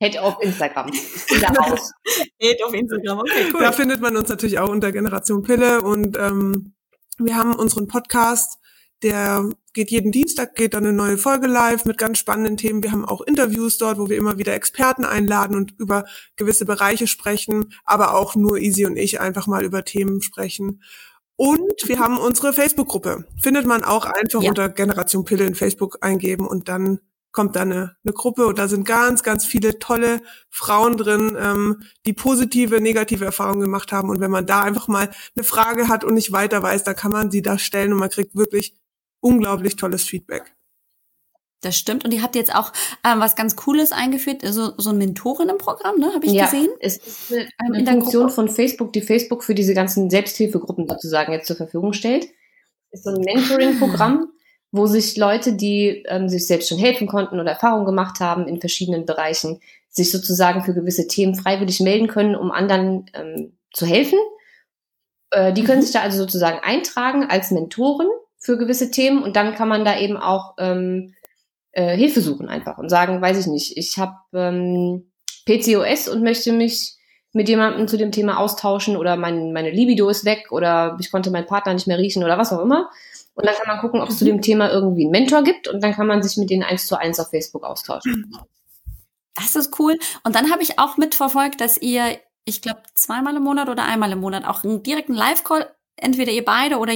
Head 0.00 0.20
of 0.20 0.36
Instagram. 0.40 0.90
Head 2.38 2.62
of 2.64 2.74
Instagram, 2.74 3.18
okay, 3.20 3.46
cool. 3.52 3.60
Da 3.60 3.72
findet 3.72 4.00
man 4.00 4.16
uns 4.16 4.28
natürlich 4.28 4.58
auch 4.58 4.68
unter 4.68 4.90
Generation 4.92 5.42
Pille 5.42 5.80
und 5.82 6.18
ähm, 6.18 6.74
wir 7.18 7.36
haben 7.36 7.54
unseren 7.54 7.86
Podcast, 7.86 8.58
der 9.02 9.48
geht 9.72 9.90
jeden 9.90 10.12
Dienstag, 10.12 10.54
geht 10.54 10.74
dann 10.74 10.84
eine 10.84 10.92
neue 10.92 11.18
Folge 11.18 11.46
live 11.46 11.84
mit 11.84 11.98
ganz 11.98 12.18
spannenden 12.18 12.56
Themen. 12.56 12.82
Wir 12.82 12.92
haben 12.92 13.04
auch 13.04 13.20
Interviews 13.20 13.76
dort, 13.76 13.98
wo 13.98 14.08
wir 14.08 14.16
immer 14.16 14.38
wieder 14.38 14.54
Experten 14.54 15.04
einladen 15.04 15.56
und 15.56 15.72
über 15.78 16.04
gewisse 16.36 16.64
Bereiche 16.64 17.06
sprechen, 17.06 17.74
aber 17.84 18.14
auch 18.14 18.34
nur 18.34 18.58
Easy 18.58 18.86
und 18.86 18.96
ich 18.96 19.20
einfach 19.20 19.46
mal 19.46 19.64
über 19.64 19.84
Themen 19.84 20.22
sprechen. 20.22 20.80
Und 21.36 21.88
wir 21.88 21.98
haben 21.98 22.18
unsere 22.18 22.52
Facebook-Gruppe. 22.52 23.26
Findet 23.42 23.66
man 23.66 23.82
auch 23.82 24.04
einfach 24.06 24.42
ja. 24.42 24.48
unter 24.48 24.68
Generation 24.68 25.24
Pille 25.24 25.44
in 25.44 25.56
Facebook 25.56 25.98
eingeben 26.00 26.46
und 26.46 26.68
dann 26.68 27.00
kommt 27.34 27.56
da 27.56 27.62
eine, 27.62 27.96
eine 28.04 28.14
Gruppe 28.14 28.46
und 28.46 28.58
da 28.58 28.68
sind 28.68 28.86
ganz, 28.86 29.24
ganz 29.24 29.44
viele 29.44 29.78
tolle 29.80 30.22
Frauen 30.48 30.96
drin, 30.96 31.36
ähm, 31.38 31.82
die 32.06 32.12
positive, 32.12 32.80
negative 32.80 33.24
Erfahrungen 33.24 33.60
gemacht 33.60 33.90
haben. 33.92 34.08
Und 34.08 34.20
wenn 34.20 34.30
man 34.30 34.46
da 34.46 34.62
einfach 34.62 34.86
mal 34.86 35.10
eine 35.36 35.44
Frage 35.44 35.88
hat 35.88 36.04
und 36.04 36.14
nicht 36.14 36.32
weiter 36.32 36.62
weiß, 36.62 36.84
dann 36.84 36.94
kann 36.94 37.10
man 37.10 37.32
sie 37.32 37.42
da 37.42 37.58
stellen 37.58 37.92
und 37.92 37.98
man 37.98 38.08
kriegt 38.08 38.36
wirklich 38.36 38.76
unglaublich 39.20 39.74
tolles 39.74 40.04
Feedback. 40.04 40.54
Das 41.60 41.76
stimmt. 41.76 42.04
Und 42.04 42.14
ihr 42.14 42.22
habt 42.22 42.36
jetzt 42.36 42.54
auch 42.54 42.72
ähm, 43.04 43.18
was 43.18 43.34
ganz 43.34 43.56
Cooles 43.56 43.90
eingeführt, 43.90 44.42
so, 44.44 44.72
so 44.76 44.90
ein 44.90 44.98
Mentorinnenprogramm, 44.98 45.98
ne? 45.98 46.12
Habe 46.14 46.26
ich 46.26 46.32
ja, 46.32 46.44
gesehen. 46.44 46.68
Es 46.78 46.98
ist 46.98 47.32
eine, 47.32 47.42
ähm, 47.42 47.88
eine 47.88 47.90
Funktion 48.02 48.30
von 48.30 48.48
Facebook, 48.48 48.92
die 48.92 49.00
Facebook 49.00 49.42
für 49.42 49.54
diese 49.54 49.74
ganzen 49.74 50.08
Selbsthilfegruppen 50.08 50.86
sozusagen 50.88 51.32
jetzt 51.32 51.46
zur 51.48 51.56
Verfügung 51.56 51.94
stellt. 51.94 52.28
Es 52.90 53.00
ist 53.00 53.04
so 53.04 53.10
ein 53.10 53.22
Mentoring-Programm, 53.22 54.28
wo 54.74 54.86
sich 54.86 55.16
Leute, 55.16 55.52
die 55.52 56.02
ähm, 56.08 56.28
sich 56.28 56.48
selbst 56.48 56.68
schon 56.68 56.78
helfen 56.78 57.06
konnten 57.06 57.38
oder 57.38 57.52
Erfahrungen 57.52 57.86
gemacht 57.86 58.18
haben 58.18 58.48
in 58.48 58.58
verschiedenen 58.58 59.06
Bereichen, 59.06 59.60
sich 59.88 60.10
sozusagen 60.10 60.64
für 60.64 60.74
gewisse 60.74 61.06
Themen 61.06 61.36
freiwillig 61.36 61.78
melden 61.78 62.08
können, 62.08 62.34
um 62.34 62.50
anderen 62.50 63.08
ähm, 63.14 63.56
zu 63.72 63.86
helfen. 63.86 64.18
Äh, 65.30 65.52
die 65.52 65.62
können 65.62 65.78
mhm. 65.78 65.82
sich 65.82 65.92
da 65.92 66.00
also 66.00 66.18
sozusagen 66.18 66.58
eintragen 66.64 67.24
als 67.30 67.52
Mentoren 67.52 68.08
für 68.36 68.58
gewisse 68.58 68.90
Themen 68.90 69.22
und 69.22 69.36
dann 69.36 69.54
kann 69.54 69.68
man 69.68 69.84
da 69.84 69.96
eben 69.96 70.16
auch 70.16 70.54
ähm, 70.58 71.14
äh, 71.70 71.96
Hilfe 71.96 72.20
suchen 72.20 72.48
einfach 72.48 72.76
und 72.76 72.88
sagen, 72.88 73.22
weiß 73.22 73.38
ich 73.38 73.46
nicht, 73.46 73.76
ich 73.76 73.96
habe 73.98 74.16
ähm, 74.32 75.08
PCOS 75.46 76.08
und 76.08 76.24
möchte 76.24 76.52
mich 76.52 76.94
mit 77.32 77.48
jemandem 77.48 77.86
zu 77.86 77.96
dem 77.96 78.10
Thema 78.10 78.40
austauschen 78.40 78.96
oder 78.96 79.14
mein, 79.14 79.52
meine 79.52 79.70
Libido 79.70 80.08
ist 80.08 80.24
weg 80.24 80.50
oder 80.50 80.96
ich 80.98 81.12
konnte 81.12 81.30
meinen 81.30 81.46
Partner 81.46 81.74
nicht 81.74 81.86
mehr 81.86 81.98
riechen 81.98 82.24
oder 82.24 82.38
was 82.38 82.52
auch 82.52 82.60
immer. 82.60 82.90
Und 83.34 83.46
dann 83.46 83.54
kann 83.54 83.66
man 83.66 83.80
gucken, 83.80 84.00
ob 84.00 84.08
es 84.08 84.18
zu 84.18 84.24
dem 84.24 84.42
Thema 84.42 84.70
irgendwie 84.70 85.02
einen 85.02 85.10
Mentor 85.10 85.42
gibt 85.42 85.68
und 85.68 85.82
dann 85.82 85.92
kann 85.92 86.06
man 86.06 86.22
sich 86.22 86.36
mit 86.36 86.50
denen 86.50 86.62
eins 86.62 86.86
zu 86.86 86.96
eins 86.98 87.18
auf 87.18 87.30
Facebook 87.30 87.64
austauschen. 87.64 88.32
Das 89.34 89.56
ist 89.56 89.78
cool. 89.80 89.98
Und 90.22 90.36
dann 90.36 90.52
habe 90.52 90.62
ich 90.62 90.78
auch 90.78 90.96
mitverfolgt, 90.96 91.60
dass 91.60 91.76
ihr, 91.76 92.18
ich 92.44 92.62
glaube, 92.62 92.82
zweimal 92.94 93.34
im 93.36 93.42
Monat 93.42 93.68
oder 93.68 93.84
einmal 93.84 94.12
im 94.12 94.20
Monat 94.20 94.44
auch 94.44 94.62
einen 94.62 94.84
direkten 94.84 95.14
Live-Call 95.14 95.68
entweder 95.96 96.32
ihr 96.32 96.44
beide 96.44 96.78
oder 96.78 96.92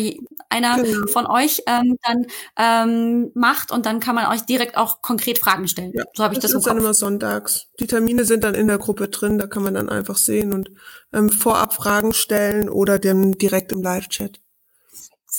einer 0.49 0.83
genau. 0.83 1.07
von 1.09 1.27
euch 1.27 1.63
ähm, 1.67 1.99
dann 2.03 2.27
ähm, 2.57 3.31
macht 3.35 3.71
und 3.71 3.87
dann 3.87 4.01
kann 4.01 4.15
man 4.15 4.27
euch 4.27 4.43
direkt 4.43 4.77
auch 4.77 5.03
konkret 5.03 5.39
Fragen 5.39 5.69
stellen. 5.69 5.93
Ja, 5.95 6.05
so 6.15 6.25
habe 6.25 6.35
ich 6.35 6.41
das, 6.41 6.53
das 6.53 6.61
ist 6.61 6.67
dann 6.67 6.79
immer 6.79 6.95
sonntags. 6.95 7.69
Die 7.79 7.87
Termine 7.87 8.25
sind 8.25 8.45
dann 8.45 8.55
in 8.55 8.67
der 8.67 8.79
Gruppe 8.79 9.09
drin, 9.09 9.39
da 9.39 9.47
kann 9.47 9.63
man 9.63 9.75
dann 9.75 9.89
einfach 9.89 10.17
sehen 10.17 10.53
und 10.53 10.71
ähm, 11.13 11.31
vorab 11.31 11.75
Fragen 11.75 12.13
stellen 12.13 12.69
oder 12.69 12.99
dann 12.99 13.33
direkt 13.33 13.73
im 13.73 13.83
Live-Chat. 13.83 14.41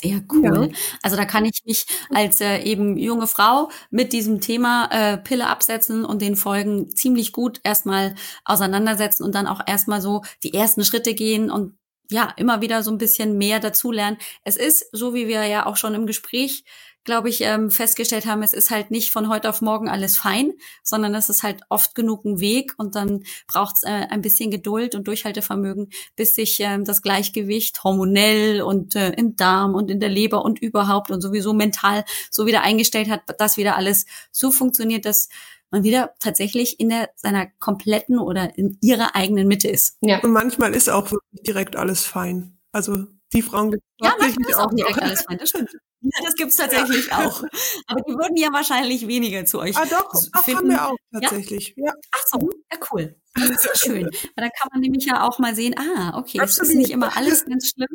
Sehr 0.02 0.22
cool. 0.32 0.70
Ja. 0.72 0.78
Also 1.04 1.18
da 1.18 1.26
kann 1.26 1.44
ich 1.44 1.62
mich 1.66 1.86
als 2.10 2.40
äh, 2.40 2.60
eben 2.60 2.98
junge 2.98 3.28
Frau 3.28 3.70
mit 3.90 4.14
diesem 4.14 4.40
Thema 4.40 4.88
äh, 4.92 5.18
Pille 5.18 5.48
absetzen 5.48 6.06
und 6.06 6.22
den 6.22 6.38
Folgen 6.38 6.90
ziemlich 6.96 7.34
gut 7.34 7.60
erstmal 7.66 8.16
auseinandersetzen 8.46 9.24
und 9.24 9.36
dann 9.36 9.46
auch 9.46 9.60
erstmal 9.68 10.00
so 10.00 10.22
die 10.44 10.54
ersten 10.54 10.86
Schritte 10.86 11.14
gehen 11.16 11.52
und 11.52 11.78
ja, 12.10 12.34
immer 12.38 12.62
wieder 12.62 12.82
so 12.82 12.92
ein 12.92 12.98
bisschen 12.98 13.38
mehr 13.38 13.60
dazulernen. 13.60 14.18
Es 14.44 14.56
ist, 14.56 14.88
so 14.94 15.14
wie 15.14 15.28
wir 15.28 15.46
ja 15.46 15.66
auch 15.66 15.76
schon 15.76 15.94
im 15.94 16.08
Gespräch, 16.08 16.64
glaube 17.04 17.30
ich, 17.30 17.42
ähm, 17.42 17.72
festgestellt 17.72 18.26
haben, 18.26 18.44
es 18.44 18.54
ist 18.54 18.70
halt 18.70 18.92
nicht 18.92 19.12
von 19.12 19.30
heute 19.30 19.50
auf 19.50 19.62
morgen 19.62 19.90
alles 19.90 20.18
fein, 20.18 20.54
sondern 20.84 21.16
es 21.16 21.30
ist 21.30 21.44
halt 21.44 21.62
oft 21.70 21.96
genug 21.96 22.26
ein 22.26 22.40
Weg 22.40 22.74
und 22.78 22.96
dann 22.96 23.24
braucht 23.48 23.76
es 23.78 23.84
äh, 23.84 24.08
ein 24.10 24.22
bisschen 24.22 24.52
Geduld 24.52 24.96
und 24.96 25.08
Durchhaltevermögen, 25.08 25.90
bis 26.16 26.36
sich 26.36 26.60
ähm, 26.60 26.86
das 26.86 27.02
Gleichgewicht 27.02 27.84
hormonell 27.84 28.62
und 28.62 28.96
äh, 28.96 29.12
im 29.12 29.36
Darm 29.36 29.76
und 29.76 29.90
in 29.90 30.00
der 30.00 30.10
Leber 30.10 30.44
und 30.44 30.60
überhaupt 30.60 31.12
und 31.12 31.22
sowieso 31.22 31.54
mental 31.54 32.06
so 32.30 32.46
wieder 32.46 32.62
eingestellt 32.62 33.10
hat, 33.10 33.22
dass 33.40 33.58
wieder 33.58 33.76
alles 33.76 34.06
so 34.32 34.52
funktioniert, 34.52 35.06
dass 35.06 35.30
man 35.72 35.84
wieder 35.84 36.14
tatsächlich 36.20 36.80
in 36.80 36.90
der, 36.90 37.10
seiner 37.16 37.48
kompletten 37.60 38.20
oder 38.20 38.58
in 38.58 38.78
ihrer 38.82 39.16
eigenen 39.16 39.48
Mitte 39.48 39.68
ist. 39.68 39.98
Ja. 40.02 40.20
Und 40.20 40.32
manchmal 40.32 40.74
ist 40.74 40.90
auch 40.90 41.12
wirklich 41.12 41.44
direkt 41.44 41.76
alles 41.76 42.04
fein. 42.04 42.58
Also 42.72 43.06
die 43.34 43.42
Frauen 43.42 43.76
ja, 44.02 44.16
manchmal 44.20 44.50
ist 44.50 44.58
auch 44.58 44.74
direkt 44.74 45.02
alles 45.02 45.22
fein, 45.22 45.38
das 45.38 45.50
stimmt. 45.50 45.72
Ja, 46.02 46.24
das 46.24 46.36
gibt's 46.36 46.56
tatsächlich 46.56 47.08
ja. 47.08 47.26
auch. 47.26 47.44
Aber 47.88 48.02
die 48.02 48.14
würden 48.14 48.38
ja 48.38 48.54
wahrscheinlich 48.54 49.08
weniger 49.08 49.46
zu 49.46 49.60
euch 49.60 49.76
ah, 49.76 49.86
doch, 49.86 50.12
doch 50.12 50.44
finden. 50.44 50.60
haben 50.60 50.70
wir 50.70 50.88
auch 50.88 50.98
tatsächlich. 51.14 51.74
Ja? 51.76 51.88
ja. 51.88 51.94
Ach 52.12 52.24
so, 52.28 52.50
ja 52.72 52.80
cool. 52.92 53.16
Das 53.36 53.50
ist 53.50 53.66
ja 53.66 53.72
schön. 53.76 54.06
Weil 54.06 54.32
dann 54.36 54.52
kann 54.60 54.70
man 54.72 54.82
nämlich 54.82 55.06
ja 55.06 55.28
auch 55.28 55.40
mal 55.40 55.56
sehen, 55.56 55.76
ah, 55.78 56.18
okay, 56.18 56.40
es 56.44 56.58
ist 56.58 56.76
nicht 56.76 56.92
immer 56.92 57.16
alles 57.16 57.46
ganz 57.50 57.70
schlimm, 57.70 57.90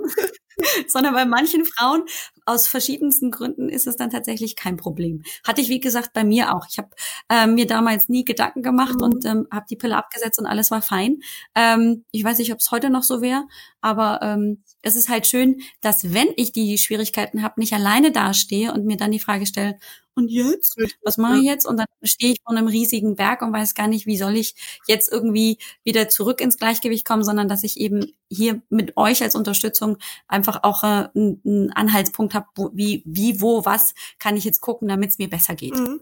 sondern 0.86 1.14
bei 1.14 1.24
manchen 1.24 1.64
Frauen 1.64 2.04
aus 2.46 2.68
verschiedensten 2.68 3.30
Gründen 3.30 3.68
ist 3.68 3.86
es 3.86 3.96
dann 3.96 4.10
tatsächlich 4.10 4.56
kein 4.56 4.76
Problem. 4.76 5.22
Hatte 5.46 5.60
ich, 5.60 5.68
wie 5.68 5.80
gesagt, 5.80 6.12
bei 6.12 6.24
mir 6.24 6.54
auch. 6.54 6.66
Ich 6.70 6.78
habe 6.78 6.90
ähm, 7.30 7.54
mir 7.54 7.66
damals 7.66 8.08
nie 8.08 8.24
Gedanken 8.24 8.62
gemacht 8.62 8.96
mhm. 8.96 9.02
und 9.02 9.24
ähm, 9.24 9.48
habe 9.50 9.66
die 9.68 9.76
Pille 9.76 9.96
abgesetzt 9.96 10.38
und 10.38 10.46
alles 10.46 10.70
war 10.70 10.82
fein. 10.82 11.20
Ähm, 11.54 12.04
ich 12.12 12.22
weiß 12.22 12.38
nicht, 12.38 12.52
ob 12.52 12.60
es 12.60 12.70
heute 12.70 12.90
noch 12.90 13.02
so 13.02 13.22
wäre, 13.22 13.46
aber 13.80 14.20
ähm, 14.22 14.62
es 14.82 14.96
ist 14.96 15.08
halt 15.08 15.26
schön, 15.26 15.60
dass 15.80 16.12
wenn 16.12 16.28
ich 16.36 16.52
die 16.52 16.78
Schwierigkeiten 16.78 17.42
habe, 17.42 17.58
nicht 17.58 17.72
alleine 17.94 18.12
dastehe 18.12 18.72
und 18.72 18.84
mir 18.84 18.96
dann 18.96 19.10
die 19.10 19.20
Frage 19.20 19.46
stelle, 19.46 19.78
und 20.16 20.28
jetzt? 20.28 20.76
Was 21.02 21.18
mache 21.18 21.38
ich 21.38 21.42
jetzt? 21.42 21.66
Und 21.66 21.76
dann 21.76 21.88
stehe 22.04 22.34
ich 22.34 22.38
vor 22.44 22.56
einem 22.56 22.68
riesigen 22.68 23.16
Berg 23.16 23.42
und 23.42 23.52
weiß 23.52 23.74
gar 23.74 23.88
nicht, 23.88 24.06
wie 24.06 24.16
soll 24.16 24.36
ich 24.36 24.54
jetzt 24.86 25.10
irgendwie 25.10 25.58
wieder 25.82 26.08
zurück 26.08 26.40
ins 26.40 26.56
Gleichgewicht 26.56 27.04
kommen, 27.04 27.24
sondern 27.24 27.48
dass 27.48 27.64
ich 27.64 27.80
eben 27.80 28.12
hier 28.30 28.62
mit 28.68 28.96
euch 28.96 29.24
als 29.24 29.34
Unterstützung 29.34 29.98
einfach 30.28 30.62
auch 30.62 30.84
äh, 30.84 31.08
einen 31.16 31.72
Anhaltspunkt 31.74 32.34
habe, 32.34 32.46
wie, 32.74 33.02
wie, 33.04 33.40
wo, 33.40 33.64
was 33.64 33.94
kann 34.20 34.36
ich 34.36 34.44
jetzt 34.44 34.60
gucken, 34.60 34.86
damit 34.86 35.10
es 35.10 35.18
mir 35.18 35.28
besser 35.28 35.56
geht. 35.56 35.74
Mhm. 35.74 36.00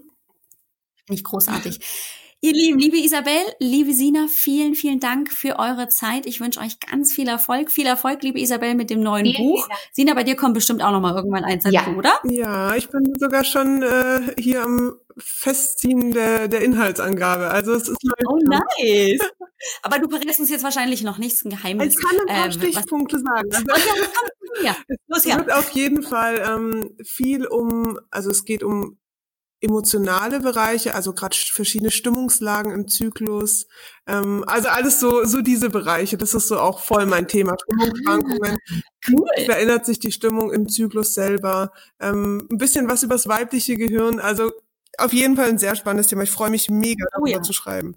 Nicht 1.09 1.24
großartig. 1.24 1.80
Ihr 2.45 2.55
Lieben, 2.55 2.76
liebe 2.80 2.97
Isabel, 2.97 3.40
liebe 3.61 3.93
Sina, 3.93 4.26
vielen, 4.28 4.74
vielen 4.74 4.99
Dank 4.99 5.30
für 5.30 5.61
eure 5.61 5.86
Zeit. 5.86 6.26
Ich 6.26 6.40
wünsche 6.40 6.59
euch 6.59 6.80
ganz 6.80 7.12
viel 7.12 7.28
Erfolg. 7.28 7.70
Viel 7.70 7.86
Erfolg, 7.86 8.24
liebe 8.24 8.40
Isabel, 8.40 8.74
mit 8.74 8.90
dem 8.90 9.01
neuen 9.01 9.26
vielen, 9.26 9.36
Buch. 9.36 9.64
Vielen 9.64 9.78
Sina, 9.93 10.14
bei 10.14 10.24
dir 10.24 10.34
kommt 10.34 10.55
bestimmt 10.55 10.82
auch 10.82 10.90
noch 10.90 11.01
mal 11.01 11.14
irgendwann 11.14 11.45
eins 11.45 11.62
dazu, 11.62 11.76
ja. 11.76 11.86
oder? 11.97 12.18
Ja, 12.24 12.74
ich 12.74 12.88
bin 12.88 13.14
sogar 13.16 13.45
schon 13.45 13.84
äh, 13.84 14.34
hier 14.40 14.64
am 14.64 14.99
Festziehen 15.16 16.11
der, 16.11 16.49
der 16.49 16.62
Inhaltsangabe. 16.62 17.49
Also 17.49 17.74
es 17.74 17.88
ist 17.88 17.99
Oh, 18.26 18.38
nice. 18.45 19.20
Aber 19.82 20.01
du 20.01 20.11
verrätst 20.11 20.40
uns 20.40 20.51
jetzt 20.51 20.64
wahrscheinlich 20.64 21.05
noch 21.05 21.18
nichts, 21.18 21.45
ein 21.45 21.51
Geheimnis. 21.51 21.95
Ich 21.95 22.05
kann 22.05 22.18
ein 22.18 22.26
paar 22.26 22.47
ähm, 22.47 22.53
Stichpunkte 22.53 23.20
sagen. 23.20 23.51
Also, 23.53 23.90
ja, 24.64 24.76
es 25.16 25.26
wird 25.26 25.53
auf 25.53 25.70
jeden 25.70 26.03
Fall 26.03 26.43
ähm, 26.45 26.97
viel 27.05 27.47
um, 27.47 28.01
also 28.11 28.30
es 28.30 28.45
geht 28.45 28.64
um 28.64 28.99
emotionale 29.63 30.41
Bereiche, 30.41 30.95
also 30.95 31.13
gerade 31.15 31.37
verschiedene 31.37 31.91
Stimmungslagen 31.91 32.73
im 32.73 32.89
Zyklus, 32.89 33.67
ähm, 34.07 34.45
also 34.47 34.69
alles 34.69 35.01
so 35.01 35.25
so 35.25 35.41
diese 35.41 35.71
Bereiche. 35.71 36.19
Das 36.19 36.35
ist 36.35 36.49
so 36.49 36.59
auch 36.59 36.81
voll 36.81 37.07
mein 37.07 37.29
Thema. 37.29 37.57
Stimmungsschwankungen. 37.63 38.59
Cool. 39.09 39.45
Verändert 39.45 39.87
sich 39.87 40.01
die 40.01 40.13
Stimmung 40.13 40.53
im 40.53 40.69
Zyklus 40.69 41.15
selber? 41.15 41.73
Ähm, 42.01 42.49
ein 42.51 42.59
bisschen 42.59 42.89
was 42.89 43.03
übers 43.03 43.29
weibliche 43.29 43.77
Gehirn. 43.77 44.19
Also 44.19 44.51
auf 44.99 45.13
jeden 45.13 45.37
Fall 45.37 45.49
ein 45.49 45.59
sehr 45.59 45.77
spannendes 45.77 46.09
Thema. 46.09 46.23
Ich 46.23 46.31
freue 46.31 46.51
mich 46.51 46.69
mega, 46.69 47.05
darüber 47.13 47.31
oh 47.31 47.33
ja. 47.33 47.43
zu 47.43 47.53
schreiben. 47.53 47.97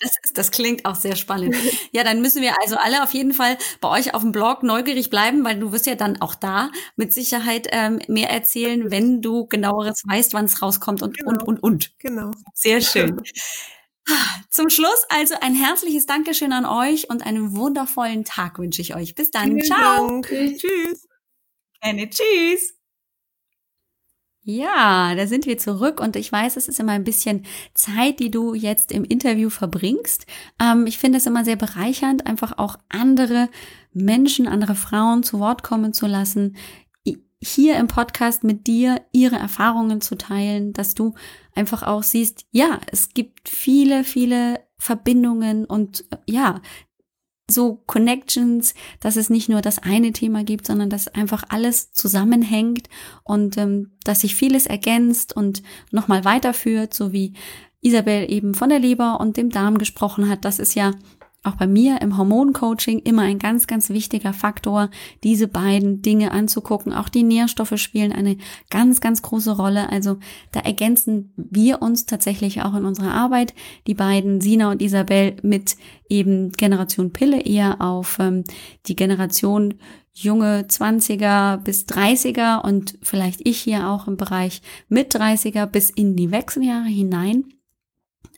Das, 0.00 0.12
ist, 0.22 0.38
das 0.38 0.50
klingt 0.50 0.84
auch 0.84 0.94
sehr 0.94 1.16
spannend. 1.16 1.56
Ja, 1.92 2.04
dann 2.04 2.22
müssen 2.22 2.42
wir 2.42 2.54
also 2.60 2.76
alle 2.76 3.02
auf 3.02 3.12
jeden 3.12 3.32
Fall 3.32 3.58
bei 3.80 3.88
euch 3.88 4.14
auf 4.14 4.22
dem 4.22 4.32
Blog 4.32 4.62
neugierig 4.62 5.10
bleiben, 5.10 5.44
weil 5.44 5.58
du 5.58 5.72
wirst 5.72 5.86
ja 5.86 5.94
dann 5.94 6.20
auch 6.20 6.34
da 6.34 6.70
mit 6.96 7.12
Sicherheit 7.12 7.68
ähm, 7.70 8.00
mehr 8.08 8.30
erzählen, 8.30 8.90
wenn 8.90 9.20
du 9.22 9.46
genaueres 9.46 10.02
weißt, 10.06 10.34
wann 10.34 10.46
es 10.46 10.62
rauskommt 10.62 11.02
und, 11.02 11.18
genau. 11.18 11.30
und, 11.30 11.42
und, 11.42 11.62
und. 11.62 11.98
Genau. 11.98 12.30
Sehr 12.54 12.80
schön. 12.80 13.20
Zum 14.50 14.68
Schluss 14.68 15.06
also 15.08 15.34
ein 15.40 15.54
herzliches 15.54 16.06
Dankeschön 16.06 16.52
an 16.52 16.66
euch 16.66 17.08
und 17.08 17.24
einen 17.24 17.56
wundervollen 17.56 18.24
Tag 18.24 18.58
wünsche 18.58 18.82
ich 18.82 18.94
euch. 18.94 19.14
Bis 19.14 19.30
dann. 19.30 19.60
Vielen 19.60 19.64
Ciao. 19.64 20.08
Dank. 20.08 20.26
Tschüss. 20.28 21.08
Gerne. 21.80 22.10
Tschüss. 22.10 22.81
Ja, 24.44 25.14
da 25.14 25.26
sind 25.28 25.46
wir 25.46 25.56
zurück 25.56 26.00
und 26.00 26.16
ich 26.16 26.32
weiß, 26.32 26.56
es 26.56 26.66
ist 26.66 26.80
immer 26.80 26.92
ein 26.92 27.04
bisschen 27.04 27.44
Zeit, 27.74 28.18
die 28.18 28.30
du 28.30 28.54
jetzt 28.54 28.90
im 28.90 29.04
Interview 29.04 29.50
verbringst. 29.50 30.26
Ähm, 30.60 30.86
ich 30.86 30.98
finde 30.98 31.18
es 31.18 31.26
immer 31.26 31.44
sehr 31.44 31.56
bereichernd, 31.56 32.26
einfach 32.26 32.58
auch 32.58 32.76
andere 32.88 33.48
Menschen, 33.92 34.48
andere 34.48 34.74
Frauen 34.74 35.22
zu 35.22 35.38
Wort 35.38 35.62
kommen 35.62 35.92
zu 35.92 36.08
lassen, 36.08 36.56
hier 37.42 37.76
im 37.76 37.88
Podcast 37.88 38.44
mit 38.44 38.66
dir 38.68 39.02
ihre 39.10 39.36
Erfahrungen 39.36 40.00
zu 40.00 40.16
teilen, 40.16 40.72
dass 40.72 40.94
du 40.94 41.14
einfach 41.54 41.82
auch 41.82 42.04
siehst, 42.04 42.46
ja, 42.52 42.80
es 42.90 43.10
gibt 43.14 43.48
viele, 43.48 44.04
viele 44.04 44.60
Verbindungen 44.78 45.64
und 45.64 46.04
ja, 46.26 46.60
so 47.52 47.82
Connections, 47.86 48.74
dass 49.00 49.16
es 49.16 49.30
nicht 49.30 49.48
nur 49.48 49.60
das 49.60 49.78
eine 49.78 50.12
Thema 50.12 50.44
gibt, 50.44 50.66
sondern 50.66 50.90
dass 50.90 51.08
einfach 51.08 51.44
alles 51.48 51.92
zusammenhängt 51.92 52.88
und 53.24 53.56
ähm, 53.58 53.92
dass 54.04 54.22
sich 54.22 54.34
vieles 54.34 54.66
ergänzt 54.66 55.36
und 55.36 55.62
nochmal 55.90 56.24
weiterführt, 56.24 56.94
so 56.94 57.12
wie 57.12 57.34
Isabel 57.80 58.30
eben 58.30 58.54
von 58.54 58.70
der 58.70 58.78
Leber 58.78 59.20
und 59.20 59.36
dem 59.36 59.50
Darm 59.50 59.78
gesprochen 59.78 60.28
hat. 60.28 60.44
Das 60.44 60.58
ist 60.58 60.74
ja 60.74 60.92
auch 61.44 61.56
bei 61.56 61.66
mir 61.66 62.00
im 62.00 62.16
Hormoncoaching 62.16 63.00
immer 63.00 63.22
ein 63.22 63.38
ganz, 63.38 63.66
ganz 63.66 63.90
wichtiger 63.90 64.32
Faktor, 64.32 64.90
diese 65.24 65.48
beiden 65.48 66.00
Dinge 66.00 66.30
anzugucken. 66.30 66.92
Auch 66.92 67.08
die 67.08 67.24
Nährstoffe 67.24 67.76
spielen 67.78 68.12
eine 68.12 68.36
ganz, 68.70 69.00
ganz 69.00 69.22
große 69.22 69.56
Rolle. 69.56 69.90
Also 69.90 70.18
da 70.52 70.60
ergänzen 70.60 71.32
wir 71.36 71.82
uns 71.82 72.06
tatsächlich 72.06 72.62
auch 72.62 72.74
in 72.74 72.84
unserer 72.84 73.12
Arbeit, 73.12 73.54
die 73.88 73.94
beiden 73.94 74.40
Sina 74.40 74.70
und 74.70 74.80
Isabel 74.80 75.36
mit 75.42 75.76
eben 76.08 76.52
Generation 76.52 77.12
Pille 77.12 77.40
eher 77.40 77.80
auf 77.80 78.18
ähm, 78.20 78.44
die 78.86 78.96
Generation 78.96 79.74
junge 80.14 80.66
20er 80.68 81.56
bis 81.56 81.86
30er 81.86 82.62
und 82.62 82.98
vielleicht 83.02 83.40
ich 83.46 83.58
hier 83.58 83.88
auch 83.88 84.06
im 84.06 84.16
Bereich 84.16 84.62
mit 84.88 85.14
30er 85.14 85.66
bis 85.66 85.90
in 85.90 86.16
die 86.16 86.30
Wechseljahre 86.30 86.88
hinein. 86.88 87.44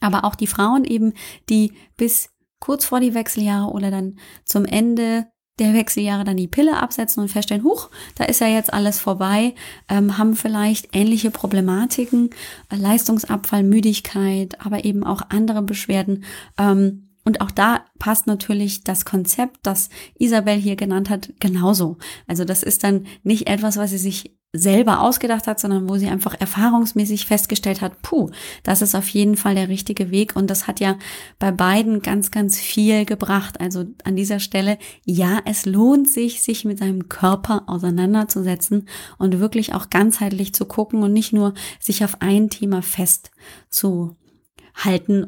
Aber 0.01 0.25
auch 0.25 0.35
die 0.35 0.47
Frauen 0.47 0.85
eben, 0.85 1.15
die 1.49 1.73
bis 1.97 2.34
kurz 2.65 2.87
vor 2.87 2.99
die 2.99 3.13
Wechseljahre 3.13 3.71
oder 3.71 3.91
dann 3.91 4.19
zum 4.47 4.65
Ende 4.65 5.27
der 5.59 5.75
Wechseljahre 5.75 6.25
dann 6.25 6.39
die 6.39 6.49
Pille 6.49 6.79
absetzen 6.79 7.23
und 7.23 7.29
feststellen, 7.29 7.63
huch, 7.63 7.91
da 8.15 8.25
ist 8.25 8.41
ja 8.41 8.49
jetzt 8.49 8.73
alles 8.73 8.99
vorbei, 8.99 9.55
ähm, 9.91 10.17
haben 10.17 10.35
vielleicht 10.35 10.97
ähnliche 10.97 11.31
Problematiken, 11.31 12.31
äh, 12.71 12.77
Leistungsabfall, 12.77 13.65
Müdigkeit, 13.65 14.59
aber 14.65 14.87
eben 14.87 15.05
auch 15.05 15.21
andere 15.29 15.61
Beschwerden. 15.61 16.25
Ähm, 16.59 17.11
und 17.27 17.43
auch 17.43 17.51
da 17.51 17.85
passt 17.99 18.27
natürlich 18.27 18.83
das 18.83 19.05
Konzept, 19.05 19.59
das 19.63 19.91
Isabel 20.19 20.57
hier 20.57 20.77
genannt 20.77 21.11
hat, 21.11 21.35
genauso. 21.41 21.99
Also 22.27 22.47
das 22.47 22.63
ist 22.63 22.83
dann 22.83 23.07
nicht 23.23 23.47
etwas, 23.47 23.77
was 23.77 23.91
sie 23.91 23.99
sich 23.99 24.39
selber 24.55 25.01
ausgedacht 25.01 25.47
hat, 25.49 25.59
sondern 25.59 25.89
wo 25.89 25.97
sie 25.97 26.09
einfach 26.09 26.35
erfahrungsmäßig 26.39 27.27
festgestellt 27.27 27.81
hat, 27.81 28.01
puh, 28.03 28.31
das 28.63 28.83
ist 28.83 28.95
auf 28.95 29.09
jeden 29.09 29.37
Fall 29.37 29.57
der 29.57 29.69
richtige 29.69 30.11
Weg. 30.13 30.37
Und 30.37 30.49
das 30.49 30.69
hat 30.69 30.81
ja 30.81 30.97
bei 31.39 31.51
beiden 31.51 32.01
ganz, 32.01 32.31
ganz 32.31 32.59
viel 32.59 33.05
gebracht. 33.05 33.61
Also 33.61 33.85
an 34.05 34.17
dieser 34.17 34.39
Stelle, 34.39 34.79
ja, 35.05 35.41
es 35.45 35.67
lohnt 35.67 36.09
sich, 36.09 36.43
sich 36.43 36.65
mit 36.65 36.79
seinem 36.79 37.09
Körper 37.09 37.65
auseinanderzusetzen 37.67 38.89
und 39.19 39.41
wirklich 39.41 39.75
auch 39.75 39.91
ganzheitlich 39.91 40.55
zu 40.55 40.65
gucken 40.67 41.03
und 41.03 41.13
nicht 41.13 41.33
nur 41.33 41.55
sich 41.81 42.05
auf 42.05 42.23
ein 42.23 42.49
Thema 42.49 42.81
festzuhalten 42.81 44.15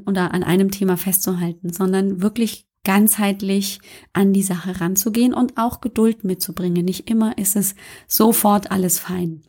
oder 0.07 0.33
an 0.33 0.45
einem 0.45 0.71
Thema 0.71 0.97
festzuhalten, 0.97 1.73
sondern 1.73 2.23
wirklich 2.23 2.66
ganzheitlich 2.87 3.81
an 4.13 4.33
die 4.33 4.45
Sache 4.45 4.81
ranzugehen 4.81 5.35
und 5.35 5.59
auch 5.59 5.81
Geduld 5.81 6.23
mitzubringen. 6.23 6.85
Nicht 6.85 7.11
immer 7.11 7.37
ist 7.37 7.57
es 7.57 7.75
sofort 8.07 8.71
alles 8.71 9.01
fein. 9.01 9.43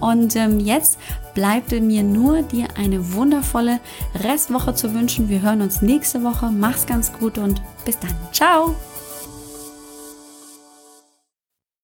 Und 0.00 0.36
ähm, 0.36 0.60
jetzt 0.60 0.98
bleibt 1.34 1.72
mir 1.72 2.02
nur, 2.02 2.42
dir 2.42 2.68
eine 2.76 3.14
wundervolle 3.14 3.80
Restwoche 4.14 4.74
zu 4.74 4.94
wünschen. 4.94 5.28
Wir 5.28 5.42
hören 5.42 5.60
uns 5.60 5.82
nächste 5.82 6.22
Woche. 6.22 6.50
Mach's 6.50 6.86
ganz 6.86 7.12
gut 7.12 7.36
und 7.36 7.60
bis 7.84 7.98
dann. 7.98 8.14
Ciao! 8.32 8.74